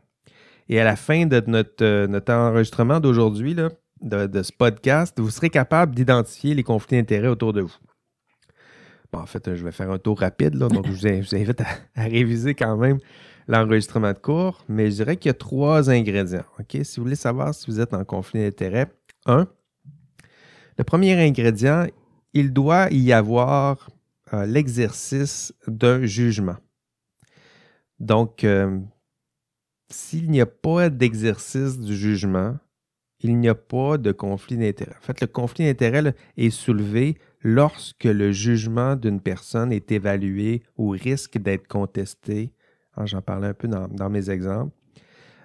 Et 0.68 0.78
à 0.78 0.84
la 0.84 0.96
fin 0.96 1.24
de 1.26 1.42
notre, 1.46 1.82
euh, 1.82 2.20
enregistrement 2.28 3.00
d'aujourd'hui, 3.00 3.56
de 4.02 4.42
ce 4.42 4.52
podcast, 4.52 5.18
vous 5.18 5.30
serez 5.30 5.48
capable 5.48 5.94
d'identifier 5.94 6.54
les 6.54 6.62
conflits 6.62 6.98
d'intérêts 6.98 7.28
autour 7.28 7.54
de 7.54 7.62
vous. 7.62 7.76
En 9.20 9.26
fait, 9.26 9.54
je 9.54 9.64
vais 9.64 9.72
faire 9.72 9.90
un 9.90 9.98
tour 9.98 10.20
rapide, 10.20 10.54
là, 10.54 10.68
donc 10.68 10.86
je 10.86 10.92
vous, 10.92 11.34
invite 11.34 11.60
à, 11.60 12.02
réviser 12.02 12.54
quand 12.54 12.76
même 12.76 12.98
l'enregistrement 13.48 14.12
de 14.12 14.18
cours, 14.18 14.64
mais 14.68 14.90
je 14.90 14.96
dirais 14.96 15.16
qu'il 15.16 15.28
y 15.28 15.30
a 15.30 15.34
trois 15.34 15.90
ingrédients. 15.90 16.44
Si 16.70 16.96
vous 16.96 17.04
voulez 17.04 17.16
savoir 17.16 17.54
si 17.54 17.70
vous 17.70 17.80
êtes 17.80 17.94
en 17.94 18.04
conflit 18.04 18.40
d'intérêts, 18.40 18.86
un, 19.26 19.46
le 20.78 20.84
premier 20.84 21.14
ingrédient, 21.14 21.86
il 22.32 22.52
doit 22.52 22.88
y 22.90 23.12
avoir 23.12 23.88
euh, 24.34 24.44
l'exercice 24.44 25.54
d'un 25.66 26.04
jugement. 26.04 26.56
Donc, 27.98 28.44
euh, 28.44 28.78
s'il 29.88 30.30
n'y 30.30 30.40
a 30.40 30.46
pas 30.46 30.90
d'exercice 30.90 31.78
du 31.78 31.96
jugement, 31.96 32.56
il 33.20 33.38
n'y 33.38 33.48
a 33.48 33.54
pas 33.54 33.96
de 33.96 34.12
conflit 34.12 34.56
d'intérêt. 34.56 34.94
En 34.98 35.02
fait, 35.02 35.20
le 35.20 35.26
conflit 35.26 35.64
d'intérêt 35.64 36.14
est 36.36 36.50
soulevé 36.50 37.16
lorsque 37.46 38.02
le 38.02 38.32
jugement 38.32 38.96
d'une 38.96 39.20
personne 39.20 39.72
est 39.72 39.92
évalué 39.92 40.64
ou 40.76 40.88
risque 40.88 41.38
d'être 41.38 41.68
contesté. 41.68 42.52
Ah, 42.96 43.06
J'en 43.06 43.22
parlais 43.22 43.46
un 43.46 43.54
peu 43.54 43.68
dans, 43.68 44.10
mes 44.10 44.30
exemples. 44.30 44.74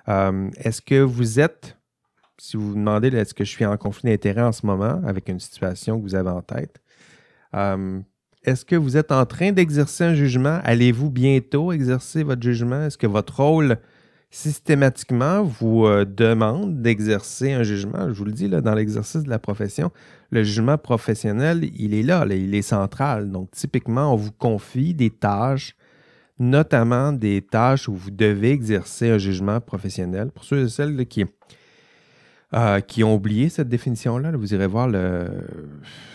Euh, 0.08 0.50
est-ce 0.58 0.82
que 0.82 1.00
vous 1.00 1.40
êtes, 1.40 1.78
si 2.40 2.58
vous 2.58 2.70
vous 2.70 2.76
demandez 2.76 3.10
est-ce 3.10 3.36
que 3.36 3.44
je 3.44 3.52
suis 3.52 3.68
en 3.68 3.78
conflit 3.78 4.10
d'intérêt 4.10 4.42
en 4.42 4.52
ce 4.52 4.66
moment 4.66 5.00
avec 5.06 5.30
une 5.30 5.40
situation 5.40 6.00
que 6.00 6.02
vous 6.02 6.16
avez 6.16 6.32
en 6.32 6.42
tête, 6.42 6.82
euh, 7.54 8.00
est-ce 8.44 8.66
que 8.66 8.76
vous 8.76 8.98
êtes 8.98 9.12
en 9.12 9.28
train 9.28 9.52
d'exercer 9.52 10.04
un 10.04 10.16
jugement? 10.16 10.60
Allez-vous 10.64 11.12
bientôt 11.12 11.72
exercer 11.72 12.24
votre 12.24 12.42
jugement? 12.42 12.86
Est-ce 12.86 12.98
que 12.98 13.06
votre 13.06 13.40
rôle 13.40 13.78
systématiquement 14.32 15.44
vous 15.44 15.86
euh, 15.86 16.06
demande 16.06 16.82
d'exercer 16.82 17.52
un 17.52 17.64
jugement? 17.64 18.08
Je 18.08 18.14
vous 18.14 18.26
le 18.26 18.32
dis, 18.32 18.48
là, 18.48 18.62
dans 18.62 18.74
l'exercice 18.74 19.24
de 19.24 19.30
la 19.30 19.40
profession, 19.40 19.92
le 20.32 20.44
jugement 20.44 20.78
professionnel, 20.78 21.70
il 21.76 21.94
est 21.94 22.02
là, 22.02 22.26
il 22.30 22.56
est 22.56 22.62
central. 22.62 23.30
Donc, 23.30 23.52
typiquement, 23.52 24.14
on 24.14 24.16
vous 24.16 24.32
confie 24.32 24.94
des 24.94 25.10
tâches, 25.10 25.76
notamment 26.40 27.12
des 27.12 27.42
tâches 27.42 27.90
où 27.90 27.94
vous 27.94 28.10
devez 28.10 28.52
exercer 28.52 29.10
un 29.10 29.18
jugement 29.18 29.60
professionnel. 29.60 30.32
Pour 30.32 30.46
ceux 30.46 30.64
et 30.64 30.70
celles 30.70 31.06
qui, 31.06 31.26
euh, 32.54 32.80
qui 32.80 33.04
ont 33.04 33.14
oublié 33.14 33.50
cette 33.50 33.68
définition-là, 33.68 34.32
là, 34.32 34.38
vous 34.38 34.54
irez 34.54 34.68
voir 34.68 34.88
le. 34.88 35.28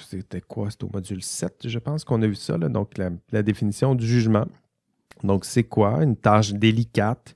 C'était 0.08 0.40
quoi? 0.40 0.70
C'était 0.70 0.84
au 0.84 0.90
module 0.92 1.22
7, 1.22 1.68
je 1.68 1.78
pense 1.78 2.04
qu'on 2.04 2.22
a 2.22 2.26
vu 2.26 2.36
ça. 2.36 2.56
donc, 2.56 2.92
la 2.96 3.42
définition 3.42 3.94
du 3.94 4.06
jugement. 4.06 4.46
Donc, 5.22 5.44
c'est 5.44 5.64
quoi? 5.64 6.02
Une 6.02 6.16
tâche 6.16 6.52
délicate 6.52 7.35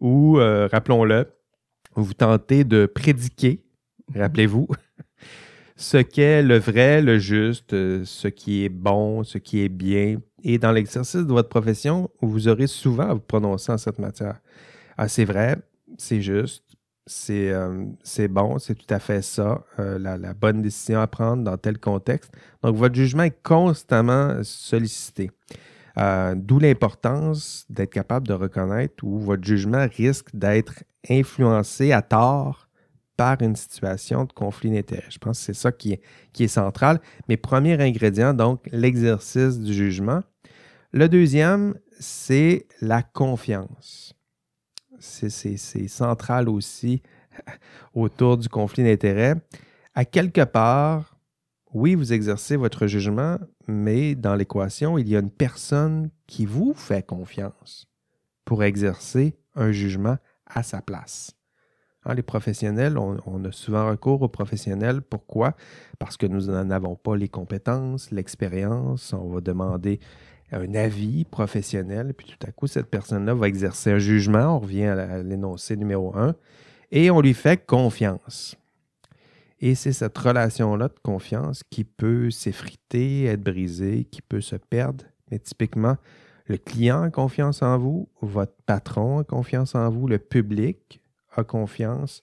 où, 0.00 0.38
euh, 0.38 0.68
rappelons-le, 0.70 1.26
vous 1.94 2.14
tentez 2.14 2.64
de 2.64 2.86
prédiquer, 2.86 3.64
rappelez-vous, 4.14 4.68
ce 5.76 5.98
qu'est 5.98 6.42
le 6.42 6.58
vrai, 6.58 7.02
le 7.02 7.18
juste, 7.18 7.72
euh, 7.72 8.02
ce 8.04 8.28
qui 8.28 8.64
est 8.64 8.68
bon, 8.68 9.24
ce 9.24 9.38
qui 9.38 9.60
est 9.60 9.68
bien. 9.68 10.18
Et 10.44 10.58
dans 10.58 10.72
l'exercice 10.72 11.26
de 11.26 11.32
votre 11.32 11.48
profession, 11.48 12.10
vous 12.20 12.48
aurez 12.48 12.66
souvent 12.66 13.10
à 13.10 13.14
vous 13.14 13.20
prononcer 13.20 13.72
en 13.72 13.78
cette 13.78 13.98
matière. 13.98 14.40
Ah, 14.96 15.08
c'est 15.08 15.24
vrai, 15.24 15.56
c'est 15.96 16.20
juste, 16.20 16.64
c'est 17.06 17.50
euh, 17.50 17.84
bon, 18.28 18.58
c'est 18.58 18.74
tout 18.74 18.94
à 18.94 18.98
fait 18.98 19.22
ça, 19.22 19.64
la 19.78 20.34
bonne 20.34 20.62
décision 20.62 21.00
à 21.00 21.06
prendre 21.06 21.42
dans 21.42 21.56
tel 21.56 21.78
contexte. 21.78 22.32
Donc, 22.62 22.76
votre 22.76 22.94
jugement 22.94 23.24
est 23.24 23.42
constamment 23.42 24.42
sollicité. 24.42 25.30
Euh, 25.98 26.34
D'où 26.36 26.58
l'importance 26.58 27.66
d'être 27.68 27.90
capable 27.90 28.28
de 28.28 28.34
reconnaître 28.34 29.02
où 29.02 29.18
votre 29.18 29.44
jugement 29.44 29.86
risque 29.96 30.28
d'être 30.34 30.84
influencé 31.08 31.92
à 31.92 32.02
tort 32.02 32.68
par 33.16 33.42
une 33.42 33.56
situation 33.56 34.24
de 34.24 34.32
conflit 34.32 34.70
d'intérêt. 34.70 35.08
Je 35.10 35.18
pense 35.18 35.38
que 35.40 35.44
c'est 35.46 35.54
ça 35.54 35.72
qui 35.72 35.94
est, 35.94 36.00
qui 36.32 36.44
est 36.44 36.48
central. 36.48 37.00
Mais 37.28 37.36
premier 37.36 37.80
ingrédient, 37.82 38.32
donc, 38.32 38.60
l'exercice 38.70 39.58
du 39.58 39.74
jugement. 39.74 40.20
Le 40.92 41.08
deuxième, 41.08 41.74
c'est 41.98 42.66
la 42.80 43.02
confiance. 43.02 44.14
C'est- 45.00 45.88
central 45.88 46.48
aussi 46.48 47.02
autour 47.94 48.36
du 48.36 48.48
conflit 48.48 48.84
d'intérêt. 48.84 49.34
À 49.94 50.04
quelque 50.04 50.44
part, 50.44 51.17
oui, 51.74 51.94
vous 51.94 52.12
exercez 52.12 52.56
votre 52.56 52.86
jugement, 52.86 53.38
mais 53.66 54.14
dans 54.14 54.34
l'équation, 54.34 54.98
il 54.98 55.08
y 55.08 55.16
a 55.16 55.20
une 55.20 55.30
personne 55.30 56.10
qui 56.26 56.46
vous 56.46 56.72
fait 56.74 57.04
confiance 57.04 57.86
pour 58.44 58.64
exercer 58.64 59.38
un 59.54 59.72
jugement 59.72 60.16
à 60.46 60.62
sa 60.62 60.80
place. 60.80 61.36
Hein, 62.04 62.14
les 62.14 62.22
professionnels, 62.22 62.96
on, 62.96 63.44
a 63.44 63.52
souvent 63.52 63.88
recours 63.88 64.22
aux 64.22 64.28
professionnels. 64.28 65.02
Pourquoi? 65.02 65.54
Parce 65.98 66.16
que 66.16 66.26
nous 66.26 66.46
n'en 66.46 66.70
avons 66.70 66.96
pas 66.96 67.16
les 67.16 67.28
compétences, 67.28 68.10
l'expérience. 68.10 69.12
On 69.12 69.28
va 69.28 69.40
demander 69.40 70.00
un 70.50 70.74
avis 70.74 71.24
professionnel, 71.24 72.14
puis 72.14 72.26
tout 72.26 72.46
à 72.46 72.52
coup, 72.52 72.66
cette 72.66 72.86
personne-là 72.86 73.34
va 73.34 73.48
exercer 73.48 73.90
un 73.90 73.98
jugement. 73.98 74.56
On 74.56 74.60
revient 74.60 74.86
à 74.86 75.22
l'énoncé 75.22 75.76
numéro 75.76 76.16
un, 76.16 76.34
et 76.90 77.10
on 77.10 77.20
lui 77.20 77.34
fait 77.34 77.66
confiance. 77.66 78.57
Et 79.60 79.74
c'est 79.74 79.92
cette 79.92 80.16
relation-là 80.16 80.88
de 80.88 80.98
confiance 81.02 81.62
qui 81.68 81.84
peut 81.84 82.30
s'effriter, 82.30 83.24
être 83.24 83.42
brisée, 83.42 84.04
qui 84.04 84.22
peut 84.22 84.40
se 84.40 84.56
perdre. 84.56 85.04
Mais 85.30 85.38
typiquement, 85.38 85.96
le 86.46 86.56
client 86.56 87.02
a 87.02 87.10
confiance 87.10 87.62
en 87.62 87.76
vous, 87.76 88.08
votre 88.22 88.54
patron 88.66 89.18
a 89.18 89.24
confiance 89.24 89.74
en 89.74 89.90
vous, 89.90 90.06
le 90.06 90.18
public 90.18 91.00
a 91.36 91.44
confiance 91.44 92.22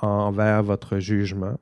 envers 0.00 0.62
votre 0.62 0.98
jugement. 0.98 1.58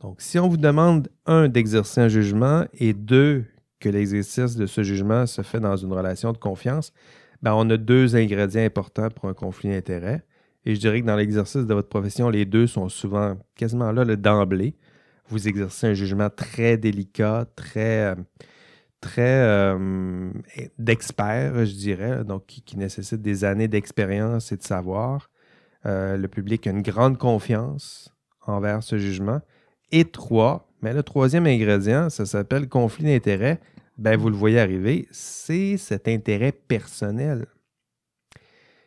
Donc, 0.00 0.20
si 0.20 0.38
on 0.38 0.48
vous 0.48 0.58
demande, 0.58 1.08
un, 1.24 1.48
d'exercer 1.48 2.02
un 2.02 2.08
jugement 2.08 2.64
et 2.74 2.92
deux, 2.92 3.44
que 3.80 3.88
l'exercice 3.88 4.56
de 4.56 4.66
ce 4.66 4.82
jugement 4.82 5.26
se 5.26 5.42
fait 5.42 5.60
dans 5.60 5.76
une 5.76 5.92
relation 5.92 6.32
de 6.32 6.38
confiance, 6.38 6.92
ben, 7.42 7.54
on 7.54 7.68
a 7.70 7.76
deux 7.76 8.16
ingrédients 8.16 8.62
importants 8.62 9.08
pour 9.08 9.28
un 9.28 9.34
conflit 9.34 9.70
d'intérêt. 9.70 10.24
Et 10.66 10.74
je 10.74 10.80
dirais 10.80 11.00
que 11.00 11.06
dans 11.06 11.16
l'exercice 11.16 11.64
de 11.64 11.72
votre 11.72 11.88
profession, 11.88 12.28
les 12.28 12.44
deux 12.44 12.66
sont 12.66 12.88
souvent 12.88 13.36
quasiment 13.54 13.92
là 13.92 14.04
le 14.04 14.16
d'emblée. 14.16 14.74
Vous 15.28 15.46
exercez 15.46 15.86
un 15.86 15.94
jugement 15.94 16.28
très 16.28 16.76
délicat, 16.76 17.46
très, 17.54 18.12
euh, 18.12 18.14
très 19.00 19.42
euh, 19.44 20.30
d'expert, 20.78 21.64
je 21.64 21.72
dirais, 21.72 22.24
donc 22.24 22.46
qui, 22.46 22.76
nécessite 22.76 23.22
des 23.22 23.44
années 23.44 23.68
d'expérience 23.68 24.50
et 24.50 24.56
de 24.56 24.64
savoir. 24.64 25.30
Euh, 25.86 26.16
le 26.16 26.26
public 26.26 26.66
a 26.66 26.70
une 26.70 26.82
grande 26.82 27.16
confiance 27.16 28.12
envers 28.44 28.82
ce 28.82 28.98
jugement. 28.98 29.40
Et 29.92 30.04
trois, 30.04 30.68
mais 30.82 30.92
le 30.92 31.04
troisième 31.04 31.46
ingrédient, 31.46 32.10
ça 32.10 32.26
s'appelle 32.26 32.68
conflit 32.68 33.04
d'intérêt. 33.04 33.60
Ben, 33.98 34.16
vous 34.16 34.30
le 34.30 34.36
voyez 34.36 34.58
arriver, 34.58 35.06
c'est 35.12 35.76
cet 35.76 36.08
intérêt 36.08 36.50
personnel 36.50 37.46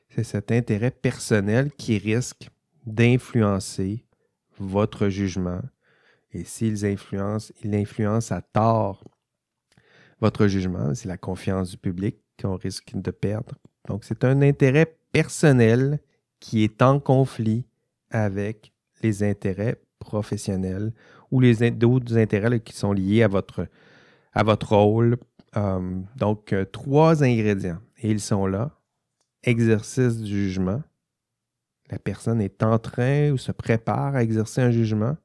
c'est 0.09 0.23
cet 0.23 0.51
intérêt 0.51 0.91
personnel 0.91 1.71
qui 1.71 1.97
risque 1.97 2.49
d'influencer 2.85 4.05
votre 4.57 5.09
jugement. 5.09 5.61
Et 6.31 6.43
s'ils 6.43 6.85
influencent, 6.85 7.53
ils 7.63 7.75
influencent 7.75 8.33
à 8.35 8.41
tort 8.41 9.03
votre 10.19 10.47
jugement. 10.47 10.93
C'est 10.93 11.07
la 11.07 11.17
confiance 11.17 11.71
du 11.71 11.77
public 11.77 12.17
qu'on 12.39 12.55
risque 12.55 12.91
de 12.93 13.11
perdre. 13.11 13.55
Donc, 13.87 14.03
c'est 14.03 14.23
un 14.23 14.41
intérêt 14.41 14.97
personnel 15.11 15.99
qui 16.39 16.63
est 16.63 16.81
en 16.81 16.99
conflit 16.99 17.65
avec 18.11 18.73
les 19.01 19.23
intérêts 19.23 19.81
professionnels 19.99 20.93
ou 21.31 21.39
les 21.39 21.71
d'autres 21.71 22.17
intérêts 22.17 22.59
qui 22.59 22.73
sont 22.73 22.93
liés 22.93 23.23
à 23.23 23.27
votre, 23.27 23.67
rôle. 24.75 25.17
Euh, 25.57 26.01
donc, 26.15 26.53
euh, 26.53 26.65
trois 26.65 27.23
ingrédients. 27.23 27.79
Et 28.01 28.09
ils 28.11 28.21
sont 28.21 28.45
là. 28.45 28.78
Exercice 29.43 30.17
du 30.17 30.45
jugement. 30.45 30.83
La 31.89 31.97
personne 31.97 32.41
est 32.41 32.61
en 32.61 32.77
train 32.77 33.31
ou 33.31 33.37
se 33.37 33.51
prépare 33.51 34.15
à 34.15 34.23
exercer 34.23 34.61
un 34.61 34.71
jugement. 34.71 35.17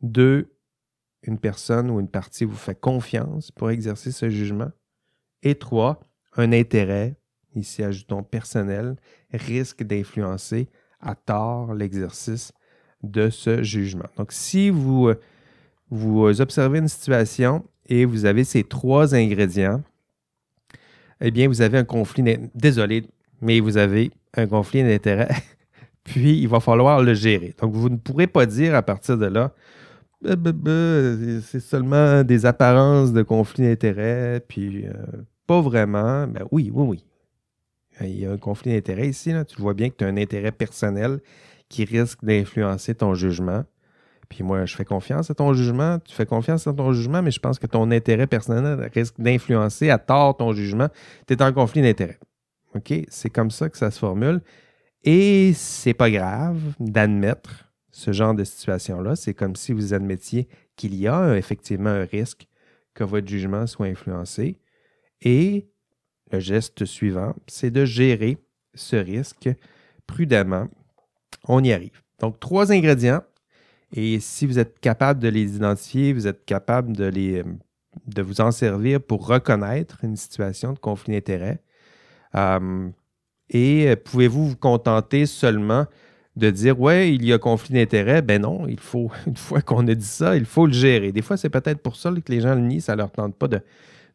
Deux, 0.00 0.52
une 1.22 1.38
personne 1.38 1.90
ou 1.90 2.00
une 2.00 2.08
partie 2.08 2.44
vous 2.44 2.56
fait 2.56 2.78
confiance 2.78 3.50
pour 3.50 3.70
exercer 3.70 4.12
ce 4.12 4.28
jugement. 4.28 4.70
Et 5.42 5.54
trois, 5.54 6.00
un 6.36 6.52
intérêt, 6.52 7.16
ici 7.54 7.82
ajoutons 7.82 8.22
personnel, 8.22 8.96
risque 9.32 9.82
d'influencer 9.82 10.68
à 11.00 11.14
tort 11.14 11.74
l'exercice 11.74 12.52
de 13.02 13.30
ce 13.30 13.62
jugement. 13.62 14.08
Donc, 14.16 14.32
si 14.32 14.70
vous, 14.70 15.08
euh, 15.08 15.20
vous 15.90 16.40
observez 16.40 16.78
une 16.78 16.88
situation 16.88 17.64
et 17.86 18.04
vous 18.04 18.24
avez 18.24 18.44
ces 18.44 18.64
trois 18.64 19.14
ingrédients, 19.14 19.82
eh 21.22 21.30
bien, 21.30 21.48
vous 21.48 21.62
avez 21.62 21.78
un 21.78 21.84
conflit. 21.84 22.22
Désolé, 22.54 23.04
mais 23.40 23.60
vous 23.60 23.76
avez 23.76 24.10
un 24.34 24.46
conflit 24.46 24.82
d'intérêt. 24.82 25.28
Puis, 26.04 26.38
il 26.40 26.48
va 26.48 26.58
falloir 26.58 27.02
le 27.02 27.14
gérer. 27.14 27.54
Donc, 27.60 27.74
vous 27.74 27.88
ne 27.88 27.96
pourrez 27.96 28.26
pas 28.26 28.44
dire 28.44 28.74
à 28.74 28.82
partir 28.82 29.16
de 29.16 29.26
là, 29.26 29.52
bah, 30.20 30.36
bah, 30.36 30.52
bah, 30.52 31.40
c'est 31.42 31.60
seulement 31.60 32.22
des 32.24 32.44
apparences 32.46 33.12
de 33.12 33.22
conflit 33.22 33.64
d'intérêt, 33.64 34.40
puis 34.46 34.86
euh, 34.86 34.92
pas 35.46 35.60
vraiment. 35.60 36.26
Ben 36.28 36.44
oui, 36.52 36.70
oui, 36.72 36.86
oui. 36.86 37.04
Il 38.00 38.20
y 38.20 38.26
a 38.26 38.32
un 38.32 38.38
conflit 38.38 38.72
d'intérêt 38.72 39.08
ici. 39.08 39.32
Tu 39.48 39.60
vois 39.60 39.74
bien 39.74 39.90
que 39.90 39.96
tu 39.96 40.04
as 40.04 40.08
un 40.08 40.16
intérêt 40.16 40.52
personnel 40.52 41.20
qui 41.68 41.84
risque 41.84 42.24
d'influencer 42.24 42.94
ton 42.94 43.14
jugement. 43.14 43.64
Puis 44.32 44.42
moi, 44.42 44.64
je 44.64 44.74
fais 44.74 44.86
confiance 44.86 45.30
à 45.30 45.34
ton 45.34 45.52
jugement, 45.52 45.98
tu 45.98 46.14
fais 46.14 46.24
confiance 46.24 46.66
à 46.66 46.72
ton 46.72 46.94
jugement, 46.94 47.20
mais 47.20 47.30
je 47.30 47.38
pense 47.38 47.58
que 47.58 47.66
ton 47.66 47.90
intérêt 47.90 48.26
personnel 48.26 48.90
risque 48.94 49.20
d'influencer 49.20 49.90
à 49.90 49.98
tort 49.98 50.38
ton 50.38 50.54
jugement. 50.54 50.88
Tu 51.26 51.34
es 51.34 51.42
en 51.42 51.52
conflit 51.52 51.82
d'intérêt. 51.82 52.18
OK? 52.74 52.94
C'est 53.08 53.28
comme 53.28 53.50
ça 53.50 53.68
que 53.68 53.76
ça 53.76 53.90
se 53.90 53.98
formule. 53.98 54.40
Et 55.04 55.52
c'est 55.52 55.92
pas 55.92 56.10
grave 56.10 56.58
d'admettre 56.80 57.68
ce 57.90 58.12
genre 58.12 58.34
de 58.34 58.42
situation-là. 58.42 59.16
C'est 59.16 59.34
comme 59.34 59.54
si 59.54 59.74
vous 59.74 59.92
admettiez 59.92 60.48
qu'il 60.76 60.94
y 60.94 61.06
a 61.06 61.36
effectivement 61.36 61.90
un 61.90 62.06
risque 62.06 62.48
que 62.94 63.04
votre 63.04 63.28
jugement 63.28 63.66
soit 63.66 63.88
influencé. 63.88 64.58
Et 65.20 65.68
le 66.30 66.40
geste 66.40 66.86
suivant, 66.86 67.34
c'est 67.48 67.70
de 67.70 67.84
gérer 67.84 68.38
ce 68.72 68.96
risque 68.96 69.50
prudemment. 70.06 70.68
On 71.46 71.62
y 71.62 71.70
arrive. 71.70 72.00
Donc, 72.18 72.40
trois 72.40 72.72
ingrédients. 72.72 73.20
Et 73.92 74.20
si 74.20 74.46
vous 74.46 74.58
êtes 74.58 74.78
capable 74.80 75.20
de 75.20 75.28
les 75.28 75.56
identifier, 75.56 76.12
vous 76.12 76.26
êtes 76.26 76.44
capable 76.44 76.96
de, 76.96 77.04
les, 77.04 77.44
de 78.06 78.22
vous 78.22 78.40
en 78.40 78.50
servir 78.50 79.00
pour 79.00 79.26
reconnaître 79.26 79.98
une 80.02 80.16
situation 80.16 80.72
de 80.72 80.78
conflit 80.78 81.14
d'intérêt. 81.14 81.62
Euh, 82.34 82.88
et 83.50 83.94
pouvez-vous 83.96 84.50
vous 84.50 84.56
contenter 84.56 85.26
seulement 85.26 85.86
de 86.36 86.50
dire 86.50 86.80
ouais, 86.80 87.14
il 87.14 87.24
y 87.24 87.32
a 87.32 87.38
conflit 87.38 87.74
d'intérêt, 87.74 88.22
ben 88.22 88.40
non, 88.40 88.66
il 88.66 88.80
faut, 88.80 89.10
une 89.26 89.36
fois 89.36 89.60
qu'on 89.60 89.86
a 89.88 89.94
dit 89.94 90.04
ça, 90.04 90.36
il 90.36 90.46
faut 90.46 90.66
le 90.66 90.72
gérer. 90.72 91.12
Des 91.12 91.22
fois, 91.22 91.36
c'est 91.36 91.50
peut-être 91.50 91.80
pour 91.80 91.96
ça 91.96 92.10
que 92.10 92.32
les 92.32 92.40
gens 92.40 92.54
le 92.54 92.62
nient, 92.62 92.80
ça 92.80 92.92
ne 92.92 92.98
leur 92.98 93.10
tente 93.10 93.36
pas 93.36 93.48
de, 93.48 93.60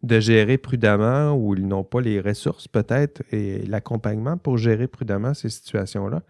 de 0.03 0.19
gérer 0.19 0.57
prudemment 0.57 1.33
ou 1.33 1.55
ils 1.55 1.67
n'ont 1.67 1.83
pas 1.83 2.01
les 2.01 2.19
ressources 2.19 2.67
peut-être 2.67 3.21
et 3.31 3.65
l'accompagnement 3.67 4.37
pour 4.37 4.57
gérer 4.57 4.87
prudemment 4.87 5.33
ces 5.33 5.49
situations-là. 5.49 6.21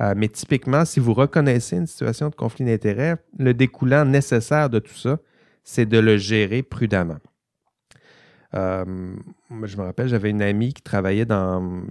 Euh, 0.00 0.14
mais 0.16 0.28
typiquement, 0.28 0.84
si 0.84 1.00
vous 1.00 1.14
reconnaissez 1.14 1.76
une 1.76 1.86
situation 1.86 2.28
de 2.28 2.34
conflit 2.34 2.64
d'intérêt, 2.64 3.16
le 3.38 3.54
découlant 3.54 4.04
nécessaire 4.04 4.68
de 4.68 4.78
tout 4.78 4.94
ça, 4.94 5.18
c'est 5.64 5.86
de 5.86 5.98
le 5.98 6.16
gérer 6.16 6.62
prudemment. 6.62 7.18
Euh, 8.54 9.14
je 9.64 9.76
me 9.76 9.82
rappelle, 9.82 10.08
j'avais 10.08 10.30
une 10.30 10.42
amie 10.42 10.72
qui 10.72 10.82
travaillait 10.82 11.24
dans. 11.24 11.82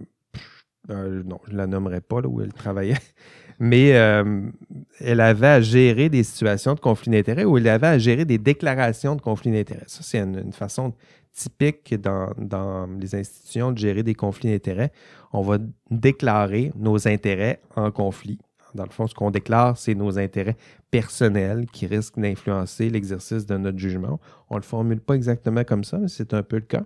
Euh, 0.92 1.24
non, 1.26 1.40
je 1.48 1.54
ne 1.54 1.58
la 1.58 1.68
nommerai 1.68 2.00
pas 2.00 2.22
là 2.22 2.28
où 2.28 2.42
elle 2.42 2.54
travaillait, 2.54 2.98
mais 3.60 3.88
elle 3.88 5.20
avait 5.20 5.48
à 5.48 5.62
gérer 5.62 6.10
des 6.10 6.24
situations 6.24 6.76
de 6.76 6.80
conflit 6.80 7.12
d'intérêt 7.12 7.44
ou 7.44 7.58
elle 7.58 7.68
avait 7.68 7.88
à 7.88 7.98
gérer 7.98 8.26
des 8.26 8.38
déclarations 8.38 9.16
de 9.16 9.22
conflit 9.22 9.52
d'intérêt. 9.52 9.84
Ça, 9.88 10.02
c'est 10.04 10.20
une, 10.20 10.54
façon 10.54 10.94
typique 11.34 11.96
dans, 12.00 12.88
les 13.00 13.16
institutions 13.16 13.72
de 13.72 13.78
gérer 13.80 14.04
des 14.04 14.16
conflits 14.16 14.52
d'intérêt 14.52 14.92
on 15.36 15.42
va 15.42 15.58
déclarer 15.92 16.72
nos 16.76 17.08
intérêts 17.08 17.60
en 17.76 17.92
conflit. 17.92 18.40
Dans 18.74 18.86
le 18.86 18.90
fond, 18.90 19.08
ce 19.08 19.14
qu'on 19.14 19.32
déclare, 19.32 19.78
c'est 19.78 19.96
nos 19.96 20.18
intérêts 20.18 20.58
personnels 20.92 21.66
qui 21.72 21.88
risquent 21.88 22.20
d'influencer 22.20 22.90
l'exercice 22.90 23.46
de 23.46 23.58
notre 23.58 23.78
jugement. 23.78 24.20
On 24.50 24.56
ne 24.56 24.60
le 24.60 24.66
formule 24.66 25.00
pas 25.00 25.16
exactement 25.16 25.64
comme 25.64 25.84
ça, 25.84 25.98
mais 25.98 26.08
c'est 26.08 26.34
un 26.34 26.44
peu 26.44 26.58
le 26.58 26.64
cas. 26.64 26.84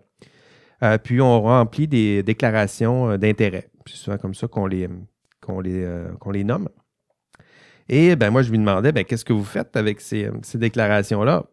Euh, 0.84 0.98
puis 0.98 1.22
on 1.22 1.42
remplit 1.42 1.88
des 1.88 2.24
déclarations 2.24 3.12
euh, 3.12 3.18
d'intérêt. 3.18 3.70
C'est 3.86 3.98
souvent 3.98 4.18
comme 4.18 4.34
ça 4.34 4.48
qu'on 4.48 4.70
euh, 4.70 6.32
les 6.32 6.44
nomme. 6.44 6.70
Et 7.88 8.16
ben, 8.16 8.30
moi, 8.30 8.44
je 8.44 8.52
lui 8.52 8.60
demandais 8.60 8.92
ben, 8.92 9.04
qu'est-ce 9.04 9.26
que 9.26 9.34
vous 9.34 9.44
faites 9.44 9.76
avec 9.76 10.00
ces, 10.00 10.30
déclarations-là? 10.54 11.46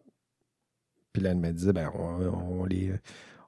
Puis 1.13 1.23
là, 1.23 1.31
elle 1.31 1.37
me 1.37 1.51
disait 1.51 1.73
ben, 1.73 1.91
on 1.95 2.63
les, 2.65 2.93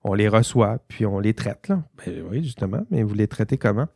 on 0.09 0.13
les 0.13 0.27
reçoit, 0.27 0.79
puis 0.87 1.05
on 1.05 1.19
les 1.19 1.33
traite. 1.33 1.71
Ben 2.05 2.23
oui, 2.29 2.43
justement, 2.43 2.85
mais 2.89 3.03
vous 3.03 3.13
les 3.13 3.27
traitez 3.27 3.57
comment? 3.57 3.87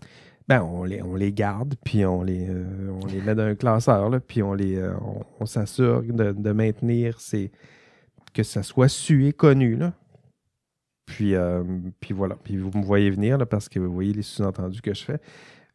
Ben, 0.47 0.61
on 0.61 0.83
les, 0.83 1.01
on 1.01 1.15
les 1.15 1.31
garde, 1.31 1.75
puis 1.83 2.05
on 2.05 2.21
les, 2.21 2.47
euh, 2.49 3.23
met 3.25 3.33
dans 3.33 3.43
un 3.43 3.55
classeur, 3.55 4.11
puis 4.27 4.43
on 4.43 4.55
euh, 4.59 4.93
s'assure 5.45 6.03
de, 6.03 6.51
maintenir 6.51 7.19
ces, 7.19 7.51
que 8.33 8.43
ça 8.43 8.61
soit 8.61 8.89
su 8.89 9.25
et 9.27 9.33
connu. 9.33 9.79
Puis, 11.05 11.35
euh, 11.35 11.63
puis 11.99 12.13
voilà. 12.13 12.35
Puis 12.43 12.57
vous 12.57 12.77
me 12.77 12.83
voyez 12.83 13.09
venir 13.09 13.37
là, 13.37 13.45
parce 13.45 13.69
que 13.69 13.79
vous 13.79 13.91
voyez 13.91 14.13
les 14.13 14.21
sous-entendus 14.21 14.81
que 14.81 14.93
je 14.93 15.03
fais. 15.03 15.19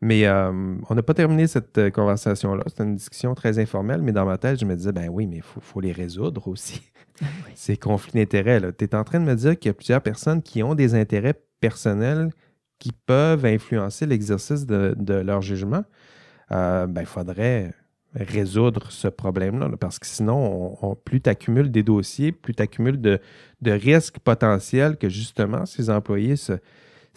Mais 0.01 0.29
on 0.29 0.95
n'a 0.95 1.03
pas 1.03 1.15
terminé 1.15 1.47
cette 1.47 1.91
conversation-là. 1.91 2.63
C'était 2.69 2.85
une 2.85 2.95
discussion 2.95 3.35
très 3.35 3.59
informelle, 3.59 4.03
mais 4.03 4.13
dans 4.13 4.25
ma 4.25 4.39
tête, 4.39 4.61
je 4.61 4.65
me 4.65 4.77
disais, 4.77 4.93
ben 4.93 5.09
oui, 5.11 5.27
mais 5.27 5.37
il 5.37 5.43
faut, 5.43 5.61
faut, 5.61 5.81
les 5.81 5.93
résoudre 5.93 6.47
aussi. 6.47 6.83
Ces 7.57 7.77
conflits 7.77 8.13
d'intérêts. 8.13 8.61
Tu 8.79 8.85
es 8.85 8.95
en 8.95 9.03
train 9.03 9.19
de 9.19 9.25
me 9.25 9.35
dire 9.35 9.59
qu'il 9.59 9.69
y 9.69 9.73
a 9.73 9.75
plusieurs 9.75 10.03
personnes 10.03 10.41
qui 10.41 10.63
ont 10.63 10.77
des 10.77 10.95
intérêts 10.95 11.35
personnels 11.61 12.31
qui 12.79 12.93
peuvent 12.93 13.45
influencer 13.45 14.07
l'exercice 14.07 14.67
de, 14.67 15.15
leur 15.15 15.43
jugement. 15.43 15.85
Euh, 16.53 16.87
ben, 16.87 17.03
il 17.03 17.07
faudrait 17.07 17.75
résoudre 18.15 18.91
ce 18.91 19.09
problème-là, 19.09 19.71
parce 19.79 19.99
que 19.99 20.07
sinon, 20.07 20.97
plus 21.05 21.21
tu 21.21 21.29
accumules 21.29 21.71
des 21.71 21.83
dossiers, 21.83 22.33
plus 22.33 22.55
tu 22.55 22.63
accumules 22.63 23.01
de, 23.01 23.21
risques 23.65 24.19
potentiels 24.21 24.97
que 24.97 25.09
justement 25.09 25.67
ces 25.67 25.91
employés 25.91 26.37
se 26.37 26.55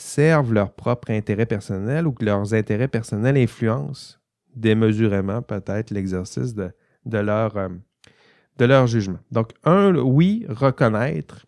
servent 0.02 0.54
leur 0.54 0.74
propre 0.74 1.12
intérêt 1.12 1.46
personnel 1.46 2.08
ou 2.08 2.12
que 2.12 2.26
leurs 2.26 2.54
intérêts 2.54 2.88
personnels 2.88 3.38
influencent 3.38 4.18
démesurément 4.56 5.42
peut-être 5.42 5.92
l'exercice 5.92 6.54
de, 6.54 6.74
leur, 7.06 7.56
euh, 7.58 7.70
de 8.58 8.66
leur 8.66 8.88
jugement. 8.88 9.20
Donc, 9.32 9.52
un, 9.64 9.96
oui, 9.96 10.46
reconnaître, 10.50 11.46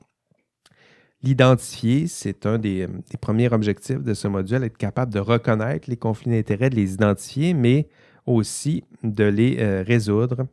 l'identifier, 1.23 2.07
c'est 2.07 2.45
un 2.45 2.57
des, 2.57 2.87
premiers 3.19 3.51
objectifs 3.51 4.03
de 4.03 4.13
ce 4.13 4.27
module, 4.27 4.63
être 4.63 4.77
capable 4.77 5.13
de 5.13 5.19
reconnaître 5.19 5.89
les 5.89 5.97
conflits 5.97 6.31
d'intérêts, 6.31 6.69
de 6.69 6.75
les 6.75 6.93
identifier, 6.93 7.53
mais 7.53 7.87
aussi 8.25 8.83
de 9.03 9.23
les 9.23 9.57
euh, 9.59 9.83
résoudre. 9.85 10.47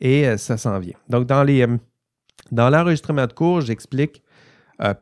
Et 0.00 0.26
euh, 0.26 0.36
ça 0.36 0.56
s'en 0.56 0.78
vient. 0.78 0.96
Donc, 1.08 1.26
dans, 1.26 1.42
les, 1.44 1.62
euh, 1.62 1.76
dans 2.50 2.68
l'enregistrement 2.68 3.26
de 3.26 3.32
cours, 3.32 3.60
j'explique 3.60 4.22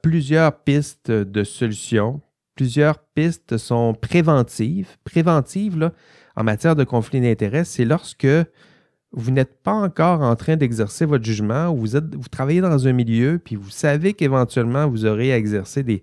plusieurs 0.03 0.57
pistes 0.61 1.11
de 1.11 1.43
solutions. 1.43 2.21
Plusieurs 2.55 2.99
pistes 2.99 3.57
sont 3.57 3.95
préventives. 3.95 4.97
Préventives, 5.05 5.79
là, 5.79 5.93
en 6.37 6.45
matière 6.45 6.77
de 6.77 6.85
conflit 6.85 7.21
d'intérêts, 7.21 7.65
c'est 7.65 7.85
lorsque 7.85 8.27
vous 9.17 9.31
n'êtes 9.31 9.63
pas 9.63 9.73
encore 9.73 10.23
en 10.23 10.35
train 10.35 10.57
d'exercer 10.57 11.05
votre 11.05 11.25
jugement, 11.25 11.75
êtes, 11.95 12.15
vous 12.15 12.29
travaillez 12.29 12.61
dans 12.61 12.89
un 12.89 12.93
milieu, 12.93 13.41
puis 13.43 13.55
vous 13.55 13.71
savez 13.71 14.13
qu'éventuellement, 14.13 14.89
vous 14.89 15.07
aurez 15.07 15.33
à 15.33 15.37
exercer 15.37 15.85
des, 15.85 16.03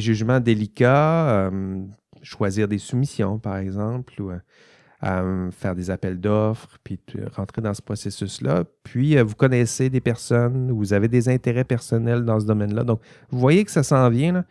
jugements 0.00 0.40
délicats, 0.40 1.48
euh, 1.48 1.80
choisir 2.22 2.68
des 2.68 2.78
soumissions, 2.78 3.38
par 3.38 3.56
exemple, 3.56 4.20
ou 4.20 4.30
euh, 4.30 5.50
faire 5.52 5.74
des 5.74 5.90
appels 5.90 6.20
d'offres, 6.20 6.78
puis 6.84 6.98
rentrer 7.34 7.62
dans 7.62 7.74
ce 7.74 7.82
processus-là. 7.82 8.64
Puis, 8.82 9.16
euh, 9.16 9.24
vous 9.24 9.34
connaissez 9.34 9.88
des 9.88 10.00
personnes, 10.00 10.70
vous 10.70 10.92
avez 10.92 11.08
des 11.08 11.30
intérêts 11.30 11.64
personnels 11.64 12.24
dans 12.24 12.40
ce 12.40 12.46
domaine-là. 12.46 12.84
Donc, 12.84 13.00
vous 13.30 13.38
voyez 13.38 13.64
que 13.64 13.70
ça 13.70 13.82
s'en 13.82 14.10
vient, 14.10 14.44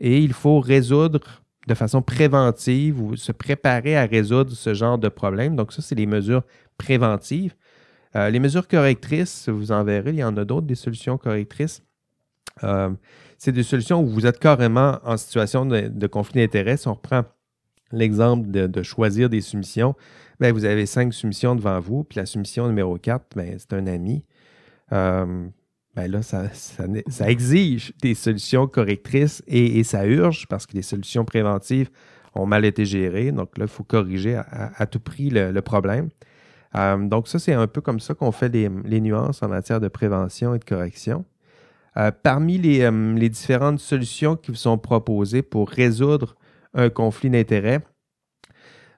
et 0.00 0.18
il 0.18 0.32
faut 0.32 0.60
résoudre 0.60 1.20
de 1.66 1.74
façon 1.74 2.02
préventive 2.02 3.00
ou 3.00 3.16
se 3.16 3.32
préparer 3.32 3.96
à 3.96 4.06
résoudre 4.06 4.52
ce 4.52 4.74
genre 4.74 4.98
de 4.98 5.08
problème. 5.08 5.56
Donc, 5.56 5.72
ça, 5.72 5.82
c'est 5.82 5.94
les 5.94 6.06
mesures 6.06 6.42
préventives. 6.78 7.54
Euh, 8.16 8.30
les 8.30 8.40
mesures 8.40 8.66
correctrices, 8.66 9.48
vous 9.48 9.70
en 9.70 9.84
verrez, 9.84 10.10
il 10.10 10.16
y 10.16 10.24
en 10.24 10.36
a 10.36 10.44
d'autres, 10.44 10.66
des 10.66 10.74
solutions 10.74 11.18
correctrices. 11.18 11.82
Euh, 12.64 12.90
c'est 13.38 13.52
des 13.52 13.62
solutions 13.62 14.02
où 14.02 14.06
vous 14.06 14.26
êtes 14.26 14.38
carrément 14.38 14.98
en 15.04 15.16
situation 15.16 15.64
de, 15.64 16.06
conflit 16.06 16.40
d'intérêts. 16.40 16.76
Si 16.76 16.88
on 16.88 16.94
reprend 16.94 17.24
l'exemple 17.92 18.50
de, 18.50 18.82
choisir 18.82 19.30
des 19.30 19.40
soumissions, 19.40 19.94
ben, 20.40 20.52
vous 20.52 20.64
avez 20.64 20.86
cinq 20.86 21.12
soumissions 21.14 21.54
devant 21.54 21.78
vous, 21.80 22.04
puis 22.04 22.18
la 22.18 22.26
soumission 22.26 22.66
numéro 22.66 22.98
4, 22.98 23.36
ben, 23.36 23.56
c'est 23.58 23.72
un 23.74 23.86
ami. 23.86 24.24
Euh, 24.92 25.46
ben 25.96 26.10
là, 26.10 26.22
ça, 26.22 26.44
ça, 26.52 27.30
exige 27.30 27.92
des 28.00 28.14
solutions 28.14 28.68
correctrices 28.68 29.42
et, 29.48 29.82
ça 29.82 30.06
urge 30.06 30.46
parce 30.48 30.66
que 30.66 30.74
les 30.74 30.82
solutions 30.82 31.24
préventives 31.24 31.90
ont 32.34 32.46
mal 32.46 32.64
été 32.64 32.84
gérées. 32.84 33.32
Donc 33.32 33.58
là, 33.58 33.64
il 33.64 33.70
faut 33.70 33.82
corriger 33.82 34.36
à, 34.36 34.86
tout 34.86 35.00
prix 35.00 35.30
le, 35.30 35.60
problème. 35.60 36.08
Euh, 36.76 36.96
donc 36.96 37.26
ça, 37.26 37.40
c'est 37.40 37.54
un 37.54 37.66
peu 37.66 37.80
comme 37.80 37.98
ça 37.98 38.14
qu'on 38.14 38.30
fait 38.30 38.48
les, 38.48 39.00
nuances 39.00 39.42
en 39.42 39.48
matière 39.48 39.80
de 39.80 39.88
prévention 39.88 40.54
et 40.54 40.60
de 40.60 40.64
correction. 40.64 41.24
Euh, 41.96 42.12
parmi 42.22 42.56
les, 42.56 42.82
euh, 42.82 43.14
les 43.14 43.28
différentes 43.28 43.80
solutions 43.80 44.36
qui 44.36 44.52
vous 44.52 44.56
sont 44.56 44.78
proposées 44.78 45.42
pour 45.42 45.68
résoudre 45.68 46.36
un 46.72 46.88
conflit 46.88 47.30
d'intérêts, 47.30 47.80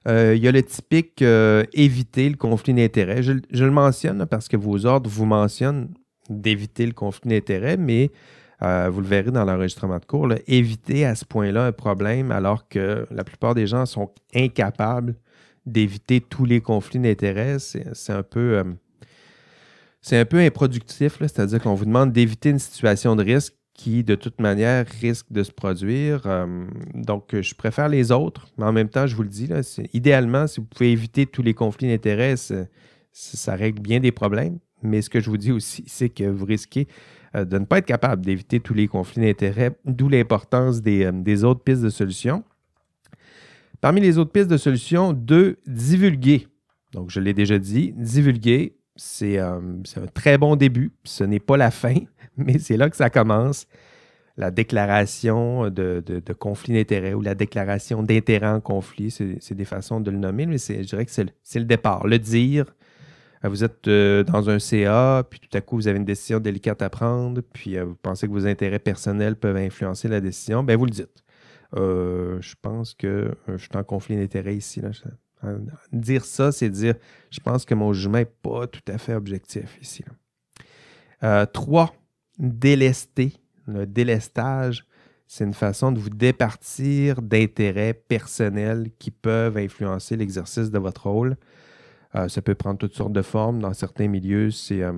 il 0.05 0.35
y 0.35 0.49
a 0.49 0.51
le 0.51 0.61
typique 0.61 1.21
éviter 1.21 2.29
le 2.29 2.35
conflit 2.35 2.73
d'intérêts. 2.73 3.23
Je, 3.23 3.31
le 3.31 3.71
mentionne 3.71 4.25
parce 4.25 4.49
que 4.49 4.57
vos 4.57 4.85
ordres 4.85 5.09
vous 5.09 5.25
mentionnent 5.25 5.93
d'éviter 6.29 6.85
le 6.85 6.93
conflit 6.93 7.29
d'intérêts, 7.29 7.77
mais 7.77 8.11
euh, 8.61 8.89
vous 8.89 9.01
le 9.01 9.07
verrez 9.07 9.31
dans 9.31 9.43
l'enregistrement 9.43 9.99
de 9.99 10.05
cours, 10.05 10.29
éviter 10.47 11.05
à 11.05 11.15
ce 11.15 11.25
point-là 11.25 11.65
un 11.65 11.71
problème 11.71 12.31
alors 12.31 12.67
que 12.67 13.05
la 13.11 13.23
plupart 13.23 13.55
des 13.55 13.67
gens 13.67 13.85
sont 13.85 14.11
incapables 14.33 15.15
d'éviter 15.65 16.21
tous 16.21 16.45
les 16.45 16.61
conflits 16.61 16.99
d'intérêts, 16.99 17.57
c'est 17.59 18.13
un 18.13 18.23
peu 18.23 18.57
euh, 18.57 18.63
c'est 20.01 20.17
un 20.17 20.25
peu 20.25 20.39
improductif, 20.39 21.17
c'est-à-dire 21.19 21.61
qu'on 21.61 21.75
vous 21.75 21.85
demande 21.85 22.11
d'éviter 22.11 22.49
une 22.49 22.59
situation 22.59 23.15
de 23.15 23.23
risque 23.23 23.53
qui, 23.73 24.03
de 24.03 24.15
toute 24.15 24.39
manière, 24.39 24.85
risque 25.01 25.31
de 25.31 25.43
se 25.43 25.51
produire. 25.51 26.21
Euh, 26.25 26.65
donc, 26.93 27.33
je 27.39 27.55
préfère 27.55 27.87
les 27.87 28.11
autres, 28.11 28.47
mais 28.57 28.65
en 28.65 28.73
même 28.73 28.89
temps, 28.89 29.07
je 29.07 29.15
vous 29.15 29.23
le 29.23 29.29
dis, 29.29 29.49
idéalement, 29.93 30.45
si 30.45 30.59
vous 30.59 30.67
pouvez 30.67 30.91
éviter 30.91 31.25
tous 31.25 31.41
les 31.41 31.53
conflits 31.53 31.87
d'intérêts, 31.87 32.35
ça 33.13 33.55
règle 33.55 33.81
bien 33.81 34.01
des 34.01 34.11
problèmes. 34.11 34.59
Mais 34.83 35.01
ce 35.01 35.09
que 35.09 35.19
je 35.19 35.29
vous 35.29 35.37
dis 35.37 35.51
aussi, 35.51 35.83
c'est 35.87 36.09
que 36.09 36.25
vous 36.25 36.45
risquez 36.45 36.87
euh, 37.35 37.45
de 37.45 37.57
ne 37.57 37.65
pas 37.65 37.79
être 37.79 37.85
capable 37.85 38.23
d'éviter 38.23 38.59
tous 38.59 38.73
les 38.73 38.87
conflits 38.87 39.21
d'intérêts, 39.21 39.71
d'où 39.85 40.09
l'importance 40.09 40.81
des, 40.81 41.05
euh, 41.05 41.11
des 41.11 41.43
autres 41.43 41.63
pistes 41.63 41.81
de 41.81 41.89
solutions. 41.89 42.43
Parmi 43.81 44.01
les 44.01 44.17
autres 44.17 44.31
pistes 44.31 44.49
de 44.49 44.57
solutions, 44.57 45.13
deux, 45.13 45.57
divulguer. 45.65 46.47
Donc, 46.91 47.09
je 47.09 47.19
l'ai 47.19 47.33
déjà 47.33 47.57
dit, 47.57 47.93
divulguer, 47.97 48.77
c'est 48.95 49.39
euh, 49.39 49.59
un 49.97 50.07
très 50.13 50.37
bon 50.37 50.55
début. 50.55 50.91
Ce 51.03 51.23
n'est 51.23 51.39
pas 51.39 51.57
la 51.57 51.71
fin, 51.71 51.95
mais 52.37 52.59
c'est 52.59 52.77
là 52.77 52.89
que 52.89 52.95
ça 52.95 53.09
commence. 53.09 53.67
La 54.37 54.49
déclaration 54.49 55.69
de, 55.69 56.23
conflit 56.39 56.73
d'intérêt 56.73 57.13
ou 57.13 57.21
la 57.21 57.35
déclaration 57.35 58.01
d'intérêt 58.01 58.47
en 58.47 58.61
conflit, 58.61 59.11
c'est 59.11 59.53
des 59.53 59.65
façons 59.65 59.99
de 59.99 60.09
le 60.09 60.17
nommer, 60.17 60.47
mais 60.47 60.57
je 60.57 60.81
dirais 60.81 61.05
que 61.05 61.11
c'est 61.11 61.59
le, 61.59 61.65
départ. 61.65 62.07
Le 62.07 62.17
dire, 62.17 62.65
vous 63.49 63.63
êtes 63.63 63.87
euh, 63.87 64.23
dans 64.23 64.49
un 64.49 64.59
CA, 64.59 65.25
puis 65.29 65.39
tout 65.39 65.55
à 65.57 65.61
coup, 65.61 65.75
vous 65.75 65.87
avez 65.87 65.97
une 65.97 66.05
décision 66.05 66.39
délicate 66.39 66.81
à 66.81 66.89
prendre, 66.89 67.41
puis 67.41 67.77
euh, 67.77 67.85
vous 67.85 67.95
pensez 67.95 68.27
que 68.27 68.31
vos 68.31 68.47
intérêts 68.47 68.79
personnels 68.79 69.35
peuvent 69.35 69.57
influencer 69.57 70.07
la 70.07 70.21
décision, 70.21 70.63
ben 70.63 70.77
vous 70.77 70.85
le 70.85 70.91
dites. 70.91 71.23
Euh, 71.75 72.39
je 72.41 72.55
pense 72.61 72.93
que 72.93 73.07
euh, 73.07 73.57
je 73.57 73.57
suis 73.57 73.75
en 73.75 73.83
conflit 73.83 74.15
d'intérêts 74.15 74.55
ici. 74.55 74.79
Là. 74.79 74.91
Euh, 75.43 75.57
dire 75.91 76.23
ça, 76.23 76.51
c'est 76.51 76.69
dire 76.69 76.95
je 77.31 77.39
pense 77.39 77.65
que 77.65 77.73
mon 77.73 77.93
jugement 77.93 78.19
n'est 78.19 78.25
pas 78.25 78.67
tout 78.67 78.81
à 78.87 78.97
fait 78.97 79.15
objectif 79.15 79.77
ici. 79.81 80.03
là. 80.07 80.13
Euh, 81.23 81.45
trois, 81.45 81.95
délester. 82.37 83.33
Le 83.65 83.85
délestage, 83.85 84.85
c'est 85.25 85.45
une 85.45 85.53
façon 85.53 85.93
de 85.93 85.99
vous 85.99 86.09
départir 86.09 87.21
d'intérêts 87.21 87.93
personnels 87.93 88.89
qui 88.99 89.09
peuvent 89.09 89.57
influencer 89.57 90.17
l'exercice 90.17 90.69
de 90.69 90.79
votre 90.79 91.09
rôle. 91.09 91.37
Euh, 92.15 92.27
ça 92.27 92.41
peut 92.41 92.55
prendre 92.55 92.77
toutes 92.77 92.95
sortes 92.95 93.13
de 93.13 93.21
formes. 93.21 93.59
Dans 93.59 93.73
certains 93.73 94.07
milieux, 94.07 94.51
c'est, 94.51 94.83
euh, 94.83 94.93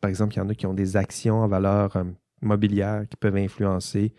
par 0.00 0.08
exemple, 0.08 0.34
il 0.34 0.38
y 0.38 0.40
en 0.40 0.48
a 0.48 0.54
qui 0.54 0.66
ont 0.66 0.74
des 0.74 0.96
actions 0.96 1.36
en 1.36 1.48
valeur 1.48 1.96
euh, 1.96 2.04
mobilière 2.42 3.04
qui 3.08 3.16
peuvent 3.16 3.36
influencer, 3.36 4.12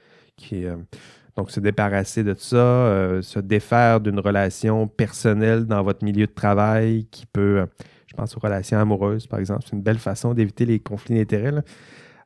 donc 1.36 1.52
se 1.52 1.60
débarrasser 1.60 2.24
de 2.24 2.34
ça, 2.34 3.22
se 3.22 3.40
défaire 3.40 4.02
d'une 4.02 4.20
relation 4.20 4.88
personnelle 4.88 5.66
dans 5.66 5.84
votre 5.84 6.04
milieu 6.04 6.26
de 6.26 6.32
travail 6.32 7.06
qui 7.12 7.26
peut, 7.28 7.68
je 8.08 8.16
pense 8.16 8.36
aux 8.36 8.40
relations 8.40 8.80
amoureuses, 8.80 9.28
par 9.28 9.40
exemple, 9.40 9.62
c'est 9.66 9.74
une 9.74 9.84
belle 9.84 10.00
façon 10.00 10.34
d'éviter 10.34 10.66
les 10.66 10.80
conflits 10.80 11.16
d'intérêts. 11.16 11.62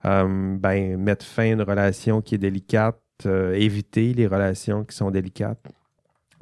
ben, 0.03 0.97
mettre 0.97 1.25
fin 1.25 1.43
à 1.43 1.47
une 1.47 1.61
relation 1.61 2.21
qui 2.21 2.35
est 2.35 2.39
délicate, 2.39 3.01
éviter 3.25 4.13
les 4.13 4.27
relations 4.27 4.85
qui 4.85 4.95
sont 4.95 5.11
délicates. 5.11 5.67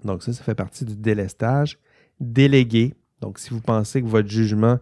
Donc 0.03 0.22
ça, 0.22 0.34
ça 0.34 0.43
fait 0.43 0.55
partie 0.55 0.86
du 0.86 0.95
délestage. 0.95 1.80
Déléguer. 2.20 2.93
Donc 3.22 3.39
si 3.39 3.49
vous 3.49 3.61
pensez 3.61 4.01
que 4.01 4.07
votre 4.07 4.30
jugement 4.30 4.80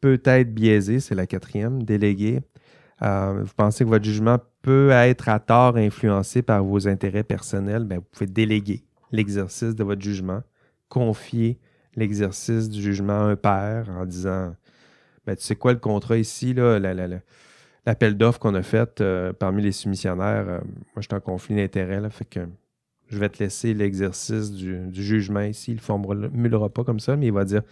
peut 0.00 0.20
être 0.24 0.52
biaisé, 0.54 1.00
c'est 1.00 1.14
la 1.14 1.26
quatrième, 1.26 1.82
déléguer. 1.82 2.40
Euh, 3.02 3.42
vous 3.42 3.52
pensez 3.56 3.84
que 3.84 3.88
votre 3.90 4.04
jugement 4.04 4.38
peut 4.62 4.90
être 4.90 5.28
à 5.28 5.38
tort 5.38 5.76
influencé 5.76 6.42
par 6.42 6.64
vos 6.64 6.88
intérêts 6.88 7.24
personnels, 7.24 7.84
ben, 7.84 7.98
vous 7.98 8.04
pouvez 8.10 8.26
déléguer 8.26 8.84
l'exercice 9.12 9.74
de 9.74 9.84
votre 9.84 10.00
jugement, 10.02 10.42
confier 10.88 11.58
l'exercice 11.94 12.68
du 12.68 12.80
jugement 12.80 13.12
à 13.26 13.30
un 13.30 13.36
père 13.36 13.88
en 13.90 14.06
disant 14.06 14.54
ben, 15.26 15.36
Tu 15.36 15.42
sais 15.42 15.56
quoi, 15.56 15.72
le 15.72 15.78
contrat 15.78 16.16
ici, 16.16 16.54
la- 16.54 16.78
la- 16.78 16.94
la- 16.94 17.20
l'appel 17.84 18.16
d'offres 18.16 18.38
qu'on 18.38 18.54
a 18.54 18.62
fait 18.62 19.00
euh, 19.00 19.32
parmi 19.32 19.62
les 19.62 19.72
soumissionnaires, 19.72 20.48
euh, 20.48 20.60
moi, 20.60 20.96
je 20.96 21.02
suis 21.02 21.14
en 21.14 21.20
conflit 21.20 21.54
d'intérêts, 21.56 22.08
fait 22.10 22.24
que 22.24 22.40
je 23.08 23.18
vais 23.18 23.28
te 23.28 23.42
laisser 23.42 23.74
l'exercice 23.74 24.52
du, 24.52 24.90
jugement 24.92 25.42
ici. 25.42 25.72
Il 25.72 25.74
ne 25.74 25.78
le 25.78 25.82
formulera 25.82 26.68
pas 26.68 26.84
comme 26.84 27.00
ça, 27.00 27.16
mais 27.16 27.26
il 27.26 27.32
va 27.32 27.44
dire 27.44 27.62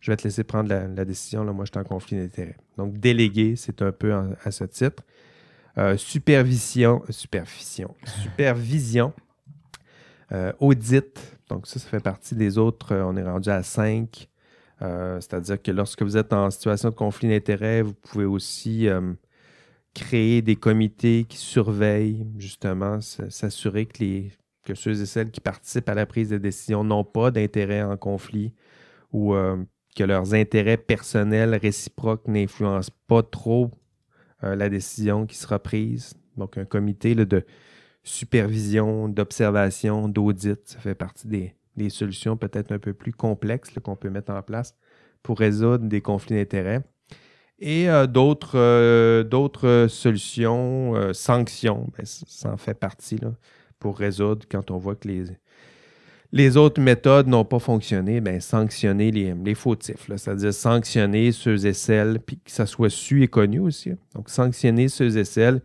Je 0.00 0.10
vais 0.10 0.16
te 0.16 0.24
laisser 0.24 0.44
prendre 0.44 0.68
la, 0.68 1.04
décision, 1.04 1.44
là, 1.44 1.52
moi, 1.52 1.64
je 1.64 1.70
suis 1.72 1.80
en 1.80 1.84
conflit 1.84 2.16
d'intérêts. 2.16 2.56
Donc, 2.76 2.98
déléguer, 2.98 3.56
c'est 3.56 3.82
un 3.82 3.92
peu 3.92 4.12
à 4.12 4.50
ce 4.50 4.64
titre. 4.64 5.02
Euh, 5.76 5.96
supervision, 5.96 7.02
supervision, 7.10 7.94
supervision, 8.22 9.12
euh, 10.32 10.52
audit. 10.60 11.20
Donc 11.48 11.66
ça, 11.66 11.80
ça 11.80 11.88
fait 11.88 12.00
partie 12.00 12.36
des 12.36 12.58
autres. 12.58 12.92
euh, 12.92 13.04
on 13.04 13.16
est 13.16 13.24
rendu 13.24 13.48
à 13.50 13.62
5. 13.62 14.28
C'est-à-dire 14.80 15.62
que 15.62 15.70
lorsque 15.70 16.02
vous 16.02 16.18
êtes 16.18 16.34
en 16.34 16.50
situation 16.50 16.90
de 16.90 16.94
conflit 16.94 17.30
d'intérêts, 17.30 17.80
vous 17.80 17.94
pouvez 17.94 18.26
aussi 18.26 18.86
créer 19.94 20.42
des 20.42 20.56
comités 20.56 21.24
qui 21.26 21.38
surveillent, 21.38 22.26
justement, 22.36 23.00
s'assurer 23.00 23.86
que, 23.86 24.00
les, 24.00 24.30
que 24.64 24.74
ceux 24.74 25.02
et 25.02 25.06
celles 25.06 25.30
qui 25.30 25.40
participent 25.40 25.88
à 25.88 25.94
la 25.94 26.06
prise 26.06 26.30
de 26.30 26.38
décision 26.38 26.84
n'ont 26.84 27.04
pas 27.04 27.30
d'intérêt 27.30 27.82
en 27.82 27.96
conflit 27.96 28.52
ou 29.12 29.34
euh, 29.34 29.56
que 29.94 30.04
leurs 30.04 30.34
intérêts 30.34 30.76
personnels 30.76 31.54
réciproques 31.54 32.26
n'influencent 32.26 32.92
pas 33.06 33.22
trop 33.22 33.70
euh, 34.42 34.56
la 34.56 34.68
décision 34.68 35.26
qui 35.26 35.36
sera 35.36 35.58
prise. 35.58 36.14
Donc, 36.36 36.58
un 36.58 36.64
comité 36.64 37.14
de 37.14 37.44
supervision, 38.02 39.08
d'observation, 39.08 40.08
d'audit, 40.08 40.60
ça 40.64 40.80
fait 40.80 40.96
partie 40.96 41.28
des, 41.28 41.90
solutions 41.90 42.36
peut-être 42.36 42.72
un 42.72 42.78
peu 42.78 42.92
plus 42.92 43.12
complexes 43.12 43.70
qu'on 43.82 43.96
peut 43.96 44.10
mettre 44.10 44.32
en 44.32 44.42
place 44.42 44.74
pour 45.22 45.38
résoudre 45.38 45.86
des 45.86 46.00
conflits 46.00 46.36
d'intérêts. 46.36 46.82
Et 47.60 47.88
euh, 47.88 48.06
d'autres 48.06 49.86
solutions, 49.88 51.12
sanctions, 51.12 51.88
ben, 51.96 52.04
ça 52.04 52.52
en 52.52 52.56
fait 52.56 52.74
partie 52.74 53.16
là, 53.16 53.32
pour 53.78 53.98
résoudre 53.98 54.46
quand 54.50 54.70
on 54.70 54.78
voit 54.78 54.94
que 54.94 55.08
les, 56.32 56.56
autres 56.56 56.80
méthodes 56.80 57.28
n'ont 57.28 57.44
pas 57.44 57.58
fonctionné, 57.58 58.20
ben, 58.20 58.40
sanctionner 58.40 59.10
les, 59.10 59.34
les 59.34 59.54
fautifs, 59.54 60.08
c'est-à-dire 60.08 60.52
sanctionner 60.52 61.32
ceux 61.32 61.66
et 61.66 61.72
celles, 61.72 62.18
puis 62.20 62.38
que 62.38 62.50
ça 62.50 62.66
soit 62.66 62.90
su 62.90 63.22
et 63.22 63.28
connu 63.28 63.60
aussi. 63.60 63.92
Donc, 64.14 64.28
sanctionner 64.28 64.88
ceux 64.88 65.16
et 65.16 65.24
celles 65.24 65.60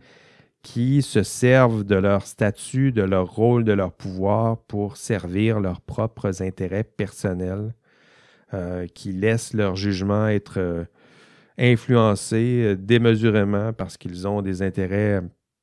qui 0.62 1.02
se 1.02 1.22
servent 1.22 1.84
de 1.84 1.94
leur 1.94 2.26
statut, 2.26 2.92
de 2.92 3.02
leur 3.02 3.30
rôle, 3.30 3.64
de 3.64 3.72
leur 3.72 3.92
pouvoir 3.92 4.58
pour 4.58 4.96
servir 4.96 5.60
leurs 5.60 5.80
propres 5.80 6.42
intérêts 6.42 6.84
personnels, 6.84 7.74
euh, 8.52 8.86
qui 8.88 9.12
laissent 9.12 9.54
leur 9.54 9.76
jugement 9.76 10.26
être 10.26 10.58
euh, 10.58 10.84
influencé 11.56 12.62
euh, 12.64 12.76
démesurément 12.76 13.72
parce 13.72 13.96
qu'ils 13.96 14.26
ont 14.26 14.42
des 14.42 14.62
intérêts 14.62 15.20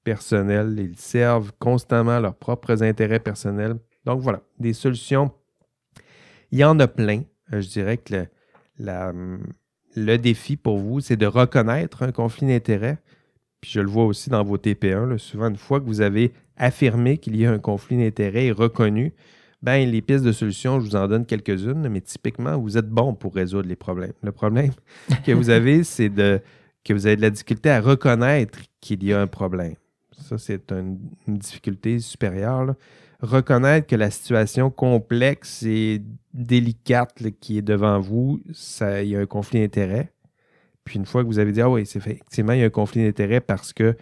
personnels. 0.08 0.76
Ils 0.80 0.97
servent 0.97 1.51
constamment 1.60 2.22
leurs 2.22 2.36
propres 2.36 2.82
intérêts 2.82 3.20
personnels. 3.20 3.76
Donc 4.05 4.22
voilà, 4.22 4.41
des 4.58 4.72
solutions. 4.72 5.32
Il 6.51 6.60
y 6.60 6.64
en 6.64 6.80
a 6.80 6.88
plein. 6.88 7.24
Euh, 7.51 7.60
je 7.60 7.68
dirais 7.68 7.97
que 7.97 8.26
hum, 8.80 9.43
le 9.97 10.16
défi 10.16 10.55
pour 10.55 10.78
vous, 10.78 11.01
c'est 11.01 11.18
de 11.18 11.26
reconnaître 11.26 12.03
un 12.03 12.14
conflit 12.14 12.47
d'intérêts, 12.47 12.99
puis 13.60 13.70
je 13.70 13.82
le 13.82 13.89
vois 13.89 14.05
aussi 14.05 14.30
dans 14.30 14.45
vos 14.45 14.58
TP1, 14.58 15.10
là, 15.10 15.18
souvent, 15.18 15.49
une 15.49 15.58
fois 15.58 15.82
que 15.82 15.86
vous 15.86 15.99
avez 15.99 16.32
affirmé 16.55 17.18
qu'il 17.18 17.36
y 17.36 17.45
a 17.45 17.51
un 17.51 17.60
conflit 17.60 17.97
d'intérêts 17.97 18.45
et 18.45 18.51
reconnu, 18.53 19.14
ben, 19.62 19.89
les 19.89 20.01
pistes 20.01 20.24
de 20.24 20.32
solution, 20.32 20.80
je 20.80 20.86
vous 20.86 20.95
en 20.95 21.08
donne 21.10 21.26
quelques-unes, 21.26 21.89
mais 21.89 21.99
typiquement, 21.99 22.58
vous 22.58 22.78
êtes 22.78 22.88
bon 22.88 23.14
pour 23.14 23.36
résoudre 23.36 23.68
les 23.68 23.76
problèmes. 23.76 24.14
Le 24.24 24.32
problème 24.32 24.72
que 25.26 25.34
vous 25.34 25.49
avez, 25.49 25.84
c'est 25.84 26.10
de, 26.10 26.39
que 26.86 26.93
vous 26.93 27.08
avez 27.08 27.18
de 27.18 27.22
la 27.22 27.30
difficulté 27.32 27.70
à 27.70 27.82
reconnaître 27.82 28.60
qu'il 28.80 29.03
y 29.03 29.12
a 29.12 29.20
un 29.20 29.28
problème. 29.28 29.76
Ça, 30.28 30.38
c'est 30.38 30.71
une, 30.71 30.99
une 31.28 31.38
difficulté 31.38 31.99
supérieure. 31.99 32.65
là. 32.65 32.75
Reconnaître 33.19 33.88
que 33.88 33.95
la 33.95 34.11
situation 34.11 34.69
complexe 34.69 35.63
et 35.63 36.03
délicate 36.34 37.19
là, 37.19 37.32
qui 37.32 37.57
est 37.57 37.63
devant 37.63 37.99
vous, 37.99 38.41
ça, 38.53 39.01
il 39.01 39.09
y 39.09 39.15
a 39.15 39.19
un 39.19 39.25
conflit 39.25 39.61
d'intérêts. 39.61 40.11
Puis 40.84 40.97
une 40.97 41.05
fois 41.05 41.23
que 41.23 41.28
vous 41.28 41.39
avez 41.39 41.51
dit, 41.51 41.61
ah 41.61 41.69
oui, 41.69 41.86
c'est 41.86 41.97
effectivement, 41.97 42.53
il 42.53 42.59
y 42.59 42.63
a 42.63 42.67
un 42.67 42.69
conflit 42.69 43.03
d'intérêts 43.03 43.41
parce 43.41 43.73
que 43.73 43.95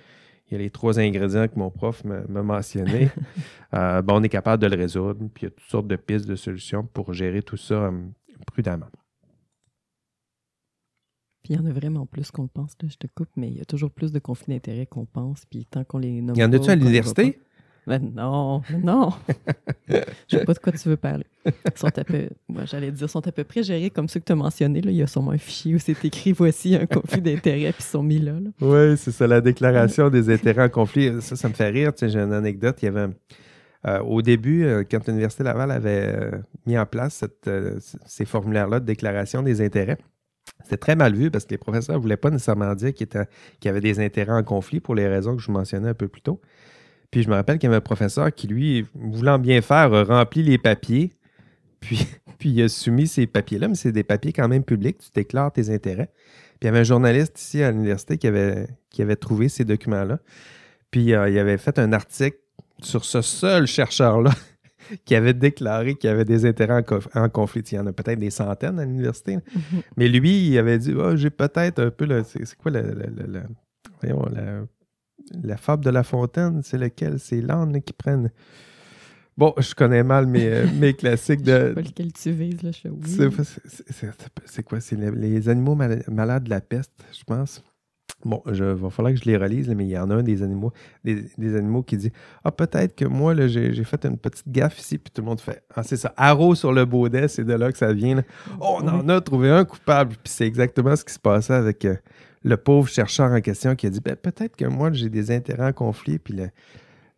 il 0.47 0.53
y 0.53 0.55
a 0.55 0.59
les 0.59 0.69
trois 0.69 0.99
ingrédients 0.99 1.47
que 1.47 1.57
mon 1.57 1.71
prof 1.71 2.03
m'a 2.03 2.43
mentionnés, 2.43 3.09
euh, 3.73 4.01
ben, 4.03 4.13
on 4.13 4.21
est 4.21 4.29
capable 4.29 4.61
de 4.61 4.67
le 4.67 4.75
résoudre. 4.75 5.19
Puis 5.33 5.43
il 5.43 5.45
y 5.45 5.47
a 5.47 5.49
toutes 5.49 5.69
sortes 5.69 5.87
de 5.87 5.95
pistes 5.95 6.27
de 6.27 6.35
solutions 6.35 6.83
pour 6.83 7.13
gérer 7.13 7.41
tout 7.41 7.57
ça 7.57 7.75
euh, 7.75 7.91
prudemment. 8.45 8.87
Puis 11.45 11.53
il 11.53 11.57
y 11.57 11.63
en 11.63 11.65
a 11.67 11.71
vraiment 11.71 12.07
plus 12.07 12.31
qu'on 12.31 12.41
le 12.41 12.47
pense. 12.47 12.71
Là, 12.81 12.89
je 12.91 12.97
te 12.97 13.05
coupe, 13.05 13.29
mais 13.35 13.49
il 13.49 13.57
y 13.57 13.61
a 13.61 13.65
toujours 13.65 13.91
plus 13.91 14.11
de 14.11 14.17
conflits 14.17 14.55
d'intérêts 14.55 14.87
qu'on 14.87 15.05
pense. 15.05 15.45
Puis 15.45 15.67
tant 15.69 15.83
qu'on 15.83 15.99
les 15.99 16.19
nomme 16.19 16.35
Il 16.35 16.41
y 16.41 16.43
en 16.43 16.51
a-tu 16.51 16.71
à 16.71 16.75
l'université? 16.75 17.39
Ben 17.85 18.01
non, 18.15 18.63
ben 18.67 18.81
non. 18.83 19.13
je 19.87 20.37
sais 20.39 20.43
pas 20.43 20.55
de 20.55 20.57
quoi 20.57 20.73
tu 20.73 20.89
veux 20.89 20.97
parler. 20.97 21.27
Ils 21.45 21.51
sont 21.75 21.95
à 21.95 22.03
peu, 22.03 22.29
moi, 22.49 22.65
j'allais 22.65 22.91
dire, 22.91 23.07
sont 23.07 23.27
à 23.27 23.31
peu 23.31 23.43
près 23.43 23.61
gérés 23.61 23.91
comme 23.91 24.09
ceux 24.09 24.21
que 24.21 24.25
tu 24.25 24.31
as 24.31 24.35
mentionnés. 24.35 24.81
Là. 24.81 24.89
Il 24.89 24.97
y 24.97 25.03
a 25.03 25.07
sûrement 25.07 25.33
un 25.33 25.37
fichier 25.37 25.75
où 25.75 25.77
c'est 25.77 26.03
écrit 26.03 26.31
voici 26.31 26.73
un 26.75 26.87
conflit 26.87 27.21
d'intérêts, 27.21 27.73
puis 27.73 27.83
ils 27.87 27.91
sont 27.91 28.01
mis 28.01 28.17
là. 28.17 28.31
là. 28.31 28.49
Oui, 28.61 28.97
c'est 28.97 29.11
ça, 29.11 29.27
la 29.27 29.39
déclaration 29.39 30.09
des 30.09 30.33
intérêts 30.33 30.63
en 30.63 30.69
conflit. 30.69 31.21
Ça, 31.21 31.35
ça 31.35 31.47
me 31.47 31.53
fait 31.53 31.69
rire. 31.69 31.93
Tu 31.93 31.99
sais, 31.99 32.09
J'ai 32.09 32.21
une 32.21 32.33
anecdote. 32.33 32.75
Il 32.81 32.85
y 32.85 32.87
avait, 32.87 33.13
euh, 33.85 33.99
au 33.99 34.23
début, 34.23 34.65
euh, 34.65 34.83
quand 34.89 35.05
l'Université 35.07 35.43
Laval 35.43 35.69
avait 35.69 36.11
euh, 36.11 36.31
mis 36.65 36.75
en 36.75 36.87
place 36.87 37.13
cette, 37.13 37.47
ces 38.07 38.25
formulaires-là 38.25 38.79
de 38.79 38.85
déclaration 38.85 39.43
des 39.43 39.61
intérêts, 39.61 39.99
c'était 40.63 40.77
très 40.77 40.95
mal 40.95 41.15
vu 41.15 41.29
parce 41.31 41.45
que 41.45 41.51
les 41.51 41.57
professeurs 41.57 41.95
ne 41.97 42.01
voulaient 42.01 42.17
pas 42.17 42.29
nécessairement 42.29 42.73
dire 42.75 42.93
qu'il 42.93 43.05
était- 43.05 43.27
qu'il 43.59 43.69
y 43.69 43.71
avait 43.71 43.81
des 43.81 43.99
intérêts 43.99 44.33
en 44.33 44.43
conflit 44.43 44.79
pour 44.79 44.95
les 44.95 45.07
raisons 45.07 45.35
que 45.35 45.41
je 45.41 45.51
mentionnais 45.51 45.89
un 45.89 45.93
peu 45.93 46.07
plus 46.07 46.21
tôt. 46.21 46.41
Puis 47.11 47.23
je 47.23 47.29
me 47.29 47.35
rappelle 47.35 47.59
qu'il 47.59 47.67
y 47.67 47.69
avait 47.69 47.77
un 47.77 47.81
professeur 47.81 48.33
qui, 48.33 48.47
lui, 48.47 48.85
voulant 48.95 49.39
bien 49.39 49.61
faire, 49.61 49.93
a 49.93 50.03
rempli 50.03 50.43
les 50.43 50.57
papiers, 50.57 51.13
puis, 51.79 52.05
puis 52.39 52.49
il 52.49 52.63
a 52.63 52.69
soumis 52.69 53.07
ces 53.07 53.27
papiers-là, 53.27 53.67
mais 53.67 53.75
c'est 53.75 53.91
des 53.91 54.03
papiers 54.03 54.33
quand 54.33 54.47
même 54.47 54.63
publics, 54.63 54.97
tu 54.97 55.09
déclares 55.13 55.51
tes 55.51 55.69
intérêts. 55.69 56.09
Puis 56.59 56.63
il 56.63 56.65
y 56.65 56.67
avait 56.69 56.79
un 56.79 56.83
journaliste 56.83 57.39
ici 57.39 57.61
à 57.61 57.71
l'université 57.71 58.17
qui 58.17 58.27
avait, 58.27 58.67
qui 58.89 59.01
avait 59.01 59.15
trouvé 59.15 59.49
ces 59.49 59.65
documents-là. 59.65 60.19
Puis 60.89 61.13
euh, 61.13 61.29
il 61.29 61.37
avait 61.37 61.57
fait 61.57 61.77
un 61.79 61.93
article 61.93 62.37
sur 62.81 63.05
ce 63.05 63.21
seul 63.21 63.67
chercheur-là 63.67 64.31
qui 65.05 65.15
avait 65.15 65.33
déclaré 65.33 65.95
qu'il 65.95 66.09
y 66.09 66.13
avait 66.13 66.25
des 66.25 66.45
intérêts 66.45 66.73
en, 66.75 66.81
conf- 66.81 67.07
en 67.15 67.29
conflit. 67.29 67.61
Il 67.71 67.75
y 67.75 67.79
en 67.79 67.87
a 67.87 67.93
peut-être 67.93 68.19
des 68.19 68.29
centaines 68.29 68.79
à 68.79 68.85
l'université. 68.85 69.35
Mhm. 69.37 69.81
Mais 69.97 70.07
lui, 70.07 70.47
il 70.49 70.57
avait 70.57 70.77
dit 70.77 70.93
Ah, 70.99 71.15
j'ai 71.15 71.29
peut-être 71.29 71.79
un 71.79 71.91
peu. 71.91 72.05
le- 72.05 72.23
C'est 72.23 72.55
quoi 72.57 72.71
le, 72.71 72.81
le- 72.81 73.13
le- 73.15 73.31
le- 73.33 73.43
voyons, 74.01 74.25
la, 74.33 74.61
la 75.43 75.57
fable 75.57 75.83
de 75.83 75.89
La 75.89 76.03
Fontaine 76.03 76.61
C'est 76.63 76.77
lequel? 76.77 77.19
C'est 77.19 77.41
l'âne 77.41 77.81
qui 77.81 77.93
prennent. 77.93 78.29
Bon, 79.37 79.53
je 79.57 79.73
connais 79.75 80.03
mal 80.03 80.27
mes, 80.27 80.47
euh, 80.47 80.65
mes 80.79 80.93
classiques 81.01 81.41
Je 81.41 81.51
sais 81.51 81.69
de. 81.69 81.73
pas 81.73 81.81
lequel 81.81 82.13
tu 82.13 82.31
vises. 82.31 82.61
Là. 82.63 82.71
Je 82.71 82.87
oui. 82.87 83.45
C'est 84.45 84.63
quoi? 84.63 84.79
C'est 84.79 84.95
les, 84.95 85.11
les 85.11 85.49
animaux 85.49 85.75
mal- 85.75 86.03
malades 86.07 86.43
de 86.45 86.49
la 86.49 86.61
peste, 86.61 86.93
je 87.11 87.23
pense. 87.25 87.61
Bon, 88.25 88.41
il 88.47 88.61
va 88.61 88.89
falloir 88.89 89.13
que 89.13 89.19
je 89.19 89.25
les 89.25 89.37
relise, 89.37 89.69
là, 89.69 89.75
mais 89.75 89.85
il 89.85 89.91
y 89.91 89.97
en 89.97 90.09
a 90.09 90.15
un 90.15 90.23
des 90.23 90.41
animaux, 90.41 90.73
des, 91.03 91.25
des 91.37 91.55
animaux 91.55 91.83
qui 91.83 91.95
dit 91.95 92.11
Ah, 92.43 92.51
peut-être 92.51 92.95
que 92.95 93.05
moi, 93.05 93.35
j'ai 93.47 93.83
fait 93.83 94.03
une 94.05 94.17
petite 94.17 94.49
gaffe 94.49 94.79
ici, 94.79 94.97
puis 94.97 95.11
tout 95.13 95.21
le 95.21 95.27
monde 95.27 95.39
fait 95.39 95.61
Ah, 95.75 95.83
c'est 95.83 95.95
ça, 95.97 96.11
haro 96.17 96.55
sur 96.55 96.73
le 96.73 96.85
baudet, 96.85 97.27
c'est 97.27 97.43
de 97.43 97.53
là 97.53 97.71
que 97.71 97.77
ça 97.77 97.93
vient. 97.93 98.15
là. 98.15 98.23
Oh, 98.59 98.79
on 98.81 98.87
en 98.87 99.07
a 99.09 99.21
trouvé 99.21 99.49
un 99.51 99.63
coupable, 99.63 100.15
puis 100.23 100.33
c'est 100.33 100.47
exactement 100.47 100.95
ce 100.95 101.05
qui 101.05 101.13
se 101.13 101.19
passait 101.19 101.53
avec 101.53 101.85
euh, 101.85 101.95
le 102.43 102.57
pauvre 102.57 102.87
chercheur 102.89 103.31
en 103.31 103.41
question 103.41 103.75
qui 103.75 103.85
a 103.87 103.89
dit 103.91 103.99
Ben, 104.03 104.15
peut-être 104.15 104.55
que 104.55 104.65
moi, 104.65 104.91
j'ai 104.91 105.09
des 105.09 105.29
intérêts 105.31 105.67
en 105.67 105.73
conflit, 105.73 106.17
puis 106.19 106.33
le- 106.33 106.49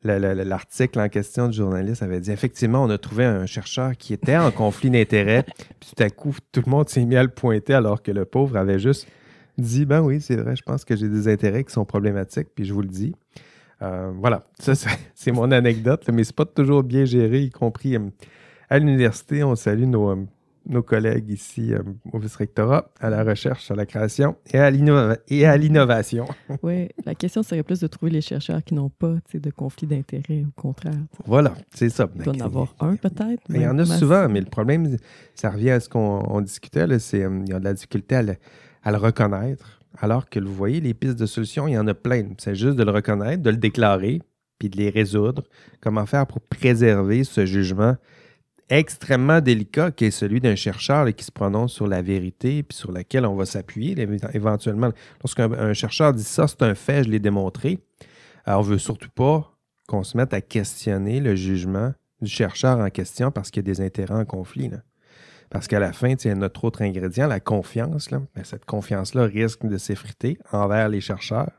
l'article 0.03 0.99
en 0.99 1.09
question 1.09 1.47
du 1.47 1.57
journaliste 1.57 2.01
avait 2.03 2.19
dit 2.19 2.31
effectivement, 2.31 2.83
on 2.83 2.89
a 2.89 2.97
trouvé 2.97 3.25
un 3.25 3.45
chercheur 3.45 3.97
qui 3.97 4.13
était 4.13 4.37
en 4.37 4.51
conflit 4.51 4.89
d'intérêts. 4.89 5.43
Puis 5.79 5.91
tout 5.95 6.03
à 6.03 6.09
coup, 6.09 6.33
tout 6.51 6.61
le 6.65 6.69
monde 6.69 6.87
s'est 6.87 7.03
mis 7.05 7.15
à 7.17 7.23
le 7.23 7.29
pointer 7.29 7.73
alors 7.73 8.01
que 8.01 8.11
le 8.11 8.23
pauvre 8.25 8.55
avait 8.57 8.79
juste 8.79 9.07
dit 9.57 9.85
Ben 9.85 10.01
oui, 10.01 10.21
c'est 10.21 10.35
vrai, 10.35 10.55
je 10.55 10.63
pense 10.63 10.85
que 10.85 10.95
j'ai 10.95 11.09
des 11.09 11.27
intérêts 11.27 11.63
qui 11.63 11.73
sont 11.73 11.85
problématiques, 11.85 12.47
puis 12.55 12.65
je 12.65 12.73
vous 12.73 12.81
le 12.81 12.87
dis. 12.87 13.13
Euh, 13.81 14.11
voilà, 14.19 14.43
ça, 14.59 14.73
c'est- 15.15 15.31
mon 15.31 15.51
anecdote, 15.51 16.09
mais 16.11 16.23
c'est 16.23 16.35
pas 16.35 16.45
toujours 16.45 16.83
bien 16.83 17.05
géré, 17.05 17.41
y 17.41 17.49
compris 17.51 17.95
euh, 17.95 18.09
à 18.69 18.79
l'université. 18.79 19.43
On 19.43 19.55
salue 19.55 19.83
nos, 19.83 20.09
euh, 20.09 20.25
nos 20.65 20.81
collègues 20.83 21.29
ici 21.29 21.73
au 22.11 22.19
vice-rectorat, 22.19 22.89
à 22.99 23.09
la 23.09 23.23
recherche, 23.23 23.69
à 23.71 23.75
la 23.75 23.85
création 23.85 24.35
et 24.51 24.57
à 24.59 24.69
l'innovation. 25.57 26.25
Oui, 26.63 26.89
la 27.05 27.15
question 27.15 27.43
serait 27.43 27.63
plus 27.63 27.79
de 27.79 27.87
trouver 27.87 28.11
les 28.11 28.21
chercheurs 28.21 28.63
qui 28.63 28.73
n'ont 28.73 28.89
pas 28.89 29.15
de 29.33 29.49
conflit 29.51 29.87
d'intérêts, 29.87 30.43
au 30.45 30.59
contraire. 30.61 30.93
Voilà, 31.25 31.53
c'est 31.73 31.89
ça. 31.89 32.09
Il 32.15 32.23
doit 32.23 32.35
en 32.35 32.39
avoir 32.41 32.75
un 32.81 32.95
peut-être. 32.95 33.43
Mais 33.49 33.59
il 33.59 33.61
y 33.61 33.67
en 33.67 33.77
a 33.79 33.85
souvent, 33.85 34.27
mais 34.27 34.39
le 34.41 34.47
problème, 34.47 34.97
ça 35.35 35.51
revient 35.51 35.69
à 35.71 35.79
ce 35.79 35.87
qu'on 35.87 36.23
on 36.27 36.41
discutait, 36.41 36.87
là, 36.87 36.99
c'est 36.99 37.19
il 37.19 37.49
y 37.49 37.53
a 37.53 37.59
de 37.59 37.63
la 37.63 37.73
difficulté 37.73 38.15
à 38.15 38.23
le, 38.23 38.35
à 38.87 38.91
le 38.91 38.97
reconnaître. 38.97 39.81
Alors 39.99 40.29
que 40.29 40.39
vous 40.39 40.53
voyez, 40.53 40.79
les 40.79 40.93
pistes 40.93 41.19
de 41.19 41.25
solutions, 41.25 41.67
il 41.67 41.73
y 41.73 41.77
en 41.77 41.87
a 41.87 41.93
plein. 41.93 42.29
C'est 42.37 42.55
juste 42.55 42.77
de 42.77 42.83
le 42.83 42.91
reconnaître, 42.91 43.43
de 43.43 43.49
le 43.49 43.57
déclarer, 43.57 44.21
puis 44.59 44.69
de 44.69 44.77
les 44.77 44.89
résoudre. 44.89 45.43
Comment 45.81 46.05
faire 46.05 46.25
pour 46.25 46.39
préserver 46.39 47.25
ce 47.25 47.45
jugement 47.45 47.97
extrêmement 48.69 49.41
délicat 49.41 49.91
qui 49.91 50.05
est 50.05 50.11
celui 50.11 50.39
d'un 50.39 50.55
chercheur 50.55 51.13
qui 51.13 51.25
se 51.25 51.33
prononce 51.33 51.73
sur 51.73 51.85
la 51.85 52.01
vérité 52.01 52.63
puis 52.63 52.77
sur 52.77 52.93
laquelle 52.93 53.25
on 53.25 53.35
va 53.35 53.45
s'appuyer 53.45 53.93
éventuellement? 54.33 54.91
Lorsqu'un 55.21 55.51
un 55.51 55.73
chercheur 55.73 56.13
dit 56.13 56.23
ça, 56.23 56.47
c'est 56.47 56.61
un 56.61 56.73
fait, 56.73 57.03
je 57.03 57.09
l'ai 57.09 57.19
démontré, 57.19 57.79
alors 58.45 58.61
on 58.61 58.63
ne 58.63 58.69
veut 58.69 58.77
surtout 58.77 59.11
pas 59.13 59.53
qu'on 59.85 60.03
se 60.03 60.15
mette 60.15 60.33
à 60.33 60.39
questionner 60.39 61.19
le 61.19 61.35
jugement 61.35 61.91
du 62.21 62.29
chercheur 62.29 62.79
en 62.79 62.89
question 62.89 63.31
parce 63.31 63.51
qu'il 63.51 63.67
y 63.67 63.69
a 63.69 63.73
des 63.73 63.81
intérêts 63.81 64.15
en 64.15 64.25
conflit. 64.25 64.71
Parce 65.49 65.67
qu'à 65.67 65.79
la 65.79 65.93
fin, 65.93 66.15
tu 66.15 66.23
sais, 66.29 66.35
notre 66.35 66.63
autre 66.65 66.81
ingrédient, 66.81 67.27
la 67.27 67.39
confiance, 67.39 68.11
là, 68.11 68.21
ben, 68.35 68.43
cette 68.43 68.65
confiance-là 68.65 69.23
risque 69.23 69.65
de 69.65 69.77
s'effriter 69.77 70.37
envers 70.51 70.89
les 70.89 70.99
chercheurs. 71.01 71.51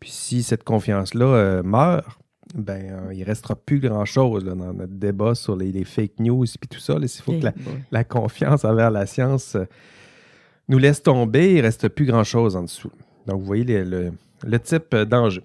Puis 0.00 0.10
si 0.10 0.42
cette 0.42 0.64
confiance-là 0.64 1.24
euh, 1.26 1.62
meurt, 1.62 2.04
ben, 2.54 2.82
euh, 3.08 3.12
il 3.14 3.20
ne 3.20 3.24
restera 3.24 3.54
plus 3.54 3.78
grand-chose 3.80 4.44
dans 4.44 4.54
notre 4.56 4.92
débat 4.92 5.34
sur 5.34 5.56
les, 5.56 5.70
les 5.72 5.84
fake 5.84 6.18
news 6.18 6.44
et 6.44 6.66
tout 6.68 6.80
ça. 6.80 6.94
là. 6.98 7.06
Il 7.06 7.22
faut 7.22 7.32
que 7.32 7.46
la, 7.90 8.04
confiance 8.04 8.64
envers 8.64 8.90
la 8.90 9.06
science 9.06 9.54
euh, 9.54 9.64
nous 10.68 10.78
laisse 10.78 11.02
tomber, 11.02 11.52
il 11.52 11.56
ne 11.58 11.62
reste 11.62 11.88
plus 11.88 12.06
grand-chose 12.06 12.56
en 12.56 12.62
dessous. 12.62 12.90
Donc, 13.26 13.40
vous 13.40 13.46
voyez 13.46 13.64
le, 13.64 13.84
le- 13.84 14.12
le 14.46 14.58
type 14.60 14.94
d'enjeu. 14.94 15.42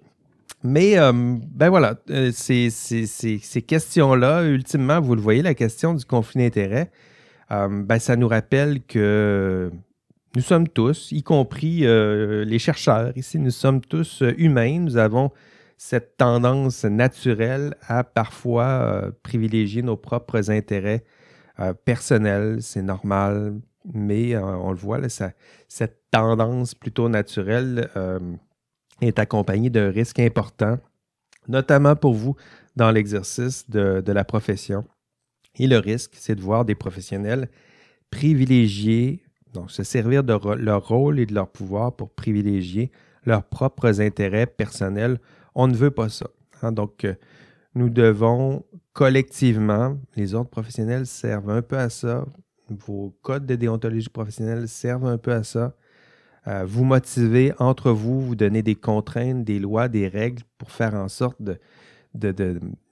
Mais, 0.63 0.95
ben 0.97 1.70
voilà, 1.70 1.95
ces, 2.34 2.70
ces- 2.70 3.05
ces- 3.05 3.38
ces 3.38 3.61
questions-là, 3.61 4.43
ultimement, 4.43 4.99
vous 4.99 5.15
le 5.15 5.22
voyez, 5.22 5.41
la 5.41 5.53
question 5.53 5.93
du 5.93 6.03
conflit 6.03 6.41
d'intérêts, 6.41 6.91
ben, 7.49 7.99
ça 7.99 8.15
nous 8.15 8.27
rappelle 8.27 8.81
que 8.83 9.71
nous 10.35 10.41
sommes 10.41 10.67
tous, 10.67 11.11
y 11.11 11.23
compris 11.23 11.87
euh, 11.87 12.45
les 12.45 12.59
chercheurs 12.59 13.11
ici, 13.17 13.39
nous 13.39 13.49
sommes 13.51 13.81
tous 13.81 14.21
euh, 14.21 14.33
humains, 14.37 14.79
nous 14.79 14.97
avons 14.97 15.31
cette 15.77 16.17
tendance 16.17 16.85
naturelle 16.85 17.75
à 17.87 18.03
parfois 18.03 18.65
euh, 18.65 19.11
privilégier 19.23 19.81
nos 19.81 19.97
propres 19.97 20.51
intérêts 20.51 21.03
euh, 21.59 21.73
personnels, 21.73 22.61
c'est 22.61 22.83
normal, 22.83 23.59
mais 23.91 24.35
euh, 24.35 24.41
on 24.41 24.71
le 24.71 24.77
voit, 24.77 24.99
là, 24.99 25.07
cette 25.67 26.03
tendance 26.11 26.75
plutôt 26.75 27.09
naturelle 27.09 27.89
euh, 27.95 28.19
est 29.01 29.17
accompagnée 29.17 29.71
d'un 29.71 29.89
risque 29.89 30.19
important, 30.19 30.77
notamment 31.47 31.95
pour 31.95 32.13
vous 32.13 32.35
dans 32.75 32.91
l'exercice 32.91 33.67
de 33.69 34.11
la 34.11 34.23
profession. 34.23 34.85
Et 35.60 35.68
le 35.68 35.78
risque, 35.78 36.14
c'est 36.16 36.36
de 36.36 36.41
voir 36.41 36.66
des 36.66 36.76
professionnels 36.76 37.49
privilégier, 38.10 39.22
donc 39.53 39.70
se 39.70 39.84
servir 39.84 40.24
de 40.24 40.34
leur 40.55 40.88
rôle 40.88 41.20
et 41.20 41.26
de 41.26 41.34
leur 41.34 41.49
pouvoir 41.49 41.95
pour 41.95 42.10
privilégier 42.10 42.91
leurs 43.26 43.43
propres 43.43 44.01
intérêts 44.01 44.47
personnels. 44.47 45.20
On 45.53 45.68
ne 45.68 45.76
veut 45.76 45.91
pas 45.91 46.10
ça. 46.10 46.28
hein. 46.64 46.72
Donc, 46.72 47.05
euh, 47.05 47.14
nous 47.76 47.89
devons 47.89 48.64
collectivement, 48.93 49.97
les 50.16 50.34
ordres 50.34 50.49
professionnels 50.49 51.05
servent 51.05 51.51
un 51.51 51.62
peu 51.62 51.78
à 51.78 51.89
ça, 51.89 52.26
vos 52.70 53.16
codes 53.22 53.45
de 53.45 53.55
déontologie 53.55 54.10
professionnelle 54.10 54.68
servent 54.68 55.07
un 55.07 55.18
peu 55.18 55.32
à 55.32 55.43
ça. 55.43 55.76
Vous 56.66 56.84
motiver 56.84 57.53
entre 57.60 57.91
vous, 57.91 58.22
vous 58.22 58.36
donner 58.36 58.64
des 58.64 58.74
contraintes, 58.74 59.43
des 59.43 59.60
lois, 59.60 59.88
des 59.88 60.07
règles 60.07 60.41
pour 60.57 60.72
faire 60.72 60.95
en 60.95 61.07
sorte 61.07 61.39
de, 61.41 61.60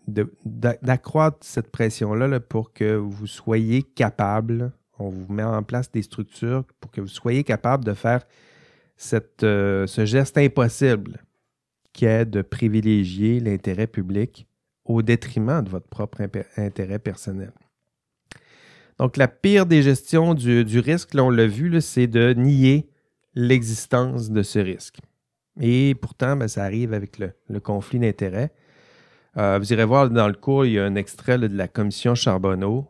d'accroître 0.08 1.38
cette 1.42 1.70
pression-là 1.70 2.28
là, 2.28 2.40
pour 2.40 2.74
que 2.74 2.96
vous 2.96 3.28
soyez 3.28 3.84
capable. 3.84 4.72
On 5.00 5.10
vous 5.10 5.32
met 5.32 5.44
en 5.44 5.64
place 5.64 5.92
des 5.92 6.02
structures 6.02 6.64
pour 6.80 6.92
que 6.92 7.02
vous 7.02 7.08
soyez 7.08 7.44
capable 7.44 7.86
de 7.86 7.94
faire 7.94 8.26
euh, 9.44 9.86
ce 9.86 10.06
geste 10.06 10.38
impossible 10.38 11.22
est 12.06 12.26
de 12.26 12.42
privilégier 12.42 13.40
l'intérêt 13.40 13.88
public 13.88 14.48
au 14.86 15.02
détriment 15.02 15.62
de 15.62 15.70
votre 15.70 15.88
propre 15.88 16.22
intérêt 16.58 17.00
personnel. 17.00 17.52
Donc, 19.00 19.18
la 19.18 19.28
pire 19.28 19.66
des 19.66 19.84
gestions 19.84 20.34
du, 20.34 20.80
risque, 20.80 21.14
là, 21.14 21.24
on 21.24 21.30
l'a 21.30 21.46
vu, 21.46 21.80
c'est 21.82 22.08
de 22.08 22.34
nier 22.34 22.90
l'existence 23.36 24.32
de 24.32 24.42
ce 24.42 24.60
risque. 24.60 24.98
Et 25.60 25.96
pourtant, 25.96 26.36
ben, 26.36 26.48
ça 26.48 26.64
arrive 26.64 26.94
avec 26.94 27.20
le 27.20 27.60
conflit 27.60 28.00
d'intérêts. 28.00 28.52
Euh, 29.38 29.60
vous 29.60 29.72
irez 29.72 29.86
voir 29.86 30.10
dans 30.10 30.28
le 30.28 30.34
cours, 30.34 30.66
il 30.66 30.74
y 30.74 30.80
a 30.80 30.86
un 30.86 30.96
extrait 30.96 31.38
de 31.38 31.48
la 31.48 31.68
commission 31.68 32.16
Charbonneau. 32.16 32.88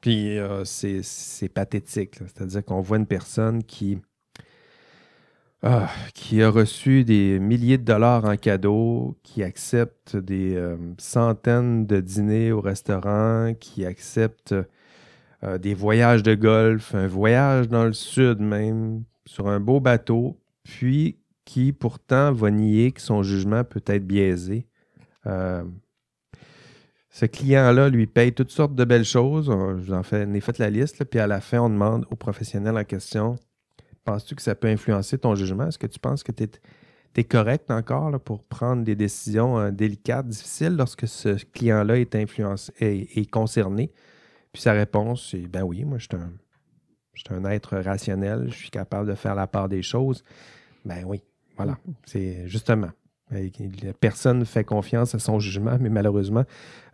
Puis 0.00 0.38
euh, 0.38 0.64
c'est 0.64 1.48
pathétique. 1.48 2.16
C'est-à-dire 2.18 2.64
qu'on 2.64 2.80
voit 2.80 2.98
une 2.98 3.06
personne 3.06 3.64
qui, 3.64 3.98
ah, 5.62 5.90
qui 6.14 6.42
a 6.42 6.50
reçu 6.50 7.04
des 7.04 7.38
milliers 7.40 7.78
de 7.78 7.84
dollars 7.84 8.24
en 8.24 8.36
cadeau, 8.36 9.16
qui 9.22 9.42
accepte 9.42 10.16
des 10.16 10.54
euh, 10.54 10.76
centaines 10.98 11.86
de 11.86 12.00
dîners 12.00 12.52
au 12.52 12.60
restaurant, 12.60 13.54
qui 13.58 13.84
accepte 13.84 14.54
euh, 15.42 15.58
des 15.58 15.74
voyages 15.74 16.22
de 16.22 16.34
golf, 16.34 16.94
un 16.94 17.08
voyage 17.08 17.68
dans 17.68 17.84
le 17.84 17.92
sud 17.92 18.38
même, 18.40 19.02
sur 19.26 19.48
un 19.48 19.60
beau 19.60 19.80
bateau, 19.80 20.38
puis 20.62 21.18
qui 21.44 21.72
pourtant 21.72 22.32
va 22.32 22.50
nier 22.50 22.92
que 22.92 23.00
son 23.00 23.22
jugement 23.22 23.64
peut 23.64 23.82
être 23.86 24.06
biaisé. 24.06 24.66
Ce 27.18 27.26
client-là 27.26 27.88
lui 27.88 28.06
paye 28.06 28.32
toutes 28.32 28.52
sortes 28.52 28.76
de 28.76 28.84
belles 28.84 29.04
choses. 29.04 29.48
On- 29.48 29.76
Je 29.76 29.86
vous 29.86 29.92
en 29.92 30.04
fais, 30.04 30.24
on 30.24 30.34
ai 30.34 30.40
fait 30.40 30.56
la 30.58 30.70
liste, 30.70 31.00
là, 31.00 31.04
puis 31.04 31.18
à 31.18 31.26
la 31.26 31.40
fin, 31.40 31.58
on 31.58 31.68
demande 31.68 32.06
au 32.12 32.14
professionnel 32.14 32.78
en 32.78 32.84
question 32.84 33.34
Penses-tu 34.04 34.36
que 34.36 34.42
ça 34.42 34.54
peut 34.54 34.68
influencer 34.68 35.18
ton 35.18 35.34
jugement? 35.34 35.66
Est-ce 35.66 35.80
que 35.80 35.88
tu 35.88 35.98
penses 35.98 36.22
que 36.22 36.30
tu 36.30 36.44
es, 37.16 37.24
correct 37.24 37.72
encore 37.72 38.12
là, 38.12 38.20
pour 38.20 38.44
prendre 38.44 38.84
des 38.84 38.94
décisions 38.94 39.58
euh, 39.58 39.70
délicates, 39.72 40.28
difficiles 40.28 40.76
lorsque 40.76 41.08
ce 41.08 41.44
client-là 41.44 41.98
est 41.98 42.14
influencé, 42.14 42.72
est, 42.78 43.18
est 43.18 43.28
concerné? 43.28 43.90
Puis 44.52 44.62
sa 44.62 44.70
réponse, 44.70 45.30
c'est 45.32 45.48
Ben 45.48 45.64
oui, 45.64 45.84
moi, 45.84 45.98
je 45.98 46.04
suis 46.04 46.22
un, 46.22 46.32
je 47.14 47.22
suis 47.26 47.34
un 47.34 47.44
être 47.46 47.78
rationnel, 47.78 48.46
je 48.48 48.54
suis 48.54 48.70
capable 48.70 49.08
de 49.08 49.16
faire 49.16 49.34
la 49.34 49.48
part 49.48 49.68
des 49.68 49.82
choses. 49.82 50.22
Ben 50.84 51.02
oui, 51.04 51.24
voilà. 51.56 51.78
C'est 52.06 52.46
justement. 52.46 52.90
Euh, 53.32 53.48
Personne 54.00 54.40
ne 54.40 54.44
fait 54.44 54.64
confiance 54.64 55.14
à 55.14 55.18
son 55.18 55.38
jugement, 55.38 55.76
mais 55.80 55.90
malheureusement, 55.90 56.44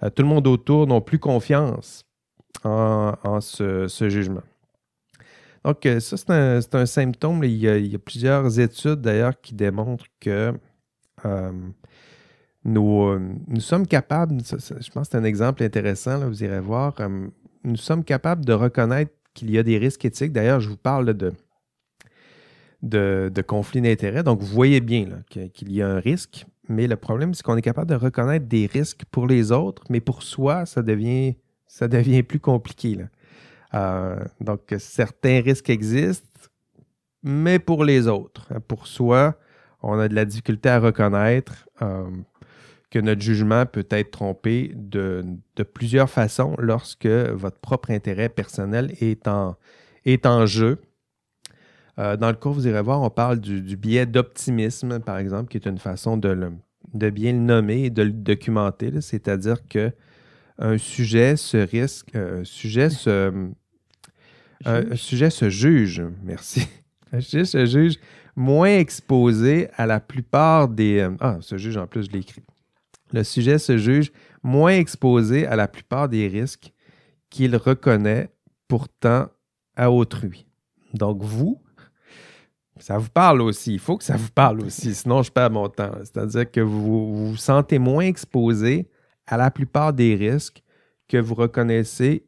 euh, 0.02 0.10
tout 0.10 0.22
le 0.22 0.28
monde 0.28 0.46
autour 0.46 0.86
n'a 0.86 1.00
plus 1.00 1.18
confiance 1.18 2.04
en, 2.64 3.40
ce, 3.40 3.86
jugement. 4.08 4.42
Donc, 5.64 5.86
euh, 5.86 6.00
ça, 6.00 6.16
c'est 6.16 6.74
un, 6.74 6.86
symptôme. 6.86 7.44
Il 7.44 7.56
y, 7.56 7.94
a, 7.94 7.98
plusieurs 7.98 8.58
études 8.58 9.00
d'ailleurs 9.00 9.40
qui 9.40 9.54
démontrent 9.54 10.06
que 10.20 10.52
nous, 12.64 13.60
sommes 13.60 13.86
capables, 13.86 14.38
je 14.42 14.90
pense 14.90 15.08
que 15.08 15.12
c'est 15.12 15.16
un 15.16 15.24
exemple 15.24 15.62
intéressant, 15.62 16.18
vous 16.28 16.42
irez 16.42 16.60
voir, 16.60 16.94
nous 17.64 17.76
sommes 17.76 18.04
capables 18.04 18.44
de 18.44 18.52
reconnaître 18.52 19.12
qu'il 19.32 19.50
y 19.50 19.58
a 19.58 19.62
des 19.62 19.78
risques 19.78 20.04
éthiques. 20.04 20.32
D'ailleurs, 20.32 20.60
je 20.60 20.68
vous 20.68 20.76
parle 20.76 21.14
de, 21.14 21.32
de, 22.84 23.30
de 23.34 23.42
conflits 23.42 23.80
d'intérêts. 23.80 24.22
Donc, 24.22 24.40
vous 24.40 24.46
voyez 24.46 24.80
bien 24.80 25.22
qu'il 25.28 25.72
y 25.72 25.82
a 25.82 25.88
un 25.88 25.98
risque, 25.98 26.46
mais 26.68 26.86
le 26.86 26.96
problème, 26.96 27.34
c'est 27.34 27.42
qu'on 27.42 27.56
est 27.56 27.62
capable 27.62 27.90
de 27.90 27.96
reconnaître 27.96 28.46
des 28.46 28.66
risques 28.66 29.04
pour 29.10 29.26
les 29.26 29.52
autres, 29.52 29.82
mais 29.88 30.00
pour 30.00 30.22
soi, 30.22 30.66
ça 30.66 30.82
devient, 30.82 31.34
plus 32.22 32.40
compliqué. 32.40 32.98
Euh, 33.74 34.16
donc, 34.40 34.74
certains 34.78 35.40
risques 35.40 35.70
existent, 35.70 36.28
mais 37.22 37.58
pour 37.58 37.84
les 37.84 38.06
autres. 38.06 38.48
Pour 38.68 38.86
soi, 38.86 39.34
on 39.82 39.98
a 39.98 40.08
de 40.08 40.14
la 40.14 40.24
difficulté 40.24 40.68
à 40.68 40.78
reconnaître 40.78 41.66
euh, 41.82 42.04
que 42.90 42.98
notre 42.98 43.22
jugement 43.22 43.66
peut 43.66 43.86
être 43.90 44.10
trompé 44.10 44.72
de, 44.74 45.24
plusieurs 45.72 46.08
façons 46.08 46.54
lorsque 46.58 47.06
votre 47.06 47.58
propre 47.58 47.90
intérêt 47.90 48.28
personnel 48.28 48.94
est 49.00 49.26
en 49.26 50.46
jeu. 50.46 50.78
Euh, 51.98 52.16
dans 52.16 52.28
le 52.28 52.34
cours, 52.34 52.52
vous 52.52 52.66
irez 52.66 52.82
voir, 52.82 53.00
on 53.02 53.10
parle 53.10 53.40
du, 53.40 53.60
du 53.60 53.76
biais 53.76 54.06
d'optimisme, 54.06 54.98
par 55.00 55.18
exemple, 55.18 55.48
qui 55.50 55.56
est 55.56 55.66
une 55.66 55.78
façon 55.78 56.16
de, 56.16 56.28
le- 56.28 56.52
de 56.92 57.10
bien 57.10 57.32
le 57.32 57.38
nommer 57.38 57.84
et 57.84 57.90
de 57.90 58.02
le 58.02 58.10
documenter. 58.12 59.00
C'est-à-dire 59.00 59.66
que 59.68 59.92
un 60.58 60.78
sujet 60.78 61.36
se 61.36 61.56
risque, 61.56 62.14
euh, 62.14 62.40
un 62.40 62.44
sujet 62.44 62.90
se, 62.90 63.32
un, 64.64 64.92
un 64.92 64.96
sujet 64.96 65.30
se 65.30 65.48
juge, 65.48 66.02
merci. 66.24 66.66
Un 67.12 67.20
sujet 67.20 67.44
se 67.44 67.66
juge 67.66 67.96
moins 68.36 68.76
exposé 68.78 69.68
à 69.76 69.86
la 69.86 70.00
plupart 70.00 70.68
des. 70.68 70.98
euh, 71.00 71.16
ah, 71.20 71.38
juge 71.52 71.76
en 71.76 71.86
plus, 71.86 72.04
je 72.06 72.10
l'ai 72.10 72.20
écrit. 72.20 72.42
Le 73.12 73.22
sujet 73.22 73.58
se 73.58 73.76
juge 73.78 74.10
moins 74.42 74.72
exposé 74.72 75.46
à 75.46 75.54
la 75.54 75.68
plupart 75.68 76.08
des 76.08 76.26
risques 76.26 76.72
qu'il 77.30 77.54
reconnaît 77.56 78.30
pourtant 78.66 79.28
à 79.76 79.90
autrui. 79.90 80.46
Donc, 80.94 81.22
vous, 81.22 81.60
ça 82.78 82.98
vous 82.98 83.10
parle 83.10 83.42
aussi. 83.42 83.74
Il 83.74 83.78
faut 83.78 83.96
que 83.96 84.04
ça 84.04 84.16
vous 84.16 84.30
parle 84.30 84.60
aussi, 84.62 84.94
sinon 84.94 85.22
je 85.22 85.30
perds 85.30 85.50
mon 85.50 85.68
temps. 85.68 85.92
C'est-à-dire 86.00 86.50
que 86.50 86.60
vous 86.60 87.28
vous 87.28 87.36
sentez 87.36 87.78
moins 87.78 88.04
exposé 88.04 88.88
à 89.26 89.36
la 89.36 89.50
plupart 89.50 89.92
des 89.92 90.14
risques 90.14 90.62
que 91.08 91.16
vous 91.16 91.34
reconnaissez 91.34 92.26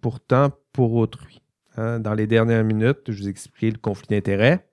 pourtant 0.00 0.50
pour 0.72 0.94
autrui. 0.94 1.42
Hein, 1.76 2.00
Dans 2.00 2.14
les 2.14 2.26
dernières 2.26 2.64
minutes, 2.64 3.00
je 3.08 3.18
vous 3.18 3.28
ai 3.28 3.30
expliqué 3.30 3.70
le 3.70 3.78
conflit 3.78 4.08
d'intérêts. 4.08 4.66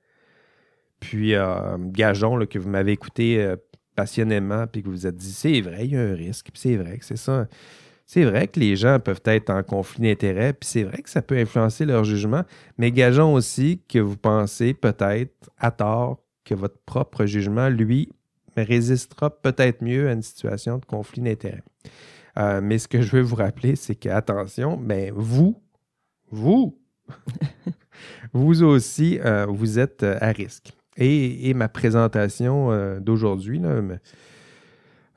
Puis, 0.99 1.35
euh, 1.35 1.77
gageons 1.77 2.45
que 2.45 2.59
vous 2.59 2.69
m'avez 2.69 2.91
écouté 2.91 3.41
euh, 3.41 3.55
passionnément 3.95 4.67
puis 4.67 4.81
que 4.81 4.87
vous 4.87 4.93
vous 4.93 5.07
êtes 5.07 5.15
dit, 5.15 5.31
c'est 5.31 5.61
vrai, 5.61 5.85
il 5.85 5.91
y 5.93 5.97
a 5.97 6.01
un 6.01 6.15
risque. 6.15 6.49
Puis 6.51 6.61
c'est 6.61 6.75
vrai 6.75 6.97
que 6.97 7.05
c'est 7.05 7.17
ça. 7.17 7.47
C'est 8.11 8.25
vrai 8.25 8.47
que 8.47 8.59
les 8.59 8.75
gens 8.75 8.99
peuvent 8.99 9.21
être 9.25 9.51
en 9.51 9.61
conflit 9.61 10.01
d'intérêts, 10.01 10.53
puis 10.53 10.67
c'est 10.67 10.81
vrai 10.81 11.03
que 11.03 11.11
ça 11.11 11.21
peut 11.21 11.37
influencer 11.37 11.85
leur 11.85 12.03
jugement, 12.03 12.41
mais 12.79 12.91
gageons 12.91 13.35
aussi 13.35 13.83
que 13.87 13.99
vous 13.99 14.17
pensez 14.17 14.73
peut-être 14.73 15.51
à 15.59 15.69
tort 15.69 16.17
que 16.43 16.55
votre 16.55 16.79
propre 16.87 17.27
jugement, 17.27 17.69
lui, 17.69 18.09
résistera 18.57 19.29
peut-être 19.29 19.83
mieux 19.83 20.09
à 20.09 20.13
une 20.13 20.23
situation 20.23 20.79
de 20.79 20.85
conflit 20.85 21.21
d'intérêts. 21.21 21.61
Euh, 22.39 22.61
mais 22.63 22.79
ce 22.79 22.87
que 22.87 22.99
je 23.03 23.15
veux 23.15 23.21
vous 23.21 23.35
rappeler, 23.35 23.75
c'est 23.75 23.93
que, 23.93 24.09
attention, 24.09 24.75
ben, 24.75 25.13
vous, 25.15 25.61
vous, 26.31 26.79
vous 28.33 28.63
aussi, 28.63 29.19
euh, 29.23 29.45
vous 29.45 29.77
êtes 29.77 30.01
à 30.01 30.31
risque. 30.31 30.73
Et, 30.97 31.53
ma 31.53 31.69
présentation 31.69 32.71
euh, 32.71 32.99
d'aujourd'hui 32.99 33.59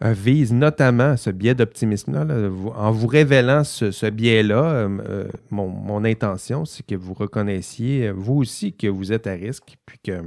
euh, 0.02 0.12
vise 0.12 0.52
notamment 0.52 1.16
ce 1.16 1.30
biais 1.30 1.54
d'optimisme-là. 1.54 2.26
En 2.74 2.90
vous 2.90 3.06
révélant 3.06 3.62
ce, 3.62 4.10
biais-là, 4.10 4.64
euh, 4.64 4.98
euh, 5.08 5.28
mon, 5.50 6.04
intention, 6.04 6.64
c'est 6.64 6.84
que 6.84 6.96
vous 6.96 7.14
reconnaissiez, 7.14 8.10
vous 8.10 8.34
aussi, 8.34 8.72
que 8.72 8.88
vous 8.88 9.12
êtes 9.12 9.26
à 9.28 9.32
risque, 9.32 9.76
puis 9.86 9.98
que, 10.02 10.20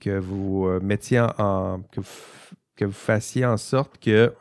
que 0.00 0.18
vous 0.18 0.68
mettiez 0.82 1.20
en, 1.20 1.80
que, 1.92 2.00
vous, 2.00 2.56
que 2.76 2.84
vous 2.84 2.92
fassiez 2.92 3.46
en 3.46 3.56
sorte 3.56 3.98
que 3.98 4.34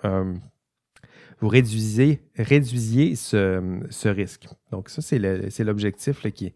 vous 1.40 1.48
réduisiez, 1.48 2.22
réduisiez 2.36 3.16
ce, 3.16 3.80
ce 3.90 4.10
risque. 4.10 4.48
Donc, 4.72 4.90
ça, 4.90 5.02
c'est 5.02 5.20
le- 5.20 5.50
c'est 5.50 5.64
l'objectif 5.64 6.26
qui, 6.34 6.54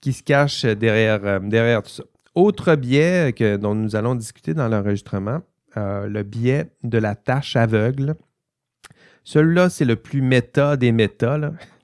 qui 0.00 0.12
se 0.12 0.22
cache 0.22 0.64
derrière, 0.64 1.40
derrière 1.40 1.82
tout 1.82 1.90
ça. 1.90 2.04
Autre 2.34 2.74
biais 2.76 3.32
que, 3.32 3.56
dont 3.56 3.74
nous 3.74 3.96
allons 3.96 4.14
discuter 4.14 4.54
dans 4.54 4.68
l'enregistrement, 4.68 5.40
euh, 5.76 6.06
le 6.06 6.22
biais 6.22 6.70
de 6.82 6.98
la 6.98 7.14
tâche 7.14 7.56
aveugle. 7.56 8.14
Celui-là, 9.24 9.68
c'est 9.68 9.84
le 9.84 9.96
plus 9.96 10.22
méta 10.22 10.76
des 10.76 10.92
méta. 10.92 11.38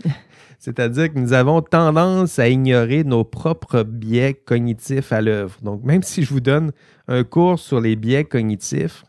C'est-à-dire 0.59 1.13
que 1.13 1.19
nous 1.19 1.33
avons 1.33 1.61
tendance 1.61 2.39
à 2.39 2.49
ignorer 2.49 3.03
nos 3.03 3.25
propres 3.25 3.83
biais 3.83 4.35
cognitifs 4.35 5.13
à 5.13 5.21
l'œuvre. 5.21 5.59
Donc, 5.61 5.83
même 5.83 6.05
si 6.05 6.23
je 6.23 6.33
vous 6.33 6.41
donne 6.41 6.71
un 7.09 7.25
cours 7.25 7.59
sur 7.59 7.81
les 7.81 7.97
biais 7.97 8.25
cognitifs, 8.25 9.05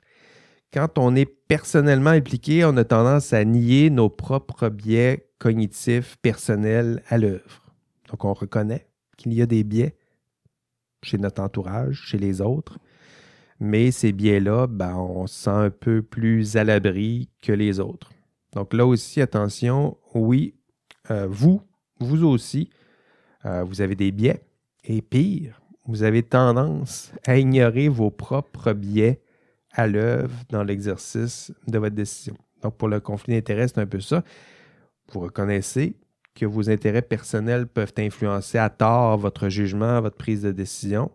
quand 0.74 0.98
on 0.98 1.16
est 1.16 1.32
personnellement 1.48 2.10
impliqué, 2.10 2.66
on 2.66 2.76
a 2.76 2.84
tendance 2.84 3.34
à 3.34 3.46
nier 3.46 3.92
nos 3.92 4.10
propres 4.10 4.70
biais 4.70 5.30
cognitifs 5.38 6.18
personnels 6.24 7.04
à 7.10 7.20
l'œuvre. 7.20 7.62
Donc, 8.10 8.26
on 8.26 8.34
reconnaît 8.34 8.88
qu'il 9.16 9.34
y 9.34 9.42
a 9.44 9.46
des 9.46 9.64
biais 9.64 9.96
chez 11.04 11.20
notre 11.20 11.44
entourage, 11.44 12.02
chez 12.08 12.18
les 12.18 12.42
autres, 12.42 12.80
mais 13.60 13.92
ces 13.92 14.12
biais-là, 14.12 14.68
ben, 14.68 14.96
on 14.96 15.28
se 15.28 15.44
sent 15.44 15.50
un 15.50 15.70
peu 15.70 16.02
plus 16.02 16.58
à 16.58 16.64
l'abri 16.64 17.30
que 17.42 17.52
les 17.52 17.80
autres. 17.80 18.12
Donc 18.54 18.74
là 18.74 18.86
aussi, 18.86 19.22
attention, 19.22 19.98
oui, 20.14 20.56
euh, 21.12 21.28
vous, 21.30 21.62
vous 22.00 22.24
aussi, 22.24 22.70
euh, 23.46 23.64
vous 23.64 23.82
avez 23.82 23.96
des 23.96 24.12
biais, 24.12 24.46
et 24.84 25.02
pire, 25.02 25.62
vous 25.86 26.04
avez 26.04 26.24
tendance 26.24 27.12
à 27.26 27.38
ignorer 27.38 27.88
vos 27.90 28.12
propres 28.12 28.74
biais 28.74 29.22
à 29.72 29.88
l'œuvre 29.88 30.36
dans 30.50 30.64
l'exercice 30.64 31.52
de 31.68 31.78
votre 31.78 31.96
décision. 31.96 32.36
Donc 32.62 32.78
pour 32.78 32.88
le 32.88 33.00
conflit 33.00 33.34
d'intérêts, 33.34 33.68
c'est 33.68 33.80
un 33.80 33.86
peu 33.86 34.00
ça. 34.00 34.24
Vous 35.12 35.20
reconnaissez 35.20 35.98
que 36.36 36.46
vos 36.46 36.70
intérêts 36.70 37.02
personnels 37.02 37.68
peuvent 37.68 37.94
influencer 37.98 38.58
à 38.58 38.70
tort 38.70 39.18
votre 39.18 39.50
jugement, 39.50 40.02
votre 40.02 40.18
prise 40.18 40.42
de 40.42 40.52
décision, 40.52 41.12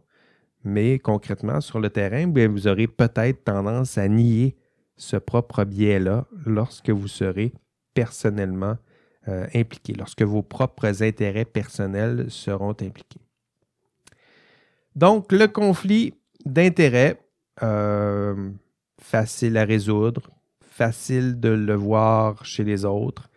Mais 0.65 0.99
concrètement, 0.99 1.61
sur 1.61 1.81
le 1.81 1.91
terrain, 1.91 2.27
vous 2.27 2.67
aurez 2.67 2.87
peut-être 2.87 3.45
tendance 3.45 3.99
à 3.99 4.09
nier 4.09 4.57
ce 4.97 5.17
propre 5.17 5.65
biais-là 5.65 6.27
lorsque 6.45 6.91
vous 6.91 7.09
serez 7.09 7.53
personnellement 7.95 8.77
euh, 9.29 9.47
impliqué, 9.55 9.95
lorsque 9.95 10.23
vos 10.23 10.43
propres 10.43 11.03
intérêts 11.03 11.45
personnels 11.45 12.27
seront 12.31 12.71
impliqués. 12.71 13.21
Donc, 14.97 15.33
le 15.33 15.47
conflit 15.47 16.15
d'intérêts, 16.45 17.21
euh, 17.63 18.51
facile 19.01 19.57
à 19.57 19.65
résoudre, 19.65 20.31
facile 20.61 21.39
de 21.39 21.51
le 21.51 21.75
voir 21.75 22.45
chez 22.45 22.65
les 22.65 22.85
autres, 22.85 23.29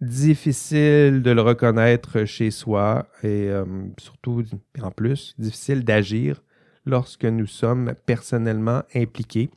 difficile 0.00 1.22
de 1.22 1.30
le 1.30 1.42
reconnaître 1.42 2.24
chez 2.24 2.50
soi 2.50 3.08
et 3.22 3.48
euh, 3.48 3.64
surtout, 3.98 4.44
en 4.82 4.90
plus, 4.90 5.34
difficile 5.38 5.84
d'agir 5.84 6.42
lorsque 6.90 7.24
nous 7.24 7.46
sommes 7.46 7.94
personnellement 8.04 8.82
impliqués. 8.94 9.50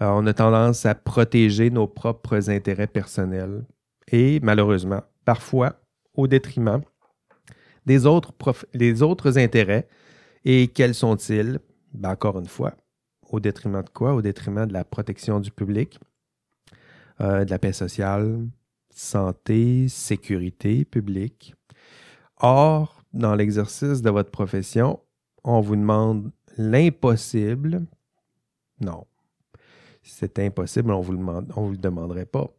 Euh, 0.00 0.08
on 0.08 0.26
a 0.26 0.34
tendance 0.34 0.84
à 0.84 0.94
protéger 0.94 1.70
nos 1.70 1.86
propres 1.86 2.50
intérêts 2.50 2.86
personnels 2.86 3.64
et 4.08 4.40
malheureusement, 4.40 5.02
parfois 5.24 5.80
au 6.14 6.26
détriment 6.26 6.82
des 7.86 8.06
autres, 8.06 9.38
intérêts. 9.38 9.88
Et 10.44 10.68
quels 10.68 10.94
sont-ils? 10.94 11.58
Ben, 11.94 12.10
encore 12.10 12.38
une 12.38 12.46
fois, 12.46 12.74
au 13.30 13.40
détriment 13.40 13.82
de 13.82 13.88
quoi? 13.88 14.14
Au 14.14 14.22
détriment 14.22 14.66
de 14.66 14.72
la 14.72 14.84
protection 14.84 15.40
du 15.40 15.50
public, 15.50 15.98
euh, 17.20 17.44
de 17.44 17.50
la 17.50 17.58
paix 17.58 17.72
sociale, 17.72 18.46
santé, 18.90 19.88
sécurité 19.88 20.84
publique. 20.84 21.54
Or, 22.38 23.02
dans 23.12 23.34
l'exercice 23.34 24.02
de 24.02 24.10
votre 24.10 24.30
profession, 24.30 25.00
on 25.44 25.60
vous 25.60 25.76
demande 25.76 26.30
l'impossible. 26.56 27.84
Non. 28.80 29.06
Si 30.02 30.14
c'était 30.14 30.46
impossible, 30.46 30.90
on 30.90 31.00
vous 31.00 31.16
demande, 31.16 31.52
on 31.56 31.66
vous 31.66 31.72
le 31.72 31.76
demanderait 31.76 32.26
pas. 32.26 32.50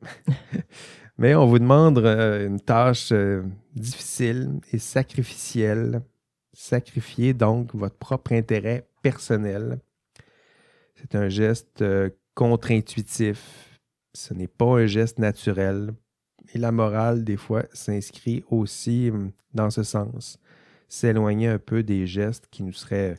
Mais 1.17 1.35
on 1.35 1.45
vous 1.45 1.59
demande 1.59 1.99
euh, 1.99 2.47
une 2.47 2.59
tâche 2.59 3.11
euh, 3.11 3.43
difficile 3.75 4.59
et 4.71 4.79
sacrificielle. 4.79 6.01
Sacrifier 6.53 7.33
donc 7.33 7.73
votre 7.75 7.95
propre 7.95 8.33
intérêt 8.33 8.87
personnel. 9.01 9.79
C'est 10.95 11.15
un 11.15 11.29
geste 11.29 11.81
euh, 11.81 12.09
contre-intuitif. 12.33 13.79
Ce 14.13 14.33
n'est 14.33 14.47
pas 14.47 14.79
un 14.79 14.85
geste 14.85 15.19
naturel. 15.19 15.93
Et 16.53 16.57
la 16.57 16.71
morale, 16.71 17.23
des 17.23 17.37
fois, 17.37 17.63
s'inscrit 17.73 18.43
aussi 18.49 19.09
hum, 19.11 19.31
dans 19.53 19.69
ce 19.69 19.83
sens. 19.83 20.39
S'éloigner 20.93 21.47
un 21.47 21.57
peu 21.57 21.81
des 21.81 22.05
gestes 22.05 22.47
qui 22.51 22.61
nous 22.61 22.71
seraient, 22.71 23.15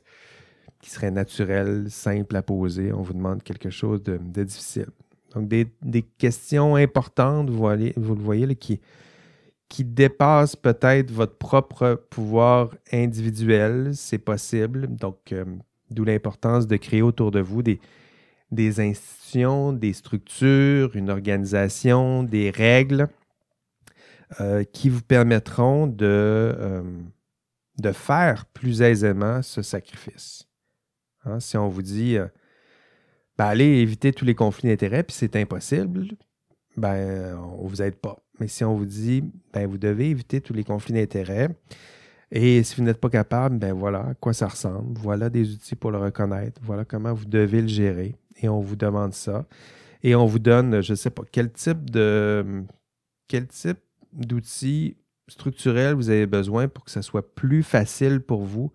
qui 0.80 1.10
naturels, 1.10 1.90
simples 1.90 2.36
à 2.36 2.42
poser. 2.42 2.92
On 2.92 3.02
vous 3.02 3.14
demande 3.14 3.42
quelque 3.42 3.68
chose 3.68 4.00
de, 4.04 4.16
difficile. 4.44 4.86
Donc, 5.34 5.48
des, 5.48 6.02
questions 6.16 6.76
importantes, 6.76 7.50
vous, 7.50 7.66
vous 7.96 8.14
le 8.14 8.20
voyez, 8.20 8.54
qui, 8.54 8.80
qui 9.68 9.82
dépassent 9.82 10.54
peut-être 10.54 11.10
votre 11.10 11.36
propre 11.36 12.00
pouvoir 12.10 12.70
individuel. 12.92 13.90
C'est 13.94 14.18
possible. 14.18 14.86
Donc, 14.86 15.32
hum, 15.32 15.58
d'où 15.90 16.04
l'importance 16.04 16.68
de 16.68 16.76
créer 16.76 17.02
autour 17.02 17.32
de 17.32 17.40
vous 17.40 17.64
des, 17.64 17.80
des 18.52 18.78
institutions, 18.78 19.72
des 19.72 19.94
structures, 19.94 20.94
une 20.94 21.10
organisation, 21.10 22.22
des 22.22 22.50
règles 22.50 23.08
euh, 24.40 24.62
qui 24.62 24.90
vous 24.90 25.02
permettront 25.02 25.88
de, 25.88 26.06
euh, 26.06 26.82
de 27.78 27.92
faire 27.92 28.46
plus 28.46 28.82
aisément 28.82 29.42
ce 29.42 29.62
sacrifice. 29.62 30.48
Hein, 31.24 31.40
si 31.40 31.56
on 31.56 31.68
vous 31.68 31.82
dit, 31.82 32.16
euh, 32.16 32.26
ben, 33.38 33.46
allez 33.46 33.64
éviter 33.64 34.12
tous 34.12 34.24
les 34.24 34.34
conflits 34.34 34.68
d'intérêts, 34.68 35.02
puis 35.02 35.16
c'est 35.16 35.36
impossible, 35.36 36.16
ben, 36.76 37.36
on 37.38 37.64
ne 37.64 37.68
vous 37.68 37.82
aide 37.82 37.96
pas. 37.96 38.22
Mais 38.40 38.48
si 38.48 38.64
on 38.64 38.74
vous 38.76 38.86
dit, 38.86 39.24
ben, 39.52 39.66
vous 39.66 39.78
devez 39.78 40.10
éviter 40.10 40.40
tous 40.40 40.52
les 40.52 40.64
conflits 40.64 40.94
d'intérêts, 40.94 41.48
et 42.36 42.64
si 42.64 42.74
vous 42.76 42.82
n'êtes 42.82 43.00
pas 43.00 43.10
capable, 43.10 43.58
ben 43.58 43.72
voilà 43.72 44.00
à 44.08 44.14
quoi 44.14 44.32
ça 44.32 44.48
ressemble. 44.48 44.98
Voilà 44.98 45.30
des 45.30 45.52
outils 45.52 45.76
pour 45.76 45.92
le 45.92 45.98
reconnaître. 45.98 46.60
Voilà 46.64 46.84
comment 46.84 47.14
vous 47.14 47.26
devez 47.26 47.62
le 47.62 47.68
gérer. 47.68 48.16
Et 48.42 48.48
on 48.48 48.60
vous 48.60 48.74
demande 48.74 49.14
ça. 49.14 49.46
Et 50.02 50.16
on 50.16 50.26
vous 50.26 50.40
donne, 50.40 50.82
je 50.82 50.92
ne 50.92 50.96
sais 50.96 51.10
pas, 51.10 51.22
quel 51.30 51.52
type 51.52 51.90
de 51.90 52.64
quel 53.28 53.46
type 53.46 53.78
d'outils 54.12 54.96
structurels 55.28 55.94
vous 55.94 56.10
avez 56.10 56.26
besoin 56.26 56.68
pour 56.68 56.84
que 56.84 56.90
ça 56.90 57.02
soit 57.02 57.34
plus 57.34 57.62
facile 57.62 58.20
pour 58.20 58.42
vous 58.42 58.72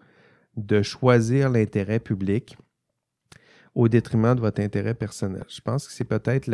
de 0.58 0.82
choisir 0.82 1.50
l'intérêt 1.50 2.00
public 2.00 2.58
au 3.76 3.88
détriment 3.88 4.36
de 4.36 4.42
votre 4.42 4.62
intérêt 4.62 4.94
personnel. 4.94 5.46
Je 5.48 5.62
pense 5.62 5.88
que 5.88 5.94
c'est 5.94 6.04
peut-être 6.04 6.50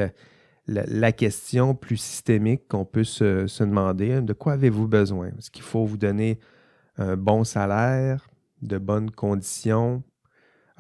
la, 0.68 1.12
question 1.12 1.74
plus 1.74 1.98
systémique 1.98 2.68
qu'on 2.68 2.86
peut 2.86 3.04
se, 3.04 3.64
demander. 3.64 4.22
De 4.22 4.34
quoi 4.34 4.54
avez-vous 4.54 4.88
besoin? 4.88 5.30
Est-ce 5.38 5.50
qu'il 5.50 5.64
faut 5.64 5.86
vous 5.86 5.98
donner 5.98 6.40
un 6.98 7.16
bon 7.16 7.44
salaire, 7.44 8.28
de 8.62 8.78
bonnes 8.78 9.12
conditions, 9.12 10.04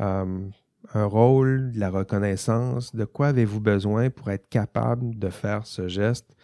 euh, 0.01 0.47
un 0.93 1.05
rôle, 1.05 1.72
de 1.72 1.80
la 1.80 1.89
reconnaissance? 1.89 2.95
De 2.95 3.05
quoi 3.05 3.28
avez-vous 3.28 3.61
besoin 3.61 4.09
pour 4.09 4.30
être 4.30 4.47
capable 4.49 5.18
de 5.18 5.30
faire 5.30 5.66
ce 5.66 5.88
geste 5.88 6.36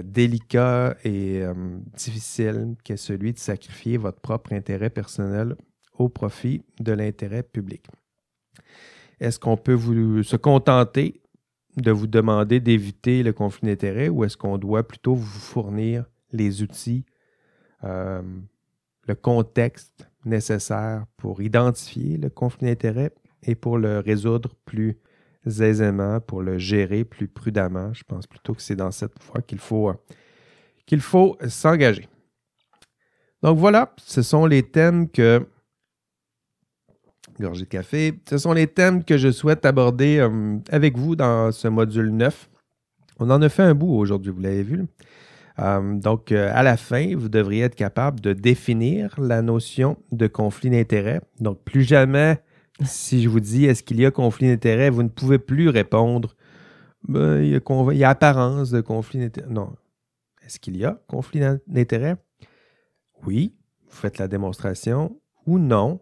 délicat 0.00 0.96
et 1.04 1.42
euh, 1.42 1.54
difficile 1.96 2.76
qu'est 2.84 2.96
celui 2.96 3.32
de 3.32 3.38
sacrifier 3.38 3.98
votre 3.98 4.20
propre 4.20 4.52
intérêt 4.52 4.90
personnel 4.90 5.56
au 5.98 6.08
profit 6.08 6.62
de 6.80 6.92
l'intérêt 6.92 7.42
public? 7.42 7.86
Est-ce 9.20 9.38
qu'on 9.38 9.56
peut 9.56 9.74
vous, 9.74 10.22
se 10.22 10.36
contenter 10.36 11.20
de 11.76 11.90
vous 11.90 12.06
demander 12.06 12.60
d'éviter 12.60 13.22
le 13.22 13.32
conflit 13.32 13.68
d'intérêt 13.68 14.08
ou 14.08 14.24
est-ce 14.24 14.36
qu'on 14.36 14.58
doit 14.58 14.86
plutôt 14.86 15.14
vous 15.14 15.40
fournir 15.40 16.04
les 16.32 16.62
outils 16.62 17.04
le 17.82 19.14
contexte 19.14 20.06
nécessaire 20.24 21.04
pour 21.16 21.42
identifier 21.42 22.16
le 22.16 22.30
conflit 22.30 22.68
d'intérêts 22.68 23.12
et 23.42 23.54
pour 23.54 23.78
le 23.78 23.98
résoudre 23.98 24.54
plus 24.64 24.98
aisément, 25.46 26.20
pour 26.20 26.42
le 26.42 26.58
gérer 26.58 27.04
plus 27.04 27.28
prudemment. 27.28 27.92
Je 27.92 28.04
pense 28.04 28.26
plutôt 28.26 28.54
que 28.54 28.62
c'est 28.62 28.76
dans 28.76 28.90
cette 28.90 29.14
voie 29.24 29.42
qu'il 29.42 29.58
faut, 29.58 29.90
euh, 29.90 29.94
qu'il 30.86 31.00
faut 31.00 31.36
s'engager. 31.48 32.08
Donc 33.42 33.58
voilà, 33.58 33.94
ce 33.98 34.22
sont 34.22 34.46
les 34.46 34.62
thèmes 34.62 35.08
que. 35.10 35.46
Gorgée 37.40 37.64
de 37.64 37.68
café. 37.68 38.20
Ce 38.28 38.38
sont 38.38 38.52
les 38.52 38.66
thèmes 38.66 39.04
que 39.04 39.16
je 39.16 39.30
souhaite 39.30 39.64
aborder 39.64 40.18
euh, 40.18 40.58
avec 40.70 40.98
vous 40.98 41.16
dans 41.16 41.50
ce 41.50 41.66
module 41.66 42.10
9. 42.10 42.48
On 43.18 43.30
en 43.30 43.40
a 43.40 43.48
fait 43.48 43.62
un 43.62 43.74
bout 43.74 43.94
aujourd'hui, 43.94 44.30
vous 44.30 44.40
l'avez 44.40 44.62
vu. 44.62 44.84
Euh, 45.58 45.94
donc, 45.94 46.30
à 46.30 46.62
la 46.62 46.76
fin, 46.76 47.16
vous 47.16 47.28
devriez 47.28 47.62
être 47.62 47.74
capable 47.74 48.20
de 48.20 48.32
définir 48.32 49.18
la 49.18 49.42
notion 49.42 49.96
de 50.12 50.26
conflit 50.26 50.70
d'intérêt. 50.70 51.20
Donc, 51.40 51.62
plus 51.64 51.82
jamais, 51.82 52.38
si 52.84 53.22
je 53.22 53.28
vous 53.28 53.40
dis 53.40 53.66
est-ce 53.66 53.82
qu'il 53.82 54.00
y 54.00 54.06
a 54.06 54.10
conflit 54.10 54.48
d'intérêt, 54.48 54.90
vous 54.90 55.02
ne 55.02 55.08
pouvez 55.08 55.38
plus 55.38 55.68
répondre 55.68 56.34
ben, 57.08 57.42
il, 57.42 57.60
y 57.96 58.04
a 58.04 58.08
apparence 58.08 58.70
de 58.70 58.80
conflit 58.80 59.18
d'intérêt. 59.18 59.48
Non. 59.48 59.74
Est-ce 60.44 60.60
qu'il 60.60 60.76
y 60.76 60.84
a 60.84 61.00
conflit 61.08 61.40
d'intérêt? 61.66 62.16
Oui, 63.24 63.54
vous 63.88 63.96
faites 63.96 64.18
la 64.18 64.28
démonstration 64.28 65.16
ou 65.46 65.58
non, 65.58 66.00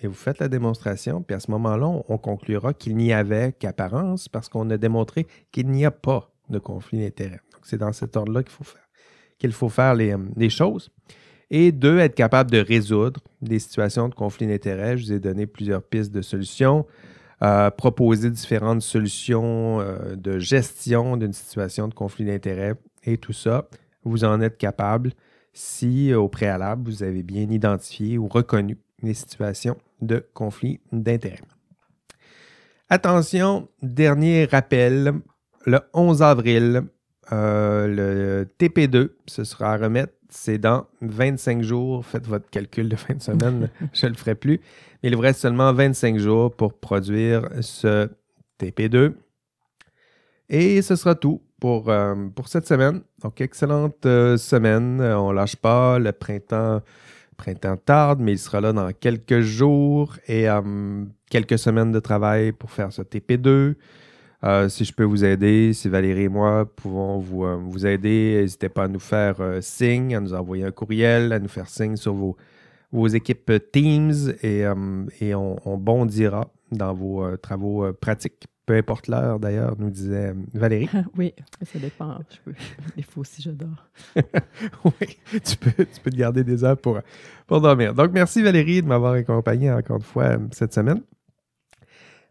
et 0.00 0.06
vous 0.06 0.14
faites 0.14 0.38
la 0.38 0.48
démonstration, 0.48 1.22
puis 1.22 1.34
à 1.34 1.40
ce 1.40 1.50
moment-là, 1.52 1.86
on 2.08 2.18
conclura 2.18 2.74
qu'il 2.74 2.96
n'y 2.96 3.12
avait 3.12 3.52
qu'apparence 3.52 4.28
parce 4.28 4.48
qu'on 4.48 4.68
a 4.70 4.76
démontré 4.76 5.26
qu'il 5.52 5.68
n'y 5.68 5.84
a 5.84 5.90
pas 5.90 6.34
de 6.50 6.58
conflit 6.58 7.00
d'intérêt. 7.00 7.40
Donc, 7.52 7.62
c'est 7.62 7.78
dans 7.78 7.92
cet 7.92 8.16
ordre-là 8.16 8.42
qu'il 8.42 8.52
faut 8.52 8.64
faire 8.64 8.82
qu'il 9.42 9.52
faut 9.52 9.68
faire 9.68 9.96
les, 9.96 10.14
les, 10.36 10.50
choses. 10.50 10.92
Et 11.54 11.70
deux, 11.70 11.98
être 11.98 12.14
capable 12.14 12.50
de 12.50 12.58
résoudre 12.58 13.20
des 13.42 13.58
situations 13.58 14.08
de 14.08 14.14
conflit 14.14 14.46
d'intérêts. 14.46 14.96
Je 14.96 15.04
vous 15.04 15.12
ai 15.12 15.20
donné 15.20 15.46
plusieurs 15.46 15.82
pistes 15.82 16.10
de 16.10 16.22
solutions, 16.22 16.86
euh, 17.42 17.68
proposer 17.70 18.30
différentes 18.30 18.80
solutions 18.80 19.78
euh, 19.80 20.16
de 20.16 20.38
gestion 20.38 21.18
d'une 21.18 21.34
situation 21.34 21.88
de 21.88 21.94
conflit 21.94 22.24
d'intérêts 22.24 22.72
et 23.04 23.18
tout 23.18 23.34
ça. 23.34 23.68
Vous 24.02 24.24
en 24.24 24.40
êtes 24.40 24.56
capable 24.56 25.12
si 25.52 26.14
au 26.14 26.30
préalable, 26.30 26.88
vous 26.88 27.02
avez 27.02 27.22
bien 27.22 27.50
identifié 27.50 28.16
ou 28.16 28.28
reconnu 28.28 28.78
les 29.02 29.12
situations 29.12 29.76
de 30.00 30.24
conflit 30.32 30.80
d'intérêts. 30.90 31.42
Attention, 32.88 33.68
dernier 33.82 34.46
rappel, 34.46 35.12
le 35.66 35.80
11 35.92 36.22
avril, 36.22 36.84
euh, 37.30 37.86
le 37.86 38.46
TP2, 38.58 39.10
ce 39.26 39.44
sera 39.44 39.74
à 39.74 39.76
remettre, 39.76 40.14
c'est 40.32 40.58
dans 40.58 40.86
25 41.02 41.62
jours. 41.62 42.04
Faites 42.04 42.26
votre 42.26 42.48
calcul 42.50 42.88
de 42.88 42.96
fin 42.96 43.14
de 43.14 43.22
semaine, 43.22 43.70
je 43.92 44.06
ne 44.06 44.12
le 44.12 44.16
ferai 44.16 44.34
plus. 44.34 44.60
Mais 45.02 45.10
il 45.10 45.16
vous 45.16 45.22
reste 45.22 45.40
seulement 45.40 45.72
25 45.72 46.18
jours 46.18 46.54
pour 46.54 46.74
produire 46.74 47.48
ce 47.60 48.08
TP2. 48.60 49.12
Et 50.48 50.82
ce 50.82 50.96
sera 50.96 51.14
tout 51.14 51.42
pour, 51.60 51.88
euh, 51.88 52.14
pour 52.34 52.48
cette 52.48 52.66
semaine. 52.66 53.02
Donc, 53.22 53.40
excellente 53.40 54.04
euh, 54.06 54.36
semaine. 54.36 55.00
On 55.00 55.32
lâche 55.32 55.56
pas. 55.56 55.98
Le 55.98 56.12
printemps, 56.12 56.82
printemps 57.36 57.76
tarde, 57.76 58.20
mais 58.20 58.32
il 58.32 58.38
sera 58.38 58.60
là 58.60 58.72
dans 58.72 58.90
quelques 58.92 59.40
jours 59.40 60.16
et 60.26 60.48
euh, 60.48 61.04
quelques 61.30 61.58
semaines 61.58 61.92
de 61.92 62.00
travail 62.00 62.52
pour 62.52 62.70
faire 62.70 62.92
ce 62.92 63.02
TP2. 63.02 63.74
Euh, 64.44 64.68
si 64.68 64.84
je 64.84 64.92
peux 64.92 65.04
vous 65.04 65.24
aider, 65.24 65.72
si 65.72 65.88
Valérie 65.88 66.22
et 66.22 66.28
moi 66.28 66.66
pouvons 66.66 67.18
vous, 67.18 67.44
euh, 67.44 67.56
vous 67.56 67.86
aider, 67.86 68.38
n'hésitez 68.40 68.68
pas 68.68 68.84
à 68.84 68.88
nous 68.88 68.98
faire 68.98 69.40
euh, 69.40 69.60
signe, 69.60 70.16
à 70.16 70.20
nous 70.20 70.34
envoyer 70.34 70.64
un 70.64 70.72
courriel, 70.72 71.32
à 71.32 71.38
nous 71.38 71.48
faire 71.48 71.68
signe 71.68 71.94
sur 71.94 72.14
vos, 72.14 72.36
vos 72.90 73.06
équipes 73.06 73.52
Teams 73.70 74.34
et, 74.42 74.64
et 75.20 75.34
on, 75.34 75.56
on 75.64 75.78
bondira 75.78 76.50
dans 76.72 76.92
vos 76.92 77.36
travaux 77.36 77.92
pratiques. 77.92 78.46
Peu 78.64 78.76
importe 78.76 79.08
l'heure 79.08 79.40
d'ailleurs, 79.40 79.74
nous 79.78 79.90
disait 79.90 80.34
Valérie. 80.54 80.88
oui, 81.16 81.34
ça 81.62 81.78
dépend. 81.78 82.18
Je 82.30 82.36
peux... 82.44 82.56
Des 82.96 83.02
fois 83.02 83.20
aussi, 83.22 83.42
j'adore. 83.42 83.88
oui, 84.84 85.18
tu 85.44 85.56
peux, 85.56 85.84
tu 85.84 86.00
peux 86.02 86.10
te 86.10 86.16
garder 86.16 86.44
des 86.44 86.62
heures 86.64 86.78
pour, 86.78 87.00
pour 87.46 87.60
dormir. 87.60 87.94
Donc, 87.94 88.12
merci 88.12 88.42
Valérie 88.42 88.82
de 88.82 88.86
m'avoir 88.86 89.14
accompagné 89.14 89.70
encore 89.70 89.96
une 89.96 90.02
fois 90.02 90.38
cette 90.52 90.74
semaine. 90.74 91.02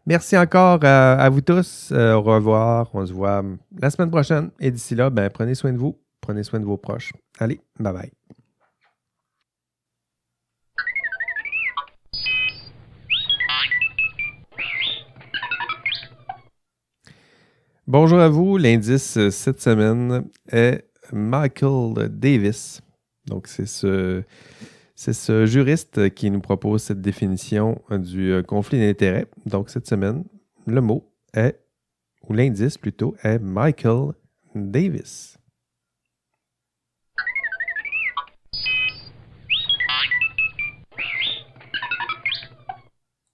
Merci 0.04 0.36
encore 0.36 0.80
euh, 0.82 1.16
à 1.16 1.28
vous 1.28 1.42
tous. 1.42 1.90
Euh, 1.92 2.14
au 2.14 2.22
revoir. 2.22 2.90
On 2.92 3.06
se 3.06 3.12
voit 3.12 3.44
la 3.80 3.90
semaine 3.90 4.10
prochaine. 4.10 4.50
Et 4.58 4.70
d'ici 4.70 4.96
là, 4.96 5.10
ben, 5.10 5.30
prenez 5.30 5.54
soin 5.54 5.72
de 5.72 5.78
vous. 5.78 5.96
Prenez 6.20 6.42
soin 6.42 6.58
de 6.58 6.64
vos 6.64 6.76
proches. 6.76 7.12
Allez, 7.38 7.60
bye 7.78 7.92
bye. 7.92 8.10
Bonjour 17.86 18.18
à 18.18 18.28
vous. 18.28 18.56
L'indice 18.56 19.16
euh, 19.18 19.30
cette 19.30 19.60
semaine 19.60 20.24
est 20.50 20.84
Michael 21.12 22.08
Davis. 22.08 22.80
Donc, 23.26 23.46
c'est 23.46 23.66
ce, 23.66 24.24
c'est 25.02 25.14
ce 25.14 25.46
juriste 25.46 26.14
qui 26.14 26.30
nous 26.30 26.38
propose 26.38 26.84
cette 26.84 27.00
définition 27.00 27.82
euh, 27.90 27.98
du 27.98 28.30
euh, 28.30 28.44
conflit 28.44 28.78
d'intérêts. 28.78 29.26
Donc, 29.46 29.68
cette 29.68 29.88
semaine, 29.88 30.22
le 30.64 30.80
mot 30.80 31.12
est, 31.34 31.58
ou 32.28 32.34
l'indice 32.34 32.78
plutôt, 32.78 33.16
est 33.24 33.40
Michael 33.40 34.12
Davis. 34.54 35.38